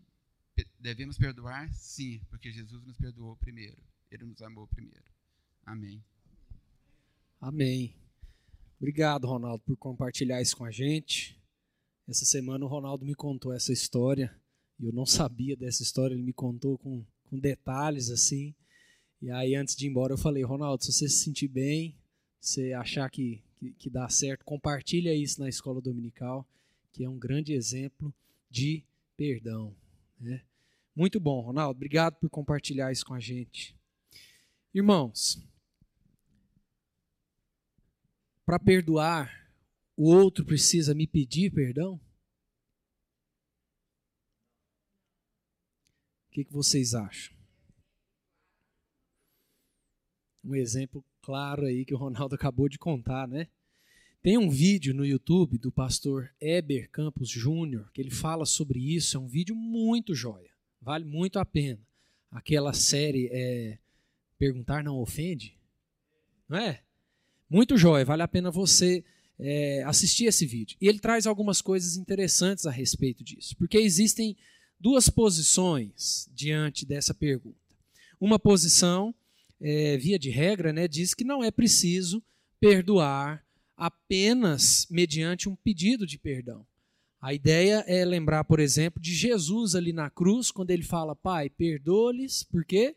devemos 0.79 1.19
perdoar, 1.19 1.71
sim, 1.71 2.19
porque 2.31 2.51
Jesus 2.51 2.83
nos 2.83 2.97
perdoou 2.97 3.35
primeiro. 3.35 3.77
Ele 4.09 4.25
nos 4.25 4.41
amou 4.41 4.67
primeiro. 4.67 5.05
Amém. 5.63 6.03
Amém. 7.39 7.95
Obrigado, 8.79 9.27
Ronaldo, 9.27 9.63
por 9.63 9.77
compartilhar 9.77 10.41
isso 10.41 10.57
com 10.57 10.65
a 10.65 10.71
gente. 10.71 11.39
Essa 12.07 12.25
semana 12.25 12.65
o 12.65 12.67
Ronaldo 12.67 13.05
me 13.05 13.13
contou 13.13 13.53
essa 13.53 13.71
história 13.71 14.35
e 14.79 14.85
eu 14.87 14.91
não 14.91 15.05
sabia 15.05 15.55
dessa 15.55 15.83
história. 15.83 16.15
Ele 16.15 16.23
me 16.23 16.33
contou 16.33 16.79
com, 16.79 17.05
com 17.25 17.37
detalhes 17.37 18.09
assim. 18.09 18.55
E 19.21 19.29
aí, 19.29 19.53
antes 19.53 19.75
de 19.75 19.85
ir 19.85 19.89
embora, 19.89 20.13
eu 20.13 20.17
falei: 20.17 20.41
Ronaldo, 20.41 20.83
se 20.83 20.91
você 20.91 21.07
se 21.07 21.23
sentir 21.23 21.47
bem, 21.47 21.95
você 22.39 22.73
achar 22.73 23.07
que, 23.11 23.43
que, 23.59 23.73
que 23.73 23.89
dá 23.91 24.09
certo, 24.09 24.43
compartilha 24.43 25.13
isso 25.13 25.39
na 25.39 25.47
escola 25.47 25.79
dominical, 25.79 26.47
que 26.91 27.03
é 27.03 27.09
um 27.09 27.19
grande 27.19 27.53
exemplo 27.53 28.11
de 28.49 28.83
perdão. 29.21 29.77
Né? 30.19 30.43
Muito 30.95 31.19
bom, 31.19 31.41
Ronaldo. 31.41 31.77
Obrigado 31.77 32.15
por 32.15 32.27
compartilhar 32.27 32.91
isso 32.91 33.05
com 33.05 33.13
a 33.13 33.19
gente. 33.19 33.77
Irmãos, 34.73 35.39
para 38.43 38.57
perdoar, 38.57 39.31
o 39.95 40.09
outro 40.09 40.43
precisa 40.43 40.95
me 40.95 41.05
pedir 41.05 41.53
perdão? 41.53 42.01
O 46.27 46.31
que, 46.31 46.43
que 46.43 46.51
vocês 46.51 46.95
acham? 46.95 47.37
Um 50.43 50.55
exemplo 50.55 51.05
claro 51.21 51.67
aí 51.67 51.85
que 51.85 51.93
o 51.93 51.97
Ronaldo 51.97 52.33
acabou 52.33 52.67
de 52.67 52.79
contar, 52.79 53.27
né? 53.27 53.47
Tem 54.21 54.37
um 54.37 54.51
vídeo 54.51 54.93
no 54.93 55.03
YouTube 55.03 55.57
do 55.57 55.71
pastor 55.71 56.29
Eber 56.39 56.87
Campos 56.91 57.27
Júnior 57.27 57.89
que 57.91 57.99
ele 57.99 58.11
fala 58.11 58.45
sobre 58.45 58.79
isso. 58.79 59.17
É 59.17 59.19
um 59.19 59.27
vídeo 59.27 59.55
muito 59.55 60.13
joia, 60.13 60.51
vale 60.79 61.05
muito 61.05 61.39
a 61.39 61.45
pena. 61.45 61.79
Aquela 62.29 62.71
série 62.71 63.29
é 63.31 63.79
Perguntar 64.37 64.83
Não 64.83 64.99
Ofende, 64.99 65.57
não 66.47 66.59
é? 66.59 66.83
Muito 67.49 67.75
joia, 67.75 68.05
vale 68.05 68.21
a 68.21 68.27
pena 68.27 68.51
você 68.51 69.03
é, 69.39 69.81
assistir 69.87 70.25
esse 70.25 70.45
vídeo. 70.45 70.77
E 70.79 70.87
ele 70.87 70.99
traz 70.99 71.25
algumas 71.25 71.59
coisas 71.59 71.97
interessantes 71.97 72.67
a 72.67 72.71
respeito 72.71 73.23
disso, 73.23 73.57
porque 73.57 73.79
existem 73.79 74.37
duas 74.79 75.09
posições 75.09 76.29
diante 76.31 76.85
dessa 76.85 77.11
pergunta. 77.11 77.57
Uma 78.19 78.37
posição, 78.37 79.15
é, 79.59 79.97
via 79.97 80.19
de 80.19 80.29
regra, 80.29 80.71
né, 80.71 80.87
diz 80.87 81.15
que 81.15 81.23
não 81.23 81.43
é 81.43 81.49
preciso 81.49 82.21
perdoar 82.59 83.43
apenas 83.81 84.85
mediante 84.91 85.49
um 85.49 85.55
pedido 85.55 86.05
de 86.05 86.19
perdão. 86.19 86.63
A 87.19 87.33
ideia 87.33 87.83
é 87.87 88.05
lembrar, 88.05 88.43
por 88.43 88.59
exemplo, 88.59 89.01
de 89.01 89.11
Jesus 89.15 89.73
ali 89.73 89.91
na 89.91 90.07
cruz, 90.07 90.51
quando 90.51 90.69
ele 90.69 90.83
fala: 90.83 91.15
Pai, 91.15 91.49
perdoa-lhes, 91.49 92.43
porque 92.43 92.95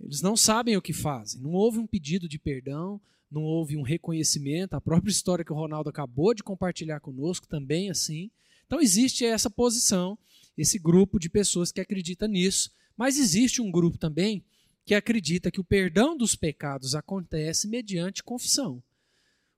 eles 0.00 0.22
não 0.22 0.38
sabem 0.38 0.74
o 0.74 0.82
que 0.82 0.94
fazem. 0.94 1.42
Não 1.42 1.52
houve 1.52 1.78
um 1.78 1.86
pedido 1.86 2.26
de 2.26 2.38
perdão, 2.38 2.98
não 3.30 3.42
houve 3.42 3.76
um 3.76 3.82
reconhecimento. 3.82 4.72
A 4.72 4.80
própria 4.80 5.10
história 5.10 5.44
que 5.44 5.52
o 5.52 5.56
Ronaldo 5.56 5.90
acabou 5.90 6.32
de 6.32 6.42
compartilhar 6.42 7.00
conosco 7.00 7.46
também 7.46 7.90
assim. 7.90 8.30
Então 8.66 8.80
existe 8.80 9.26
essa 9.26 9.50
posição 9.50 10.18
esse 10.56 10.78
grupo 10.78 11.18
de 11.18 11.28
pessoas 11.28 11.72
que 11.72 11.80
acredita 11.80 12.26
nisso. 12.28 12.70
Mas 12.96 13.18
existe 13.18 13.60
um 13.60 13.70
grupo 13.70 13.98
também 13.98 14.44
que 14.86 14.94
acredita 14.94 15.50
que 15.50 15.60
o 15.60 15.64
perdão 15.64 16.16
dos 16.16 16.36
pecados 16.36 16.94
acontece 16.94 17.68
mediante 17.68 18.22
confissão. 18.22 18.82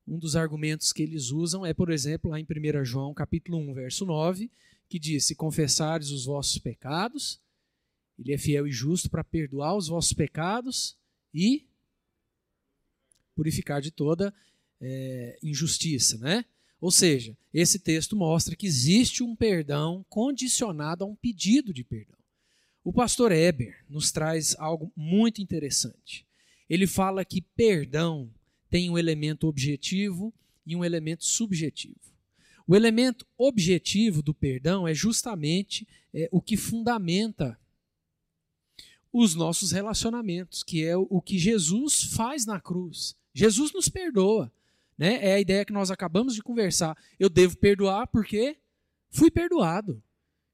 Um 0.07 0.19
dos 0.19 0.37
argumentos 0.37 0.93
que 0.93 1.03
eles 1.03 1.31
usam 1.31 1.67
é, 1.67 1.75
por 1.75 1.91
exemplo, 1.91 2.31
lá 2.31 2.39
em 2.39 2.45
1 2.45 2.85
João, 2.85 3.13
capítulo 3.13 3.59
1, 3.59 3.75
verso 3.75 4.07
9, 4.07 4.51
que 4.89 4.99
diz: 4.99 5.25
"Se 5.25 5.35
confessares 5.35 6.11
os 6.11 6.27
vossos 6.27 6.59
pecados, 6.59 7.41
ele 8.19 8.33
é 8.33 8.39
fiel 8.39 8.67
e 8.67 8.73
justo 8.73 9.11
para 9.11 9.25
perdoar 9.25 9.77
os 9.77 9.89
vossos 9.89 10.13
pecados 10.13 10.97
e 11.35 11.67
purificar 13.35 13.83
de 13.83 13.91
toda 13.91 14.33
é, 14.81 15.39
injustiça, 15.43 16.17
né? 16.19 16.45
Ou 16.81 16.91
seja, 16.91 17.37
esse 17.53 17.79
texto 17.79 18.17
mostra 18.17 18.55
que 18.55 18.67
existe 18.67 19.23
um 19.23 19.35
perdão 19.35 20.05
condicionado 20.09 21.05
a 21.05 21.07
um 21.07 21.15
pedido 21.15 21.73
de 21.73 21.83
perdão. 21.83 22.17
O 22.85 22.93
pastor 22.93 23.33
Eber 23.33 23.85
nos 23.89 24.13
traz 24.13 24.55
algo 24.59 24.93
muito 24.95 25.43
interessante. 25.43 26.27
Ele 26.69 26.87
fala 26.87 27.25
que 27.25 27.41
perdão 27.41 28.31
tem 28.77 28.91
um 28.91 28.99
elemento 28.99 29.47
objetivo 29.47 30.35
e 30.67 30.77
um 30.77 30.85
elemento 30.85 31.25
subjetivo. 31.25 31.97
O 32.67 32.77
elemento 32.77 33.27
objetivo 33.39 34.21
do 34.23 34.35
perdão 34.35 34.87
é 34.87 34.93
justamente 34.93 35.89
é, 36.13 36.29
o 36.31 36.43
que 36.43 36.59
fundamenta 36.59 37.59
os 39.11 39.35
nossos 39.35 39.73
relacionamentos, 39.73 40.63
que 40.63 40.85
é 40.85 40.95
o 40.95 41.23
que 41.23 41.39
Jesus 41.39 42.03
faz 42.03 42.45
na 42.45 42.61
cruz. 42.61 43.17
Jesus 43.33 43.73
nos 43.73 43.89
perdoa. 43.89 44.53
Né? 44.99 45.27
É 45.27 45.33
a 45.33 45.41
ideia 45.41 45.65
que 45.65 45.73
nós 45.73 45.91
acabamos 45.91 46.35
de 46.35 46.43
conversar. 46.43 46.99
Eu 47.19 47.31
devo 47.31 47.57
perdoar 47.57 48.07
porque 48.09 48.59
fui 49.09 49.31
perdoado. 49.31 50.03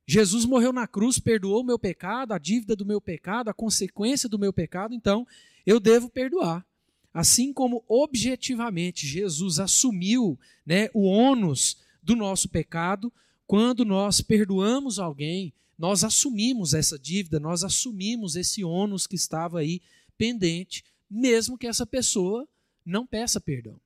Jesus 0.07 0.45
morreu 0.45 0.73
na 0.73 0.87
cruz, 0.87 1.19
perdoou 1.19 1.63
o 1.63 1.67
meu 1.67 1.79
pecado, 1.79 2.31
a 2.31 2.39
dívida 2.39 2.77
do 2.77 2.87
meu 2.87 3.01
pecado, 3.01 3.49
a 3.49 3.55
consequência 3.55 4.29
do 4.29 4.39
meu 4.39 4.53
pecado, 4.53 4.95
então 4.95 5.27
eu 5.67 5.81
devo 5.81 6.09
perdoar. 6.09 6.65
Assim 7.13 7.53
como 7.53 7.85
objetivamente 7.87 9.07
Jesus 9.07 9.59
assumiu 9.59 10.39
né, 10.65 10.89
o 10.95 11.03
ônus 11.03 11.79
do 12.03 12.17
nosso 12.17 12.49
pecado, 12.49 13.13
quando 13.47 13.85
nós 13.85 14.21
perdoamos 14.21 14.99
alguém, 14.99 15.53
nós 15.79 16.05
assumimos 16.05 16.75
essa 16.75 16.99
dívida, 16.99 17.39
nós 17.39 17.65
assumimos 17.65 18.37
esse 18.37 18.65
ônus 18.65 19.07
que 19.07 19.17
estava 19.17 19.61
aí 19.61 19.83
pendente, 20.17 20.85
mesmo 21.11 21.59
que 21.59 21.67
essa 21.67 21.85
pessoa 21.85 22.49
não 22.85 23.07
peça 23.07 23.41
perdão. 23.41 23.81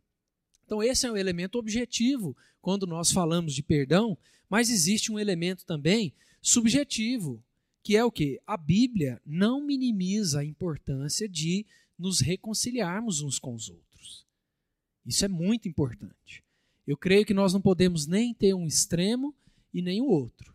Então, 0.64 0.83
esse 0.83 1.07
é 1.07 1.11
um 1.11 1.16
elemento 1.16 1.59
objetivo 1.59 2.37
quando 2.61 2.87
nós 2.87 3.11
falamos 3.11 3.55
de 3.55 3.62
perdão, 3.62 4.16
mas 4.49 4.70
existe 4.70 5.11
um 5.11 5.18
elemento 5.18 5.64
também 5.64 6.12
subjetivo, 6.43 7.43
que 7.83 7.97
é 7.97 8.05
o 8.05 8.11
que? 8.11 8.41
A 8.47 8.57
Bíblia 8.57 9.20
não 9.24 9.64
minimiza 9.64 10.41
a 10.41 10.45
importância 10.45 11.29
de 11.29 11.64
nos 11.99 12.20
reconciliarmos 12.20 13.20
uns 13.20 13.38
com 13.38 13.55
os 13.55 13.68
outros. 13.68 14.26
Isso 15.05 15.24
é 15.24 15.28
muito 15.28 15.68
importante. 15.68 16.44
Eu 16.86 16.97
creio 16.97 17.24
que 17.24 17.34
nós 17.34 17.53
não 17.53 17.61
podemos 17.61 18.07
nem 18.07 18.34
ter 18.34 18.55
um 18.55 18.66
extremo 18.66 19.34
e 19.72 19.82
nem 19.82 20.01
o 20.01 20.07
outro. 20.07 20.55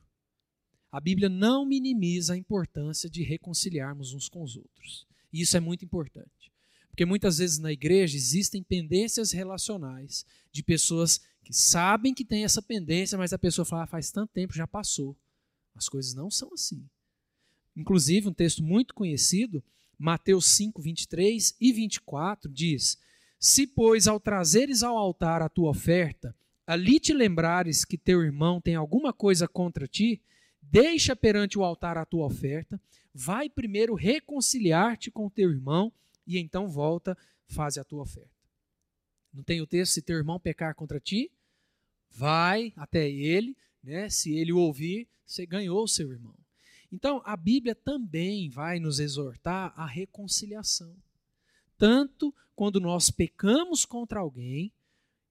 A 0.91 0.99
Bíblia 0.99 1.29
não 1.29 1.65
minimiza 1.65 2.33
a 2.33 2.37
importância 2.37 3.09
de 3.09 3.23
reconciliarmos 3.23 4.13
uns 4.13 4.27
com 4.27 4.43
os 4.43 4.57
outros. 4.57 5.07
E 5.31 5.41
isso 5.41 5.55
é 5.55 5.59
muito 5.59 5.85
importante. 5.85 6.51
Porque 6.89 7.05
muitas 7.05 7.37
vezes 7.37 7.57
na 7.57 7.71
igreja 7.71 8.17
existem 8.17 8.61
pendências 8.61 9.31
relacionais 9.31 10.25
de 10.51 10.61
pessoas 10.61 11.21
que 11.43 11.53
sabem 11.53 12.13
que 12.13 12.25
tem 12.25 12.43
essa 12.43 12.61
pendência, 12.61 13.17
mas 13.17 13.31
a 13.31 13.39
pessoa 13.39 13.65
fala, 13.65 13.83
ah, 13.83 13.87
faz 13.87 14.11
tanto 14.11 14.33
tempo, 14.33 14.53
já 14.53 14.67
passou. 14.67 15.17
As 15.73 15.87
coisas 15.87 16.13
não 16.13 16.29
são 16.29 16.53
assim. 16.53 16.85
Inclusive, 17.75 18.27
um 18.27 18.33
texto 18.33 18.61
muito 18.61 18.93
conhecido, 18.93 19.63
Mateus 20.02 20.47
5, 20.56 20.82
23 20.82 21.56
e 21.62 21.72
24, 21.72 22.52
diz: 22.52 22.97
Se, 23.39 23.68
pois, 23.68 24.08
ao 24.08 24.20
trazeres 24.20 24.82
ao 24.82 24.97
altar 24.97 25.43
a 25.43 25.47
tua 25.47 25.70
oferta, 25.70 26.36
ali 26.66 26.99
te 26.99 27.14
lembrares 27.14 27.86
que 27.86 27.99
teu 27.99 28.24
irmão 28.24 28.60
tem 28.60 28.74
alguma 28.74 29.14
coisa 29.14 29.47
contra 29.47 29.88
ti, 29.88 30.20
deixa 30.60 31.16
perante 31.16 31.60
o 31.60 31.64
altar 31.64 31.99
a 31.99 32.06
tua 32.06 32.26
oferta, 32.26 32.82
vai 33.14 33.47
primeiro 33.47 33.93
reconciliar-te 33.93 35.12
com 35.12 35.30
teu 35.30 35.52
irmão 35.52 35.93
e 36.26 36.39
então 36.39 36.68
volta, 36.68 37.16
faz 37.47 37.78
a 37.78 37.84
tua 37.84 38.02
oferta. 38.02 38.32
Não 39.32 39.43
tem 39.43 39.62
o 39.62 39.68
texto, 39.68 39.93
se 39.93 40.02
teu 40.02 40.18
irmão 40.18 40.39
pecar 40.39 40.74
contra 40.74 40.99
ti, 40.99 41.32
vai 42.10 42.74
até 42.76 43.08
ele, 43.08 43.56
né? 43.84 44.10
Se 44.10 44.34
ele 44.34 44.52
o 44.52 44.58
ouvir, 44.58 45.08
você 45.28 45.45
ganhou 45.45 45.84
o 45.84 45.88
seu 45.88 46.12
irmão. 46.12 46.40
Então, 46.91 47.21
a 47.23 47.37
Bíblia 47.37 47.73
também 47.73 48.49
vai 48.49 48.79
nos 48.79 48.99
exortar 48.99 49.73
à 49.77 49.85
reconciliação. 49.85 50.95
Tanto 51.77 52.33
quando 52.55 52.79
nós 52.79 53.09
pecamos 53.09 53.85
contra 53.85 54.19
alguém 54.19 54.71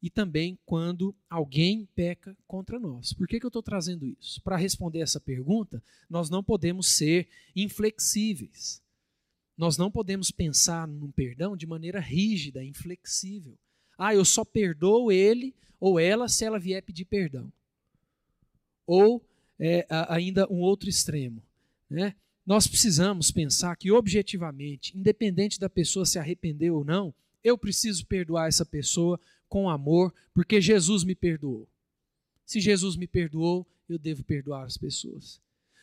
e 0.02 0.08
também 0.08 0.58
quando 0.64 1.14
alguém 1.28 1.86
peca 1.94 2.36
contra 2.46 2.78
nós. 2.78 3.12
Por 3.12 3.28
que, 3.28 3.38
que 3.38 3.44
eu 3.44 3.50
estou 3.50 3.62
trazendo 3.62 4.06
isso? 4.06 4.40
Para 4.42 4.56
responder 4.56 5.00
essa 5.00 5.20
pergunta, 5.20 5.82
nós 6.08 6.30
não 6.30 6.42
podemos 6.42 6.96
ser 6.96 7.28
inflexíveis. 7.54 8.82
Nós 9.56 9.76
não 9.76 9.90
podemos 9.90 10.30
pensar 10.30 10.88
no 10.88 11.12
perdão 11.12 11.54
de 11.54 11.66
maneira 11.66 12.00
rígida, 12.00 12.64
inflexível. 12.64 13.58
Ah, 13.98 14.14
eu 14.14 14.24
só 14.24 14.42
perdoo 14.42 15.12
ele 15.12 15.54
ou 15.78 16.00
ela 16.00 16.28
se 16.28 16.46
ela 16.46 16.58
vier 16.58 16.82
pedir 16.82 17.04
perdão. 17.04 17.52
Ou 18.86 19.22
é, 19.58 19.86
ainda 20.08 20.50
um 20.50 20.61
outro 20.61 20.88
extremo. 20.88 21.42
Né? 21.91 22.14
Nós 22.47 22.66
precisamos 22.66 23.30
pensar 23.30 23.76
que, 23.76 23.91
objetivamente, 23.91 24.97
independente 24.97 25.59
da 25.59 25.68
pessoa 25.68 26.07
se 26.07 26.18
arrepender 26.18 26.70
ou 26.70 26.84
não, 26.84 27.12
eu 27.43 27.59
preciso 27.59 28.07
perdoar 28.07 28.49
essa 28.49 28.64
pessoa 28.64 29.20
com 29.49 29.68
amor, 29.68 30.14
porque 30.32 30.61
Jesus 30.61 31.03
me 31.03 31.14
perdoou. 31.14 31.68
Se 32.47 32.61
Jesus 32.61 32.97
me 32.97 33.07
perdoou, 33.07 33.66
eu 33.88 33.99
devo 33.99 34.22
perdoar 34.22 34.64
as 34.64 34.76
pessoas. 34.76 35.41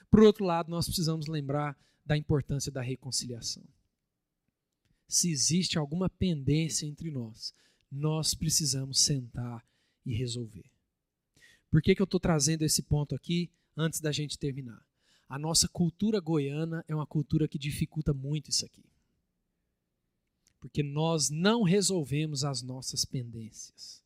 Por 0.10 0.22
outro 0.24 0.45
lado, 0.45 0.70
nós 0.70 0.86
precisamos 0.86 1.28
lembrar 1.28 1.78
da 2.05 2.18
importância 2.18 2.72
da 2.72 2.82
reconciliação. 2.82 3.64
Se 5.08 5.30
existe 5.30 5.78
alguma 5.78 6.10
pendência 6.10 6.86
entre 6.86 7.12
nós, 7.12 7.53
nós 7.91 8.34
precisamos 8.34 8.99
sentar 8.99 9.66
e 10.05 10.14
resolver. 10.14 10.66
Por 11.70 11.82
que, 11.82 11.93
que 11.93 12.01
eu 12.01 12.05
estou 12.05 12.20
trazendo 12.20 12.64
esse 12.64 12.82
ponto 12.82 13.14
aqui 13.14 13.49
antes 13.76 13.99
da 13.99 14.12
gente 14.12 14.38
terminar? 14.38 14.87
A 15.30 15.38
nossa 15.38 15.67
cultura 15.67 16.19
goiana 16.19 16.86
é 16.88 16.95
uma 16.95 17.05
cultura 17.05 17.47
que 17.47 17.57
dificulta 17.57 18.13
muito 18.13 18.49
isso 18.49 18.65
aqui. 18.65 18.84
Porque 20.59 20.82
nós 20.82 21.30
não 21.30 21.63
resolvemos 21.63 22.43
as 22.43 22.61
nossas 22.61 23.03
pendências. 23.03 24.01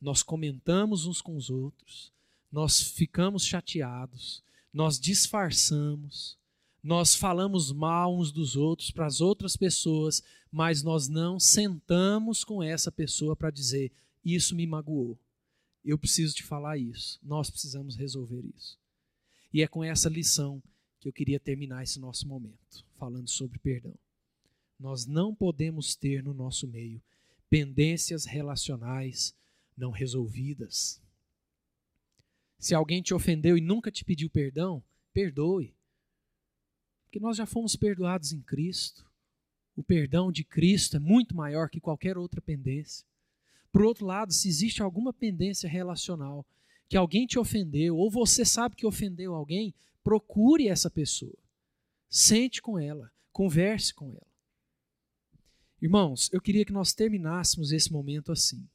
Nós 0.00 0.22
comentamos 0.22 1.06
uns 1.06 1.22
com 1.22 1.36
os 1.36 1.48
outros, 1.48 2.12
nós 2.52 2.80
ficamos 2.80 3.44
chateados, 3.44 4.42
nós 4.72 5.00
disfarçamos, 5.00 6.36
nós 6.82 7.14
falamos 7.14 7.72
mal 7.72 8.14
uns 8.14 8.30
dos 8.30 8.56
outros 8.56 8.90
para 8.90 9.06
as 9.06 9.22
outras 9.22 9.56
pessoas, 9.56 10.22
mas 10.52 10.82
nós 10.82 11.08
não 11.08 11.40
sentamos 11.40 12.44
com 12.44 12.62
essa 12.62 12.92
pessoa 12.92 13.34
para 13.34 13.50
dizer: 13.50 13.90
isso 14.22 14.54
me 14.54 14.66
magoou. 14.66 15.18
Eu 15.82 15.98
preciso 15.98 16.34
te 16.34 16.42
falar 16.42 16.76
isso. 16.76 17.18
Nós 17.22 17.48
precisamos 17.48 17.96
resolver 17.96 18.44
isso. 18.54 18.78
E 19.54 19.62
é 19.62 19.68
com 19.68 19.84
essa 19.84 20.08
lição 20.08 20.60
que 20.98 21.06
eu 21.06 21.12
queria 21.12 21.38
terminar 21.38 21.84
esse 21.84 22.00
nosso 22.00 22.26
momento, 22.26 22.84
falando 22.96 23.30
sobre 23.30 23.56
perdão. 23.60 23.94
Nós 24.76 25.06
não 25.06 25.32
podemos 25.32 25.94
ter 25.94 26.24
no 26.24 26.34
nosso 26.34 26.66
meio 26.66 27.00
pendências 27.48 28.24
relacionais 28.24 29.32
não 29.76 29.92
resolvidas. 29.92 31.00
Se 32.58 32.74
alguém 32.74 33.00
te 33.00 33.14
ofendeu 33.14 33.56
e 33.56 33.60
nunca 33.60 33.92
te 33.92 34.04
pediu 34.04 34.28
perdão, 34.28 34.82
perdoe. 35.12 35.72
Porque 37.04 37.20
nós 37.20 37.36
já 37.36 37.46
fomos 37.46 37.76
perdoados 37.76 38.32
em 38.32 38.42
Cristo. 38.42 39.08
O 39.76 39.84
perdão 39.84 40.32
de 40.32 40.42
Cristo 40.42 40.96
é 40.96 41.00
muito 41.00 41.36
maior 41.36 41.70
que 41.70 41.80
qualquer 41.80 42.18
outra 42.18 42.40
pendência. 42.40 43.06
Por 43.70 43.84
outro 43.84 44.04
lado, 44.04 44.32
se 44.32 44.48
existe 44.48 44.82
alguma 44.82 45.12
pendência 45.12 45.68
relacional 45.68 46.44
que 46.88 46.96
alguém 46.96 47.26
te 47.26 47.38
ofendeu, 47.38 47.96
ou 47.96 48.10
você 48.10 48.44
sabe 48.44 48.76
que 48.76 48.86
ofendeu 48.86 49.34
alguém, 49.34 49.74
procure 50.02 50.68
essa 50.68 50.90
pessoa. 50.90 51.36
Sente 52.08 52.60
com 52.62 52.78
ela, 52.78 53.10
converse 53.32 53.92
com 53.92 54.10
ela. 54.10 54.34
Irmãos, 55.80 56.30
eu 56.32 56.40
queria 56.40 56.64
que 56.64 56.72
nós 56.72 56.92
terminássemos 56.92 57.72
esse 57.72 57.92
momento 57.92 58.32
assim. 58.32 58.66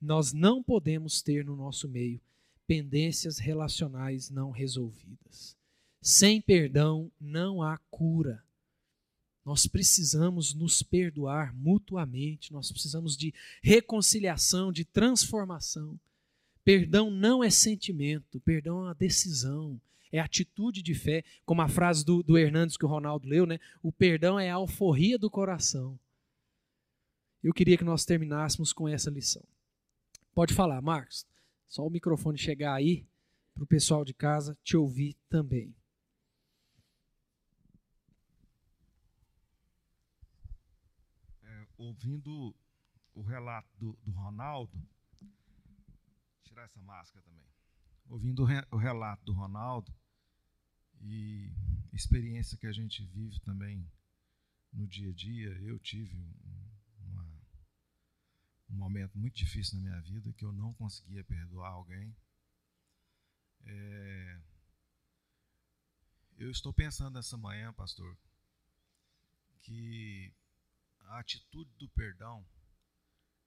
Nós 0.00 0.32
não 0.32 0.62
podemos 0.62 1.20
ter 1.20 1.44
no 1.44 1.56
nosso 1.56 1.88
meio 1.88 2.20
pendências 2.66 3.38
relacionais 3.38 4.30
não 4.30 4.50
resolvidas. 4.50 5.56
Sem 6.00 6.40
perdão 6.40 7.10
não 7.20 7.62
há 7.62 7.76
cura. 7.90 8.42
Nós 9.44 9.66
precisamos 9.66 10.54
nos 10.54 10.82
perdoar 10.82 11.54
mutuamente, 11.54 12.52
nós 12.52 12.70
precisamos 12.70 13.16
de 13.16 13.34
reconciliação, 13.62 14.70
de 14.70 14.84
transformação. 14.84 15.98
Perdão 16.70 17.10
não 17.10 17.42
é 17.42 17.50
sentimento, 17.50 18.38
perdão 18.38 18.78
é 18.78 18.82
uma 18.82 18.94
decisão, 18.94 19.80
é 20.12 20.20
atitude 20.20 20.84
de 20.84 20.94
fé, 20.94 21.24
como 21.44 21.62
a 21.62 21.68
frase 21.68 22.04
do, 22.04 22.22
do 22.22 22.38
Hernandes 22.38 22.76
que 22.76 22.84
o 22.84 22.88
Ronaldo 22.88 23.26
leu, 23.28 23.44
né? 23.44 23.58
O 23.82 23.90
perdão 23.90 24.38
é 24.38 24.48
a 24.48 24.54
alforria 24.54 25.18
do 25.18 25.28
coração. 25.28 25.98
Eu 27.42 27.52
queria 27.52 27.76
que 27.76 27.82
nós 27.82 28.04
terminássemos 28.04 28.72
com 28.72 28.88
essa 28.88 29.10
lição. 29.10 29.42
Pode 30.32 30.54
falar, 30.54 30.80
Marcos. 30.80 31.26
Só 31.66 31.84
o 31.84 31.90
microfone 31.90 32.38
chegar 32.38 32.74
aí 32.74 33.04
para 33.52 33.64
o 33.64 33.66
pessoal 33.66 34.04
de 34.04 34.14
casa 34.14 34.56
te 34.62 34.76
ouvir 34.76 35.16
também. 35.28 35.74
ouvindo 41.76 42.54
o 43.14 43.22
relato 43.22 43.68
do, 43.78 43.98
do 44.04 44.12
Ronaldo, 44.12 44.70
tirar 46.50 46.64
essa 46.64 46.82
máscara 46.82 47.24
também. 47.24 47.46
Ouvindo 48.06 48.42
o, 48.42 48.44
re, 48.44 48.66
o 48.72 48.76
relato 48.76 49.24
do 49.24 49.32
Ronaldo 49.32 49.94
e 51.00 51.52
experiência 51.92 52.58
que 52.58 52.66
a 52.66 52.72
gente 52.72 53.04
vive 53.04 53.38
também 53.40 53.88
no 54.72 54.86
dia 54.86 55.10
a 55.10 55.14
dia, 55.14 55.48
eu 55.62 55.78
tive 55.78 56.16
uma, 56.98 57.24
um 58.68 58.74
momento 58.74 59.16
muito 59.16 59.36
difícil 59.36 59.76
na 59.76 59.82
minha 59.82 60.02
vida 60.02 60.32
que 60.32 60.44
eu 60.44 60.52
não 60.52 60.74
conseguia 60.74 61.22
perdoar 61.22 61.70
alguém. 61.70 62.14
É, 63.62 64.42
eu 66.36 66.50
estou 66.50 66.72
pensando 66.72 67.14
nessa 67.14 67.36
manhã, 67.36 67.72
pastor, 67.72 68.18
que 69.62 70.34
a 71.02 71.20
atitude 71.20 71.70
do 71.78 71.88
perdão, 71.90 72.44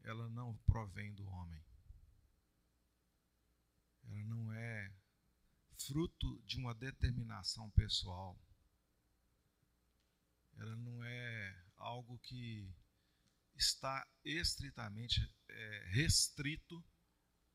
ela 0.04 0.30
não 0.30 0.56
provém 0.66 1.14
do 1.14 1.26
homem. 1.26 1.62
Ela 4.06 4.24
não 4.26 4.54
é 4.54 4.94
fruto 5.78 6.42
de 6.46 6.58
uma 6.58 6.74
determinação 6.74 7.70
pessoal. 7.72 8.40
Ela 10.58 10.76
não 10.76 11.04
é 11.04 11.66
algo 11.78 12.18
que 12.20 12.74
está 13.56 14.08
estritamente 14.24 15.22
é, 15.48 15.90
restrito 15.92 16.84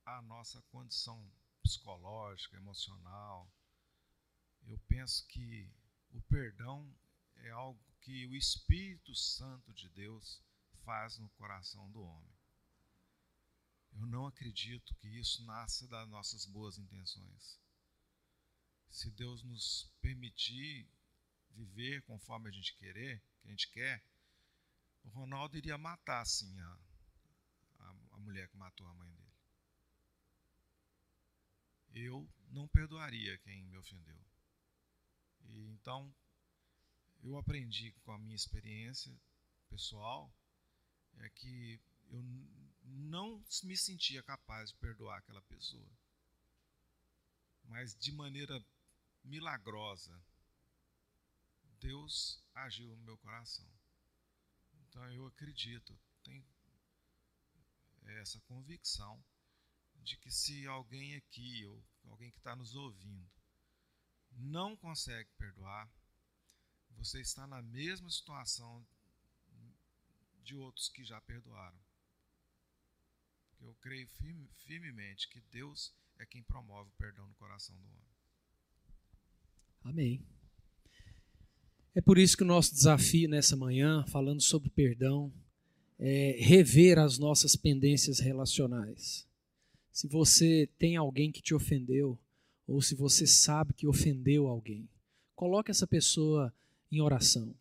à 0.04 0.20
nossa 0.22 0.60
condição 0.70 1.30
psicológica, 1.62 2.56
emocional. 2.56 3.50
Eu 4.64 4.78
penso 4.88 5.26
que 5.28 5.70
o 6.10 6.20
perdão 6.22 6.94
é 7.36 7.50
algo 7.50 7.80
que 8.00 8.26
o 8.26 8.34
Espírito 8.34 9.14
Santo 9.14 9.72
de 9.74 9.88
Deus 9.90 10.42
faz 10.84 11.18
no 11.18 11.28
coração 11.30 11.90
do 11.90 12.02
homem. 12.02 12.37
Eu 13.92 14.06
não 14.06 14.26
acredito 14.26 14.94
que 14.96 15.08
isso 15.08 15.44
nasça 15.44 15.86
das 15.88 16.08
nossas 16.08 16.46
boas 16.46 16.78
intenções. 16.78 17.58
Se 18.90 19.10
Deus 19.10 19.42
nos 19.42 19.90
permitir 20.00 20.88
viver 21.50 22.02
conforme 22.02 22.48
a 22.48 22.52
gente 22.52 22.74
querer, 22.76 23.20
que 23.40 23.48
a 23.48 23.50
gente 23.50 23.68
quer, 23.70 24.04
o 25.04 25.08
Ronaldo 25.08 25.56
iria 25.56 25.76
matar 25.76 26.24
sim 26.26 26.58
a, 26.60 26.78
a, 27.80 27.90
a 28.12 28.18
mulher 28.18 28.48
que 28.48 28.56
matou 28.56 28.86
a 28.86 28.94
mãe 28.94 29.10
dele. 29.10 29.28
Eu 31.94 32.28
não 32.50 32.68
perdoaria 32.68 33.38
quem 33.38 33.64
me 33.64 33.76
ofendeu. 33.76 34.20
E 35.44 35.68
então 35.70 36.14
eu 37.22 37.36
aprendi 37.36 37.92
com 38.04 38.12
a 38.12 38.18
minha 38.18 38.36
experiência 38.36 39.18
pessoal 39.68 40.32
é 41.18 41.28
que 41.30 41.80
eu 42.10 42.22
não 42.88 43.42
me 43.64 43.76
sentia 43.76 44.22
capaz 44.22 44.70
de 44.70 44.76
perdoar 44.76 45.18
aquela 45.18 45.42
pessoa. 45.42 45.90
Mas 47.64 47.94
de 47.94 48.12
maneira 48.12 48.64
milagrosa, 49.24 50.18
Deus 51.80 52.42
agiu 52.54 52.96
no 52.96 53.02
meu 53.04 53.18
coração. 53.18 53.68
Então 54.88 55.12
eu 55.12 55.26
acredito, 55.26 55.98
tenho 56.22 56.44
essa 58.20 58.40
convicção 58.40 59.22
de 59.96 60.16
que 60.16 60.30
se 60.30 60.66
alguém 60.66 61.14
aqui, 61.16 61.64
ou 61.66 61.84
alguém 62.10 62.30
que 62.30 62.38
está 62.38 62.56
nos 62.56 62.74
ouvindo, 62.74 63.30
não 64.30 64.76
consegue 64.76 65.30
perdoar, 65.36 65.90
você 66.90 67.20
está 67.20 67.46
na 67.46 67.60
mesma 67.62 68.10
situação 68.10 68.86
de 70.42 70.56
outros 70.56 70.88
que 70.88 71.04
já 71.04 71.20
perdoaram. 71.20 71.78
Eu 73.60 73.74
creio 73.80 74.08
firme, 74.08 74.48
firmemente 74.56 75.28
que 75.28 75.40
Deus 75.50 75.92
é 76.18 76.26
quem 76.26 76.42
promove 76.42 76.90
o 76.90 76.98
perdão 76.98 77.26
no 77.26 77.34
coração 77.34 77.76
do 77.76 77.86
homem. 77.86 78.08
Amém. 79.84 80.26
É 81.94 82.00
por 82.00 82.18
isso 82.18 82.36
que 82.36 82.42
o 82.42 82.46
nosso 82.46 82.72
desafio 82.72 83.28
nessa 83.28 83.56
manhã, 83.56 84.04
falando 84.06 84.40
sobre 84.40 84.70
perdão, 84.70 85.32
é 85.98 86.36
rever 86.38 86.98
as 86.98 87.18
nossas 87.18 87.56
pendências 87.56 88.20
relacionais. 88.20 89.26
Se 89.92 90.06
você 90.06 90.68
tem 90.78 90.96
alguém 90.96 91.32
que 91.32 91.42
te 91.42 91.54
ofendeu, 91.54 92.18
ou 92.66 92.80
se 92.80 92.94
você 92.94 93.26
sabe 93.26 93.72
que 93.72 93.86
ofendeu 93.86 94.46
alguém, 94.46 94.88
coloque 95.34 95.70
essa 95.70 95.86
pessoa 95.86 96.54
em 96.92 97.00
oração. 97.00 97.54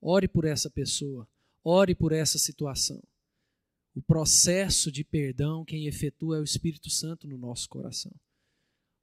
Ore 0.00 0.28
por 0.28 0.44
essa 0.44 0.68
pessoa, 0.68 1.26
ore 1.64 1.94
por 1.94 2.12
essa 2.12 2.38
situação. 2.38 3.02
O 3.94 4.00
processo 4.00 4.90
de 4.90 5.04
perdão, 5.04 5.64
quem 5.64 5.86
efetua 5.86 6.38
é 6.38 6.40
o 6.40 6.44
Espírito 6.44 6.88
Santo 6.88 7.26
no 7.26 7.36
nosso 7.36 7.68
coração. 7.68 8.12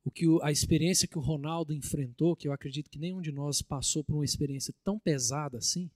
O 0.03 0.09
que 0.09 0.25
a 0.41 0.51
experiência 0.51 1.07
que 1.07 1.17
o 1.17 1.21
Ronaldo 1.21 1.73
enfrentou, 1.73 2.35
que 2.35 2.47
eu 2.47 2.53
acredito 2.53 2.89
que 2.89 2.97
nenhum 2.97 3.21
de 3.21 3.31
nós 3.31 3.61
passou 3.61 4.03
por 4.03 4.15
uma 4.15 4.25
experiência 4.25 4.73
tão 4.83 4.97
pesada 4.97 5.57
assim, 5.57 5.89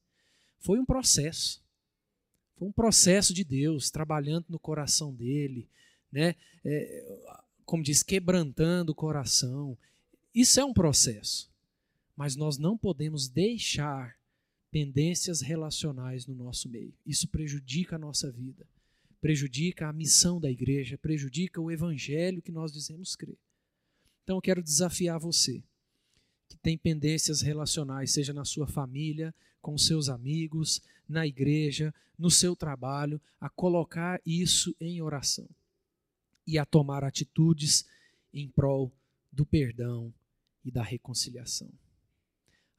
foi 0.60 0.80
um 0.80 0.86
processo. 0.86 1.64
Foi 2.56 2.68
um 2.68 2.72
processo 2.72 3.34
de 3.34 3.44
Deus 3.44 3.90
trabalhando 3.90 4.46
no 4.50 4.60
coração 4.60 5.14
dele, 5.14 5.68
né? 6.12 6.36
É, 6.64 7.18
como 7.66 7.82
diz, 7.82 8.04
quebrantando 8.04 8.92
o 8.92 8.96
coração. 8.96 9.78
Isso 10.36 10.60
é 10.60 10.66
um 10.66 10.74
processo 10.74 11.52
mas 12.16 12.36
nós 12.36 12.58
não 12.58 12.78
podemos 12.78 13.28
deixar 13.28 14.16
pendências 14.72 15.42
relacionais 15.42 16.26
no 16.26 16.34
nosso 16.34 16.70
meio. 16.70 16.94
Isso 17.06 17.28
prejudica 17.28 17.96
a 17.96 18.00
nossa 18.00 18.32
vida, 18.32 18.66
prejudica 19.24 19.88
a 19.88 19.94
missão 19.94 20.38
da 20.38 20.52
igreja, 20.52 20.98
prejudica 20.98 21.62
o 21.62 21.72
evangelho 21.72 22.42
que 22.42 22.52
nós 22.52 22.74
dizemos 22.74 23.16
crer. 23.16 23.38
Então 24.22 24.36
eu 24.36 24.42
quero 24.42 24.62
desafiar 24.62 25.18
você 25.18 25.64
que 26.50 26.58
tem 26.58 26.78
pendências 26.78 27.40
relacionais, 27.40 28.12
seja 28.12 28.34
na 28.34 28.44
sua 28.44 28.68
família, 28.68 29.34
com 29.62 29.78
seus 29.78 30.10
amigos, 30.10 30.82
na 31.08 31.26
igreja, 31.26 31.96
no 32.20 32.30
seu 32.30 32.54
trabalho, 32.54 33.20
a 33.40 33.50
colocar 33.50 34.22
isso 34.26 34.76
em 34.78 35.02
oração 35.02 35.48
e 36.46 36.60
a 36.60 36.66
tomar 36.66 37.06
atitudes 37.06 37.86
em 38.34 38.50
prol 38.50 38.92
do 39.32 39.46
perdão 39.46 40.14
e 40.66 40.70
da 40.70 40.84
reconciliação. 40.84 41.72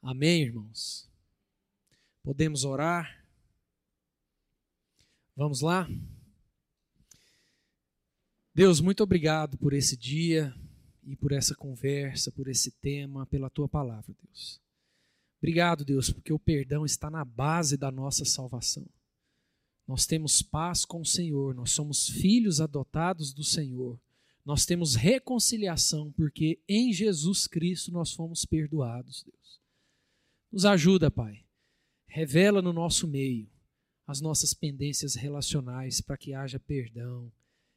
Amém, 0.03 0.43
irmãos? 0.43 1.09
Podemos 2.23 2.65
orar? 2.65 3.25
Vamos 5.35 5.63
lá? 5.63 5.89
Deus, 8.55 8.81
muito 8.81 9.03
obrigado 9.03 9.59
por 9.59 9.73
esse 9.73 9.97
dia 9.97 10.55
e 11.03 11.17
por 11.17 11.33
essa 11.33 11.57
conversa, 11.57 12.31
por 12.31 12.47
esse 12.47 12.71
tema, 12.71 13.27
pela 13.27 13.51
tua 13.51 13.69
palavra, 13.69 14.15
Deus. 14.23 14.61
Obrigado, 15.39 15.85
Deus, 15.85 16.11
porque 16.11 16.33
o 16.33 16.39
perdão 16.39 16.85
está 16.85 17.11
na 17.11 17.25
base 17.25 17.77
da 17.77 17.91
nossa 17.91 18.25
salvação. 18.25 18.89
Nós 19.89 20.07
temos 20.07 20.41
paz 20.41 20.85
com 20.85 21.01
o 21.01 21.05
Senhor, 21.05 21.53
nós 21.53 21.73
somos 21.73 22.09
filhos 22.09 22.61
adotados 22.61 23.35
do 23.35 23.43
Senhor. 23.43 24.01
Nós 24.45 24.65
temos 24.65 24.95
reconciliação 24.95 26.13
porque 26.13 26.63
em 26.69 26.93
Jesus 26.93 27.49
Cristo 27.49 27.91
nós 27.91 28.13
fomos 28.13 28.45
perdoados, 28.45 29.25
Deus. 29.25 29.61
Nos 30.53 30.65
ajuda, 30.65 31.11
Pai. 31.11 31.45
Revela 32.07 32.63
no 32.63 32.73
nosso 32.73 33.09
meio 33.09 33.51
as 34.07 34.21
nossas 34.21 34.55
pendências 34.55 35.17
relacionais 35.17 36.01
para 36.01 36.17
que 36.17 36.33
haja 36.35 36.61
perdão, 36.61 37.33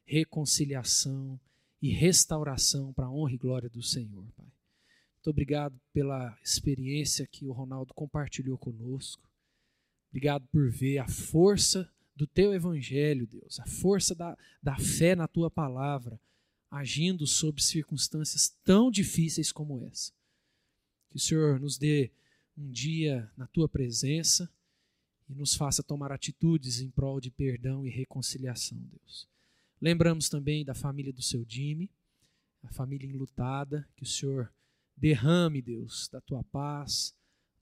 reconciliação 0.08 1.38
e 1.82 1.90
restauração 1.90 2.92
para 2.94 3.06
a 3.06 3.10
honra 3.10 3.34
e 3.34 3.36
glória 3.36 3.68
do 3.68 3.82
Senhor, 3.82 4.26
Pai. 4.34 4.46
Muito 5.16 5.30
obrigado 5.30 5.78
pela 5.92 6.36
experiência 6.42 7.26
que 7.26 7.46
o 7.46 7.52
Ronaldo 7.52 7.92
compartilhou 7.92 8.56
conosco. 8.56 9.28
Obrigado 10.08 10.46
por 10.48 10.70
ver 10.70 10.98
a 10.98 11.06
força 11.06 11.92
do 12.16 12.26
teu 12.26 12.54
evangelho, 12.54 13.26
Deus, 13.26 13.60
a 13.60 13.66
força 13.66 14.14
da, 14.14 14.36
da 14.62 14.76
fé 14.78 15.14
na 15.14 15.28
tua 15.28 15.50
palavra, 15.50 16.18
agindo 16.70 17.26
sob 17.26 17.62
circunstâncias 17.62 18.56
tão 18.64 18.90
difíceis 18.90 19.52
como 19.52 19.84
essa. 19.84 20.10
Que 21.10 21.16
o 21.16 21.20
Senhor 21.20 21.60
nos 21.60 21.76
dê 21.76 22.10
um 22.56 22.70
dia 22.70 23.30
na 23.36 23.46
tua 23.46 23.68
presença 23.68 24.50
e 25.28 25.34
nos 25.34 25.54
faça 25.54 25.82
tomar 25.82 26.10
atitudes 26.10 26.80
em 26.80 26.90
prol 26.90 27.20
de 27.20 27.30
perdão 27.30 27.84
e 27.86 27.90
reconciliação, 27.90 28.78
Deus. 28.78 29.28
Lembramos 29.80 30.28
também 30.28 30.64
da 30.64 30.74
família 30.74 31.12
do 31.12 31.22
seu 31.22 31.44
Jimmy, 31.48 31.90
a 32.62 32.68
família 32.72 33.08
enlutada, 33.08 33.88
que 33.96 34.02
o 34.02 34.06
Senhor 34.06 34.52
derrame, 34.96 35.62
Deus, 35.62 36.08
da 36.08 36.20
tua 36.20 36.42
paz, 36.44 37.14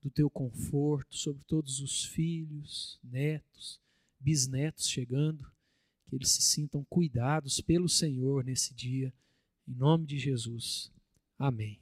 do 0.03 0.11
teu 0.11 0.31
conforto 0.31 1.15
sobre 1.15 1.43
todos 1.45 1.81
os 1.81 2.05
filhos, 2.05 2.99
netos, 3.03 3.81
bisnetos 4.19 4.89
chegando, 4.89 5.45
que 6.07 6.17
eles 6.17 6.31
se 6.31 6.43
sintam 6.43 6.85
cuidados 6.85 7.61
pelo 7.61 7.89
Senhor 7.89 8.45
nesse 8.45 8.73
dia, 8.73 9.13
em 9.69 9.75
nome 9.75 10.07
de 10.07 10.19
Jesus. 10.19 10.91
Amém. 11.39 11.79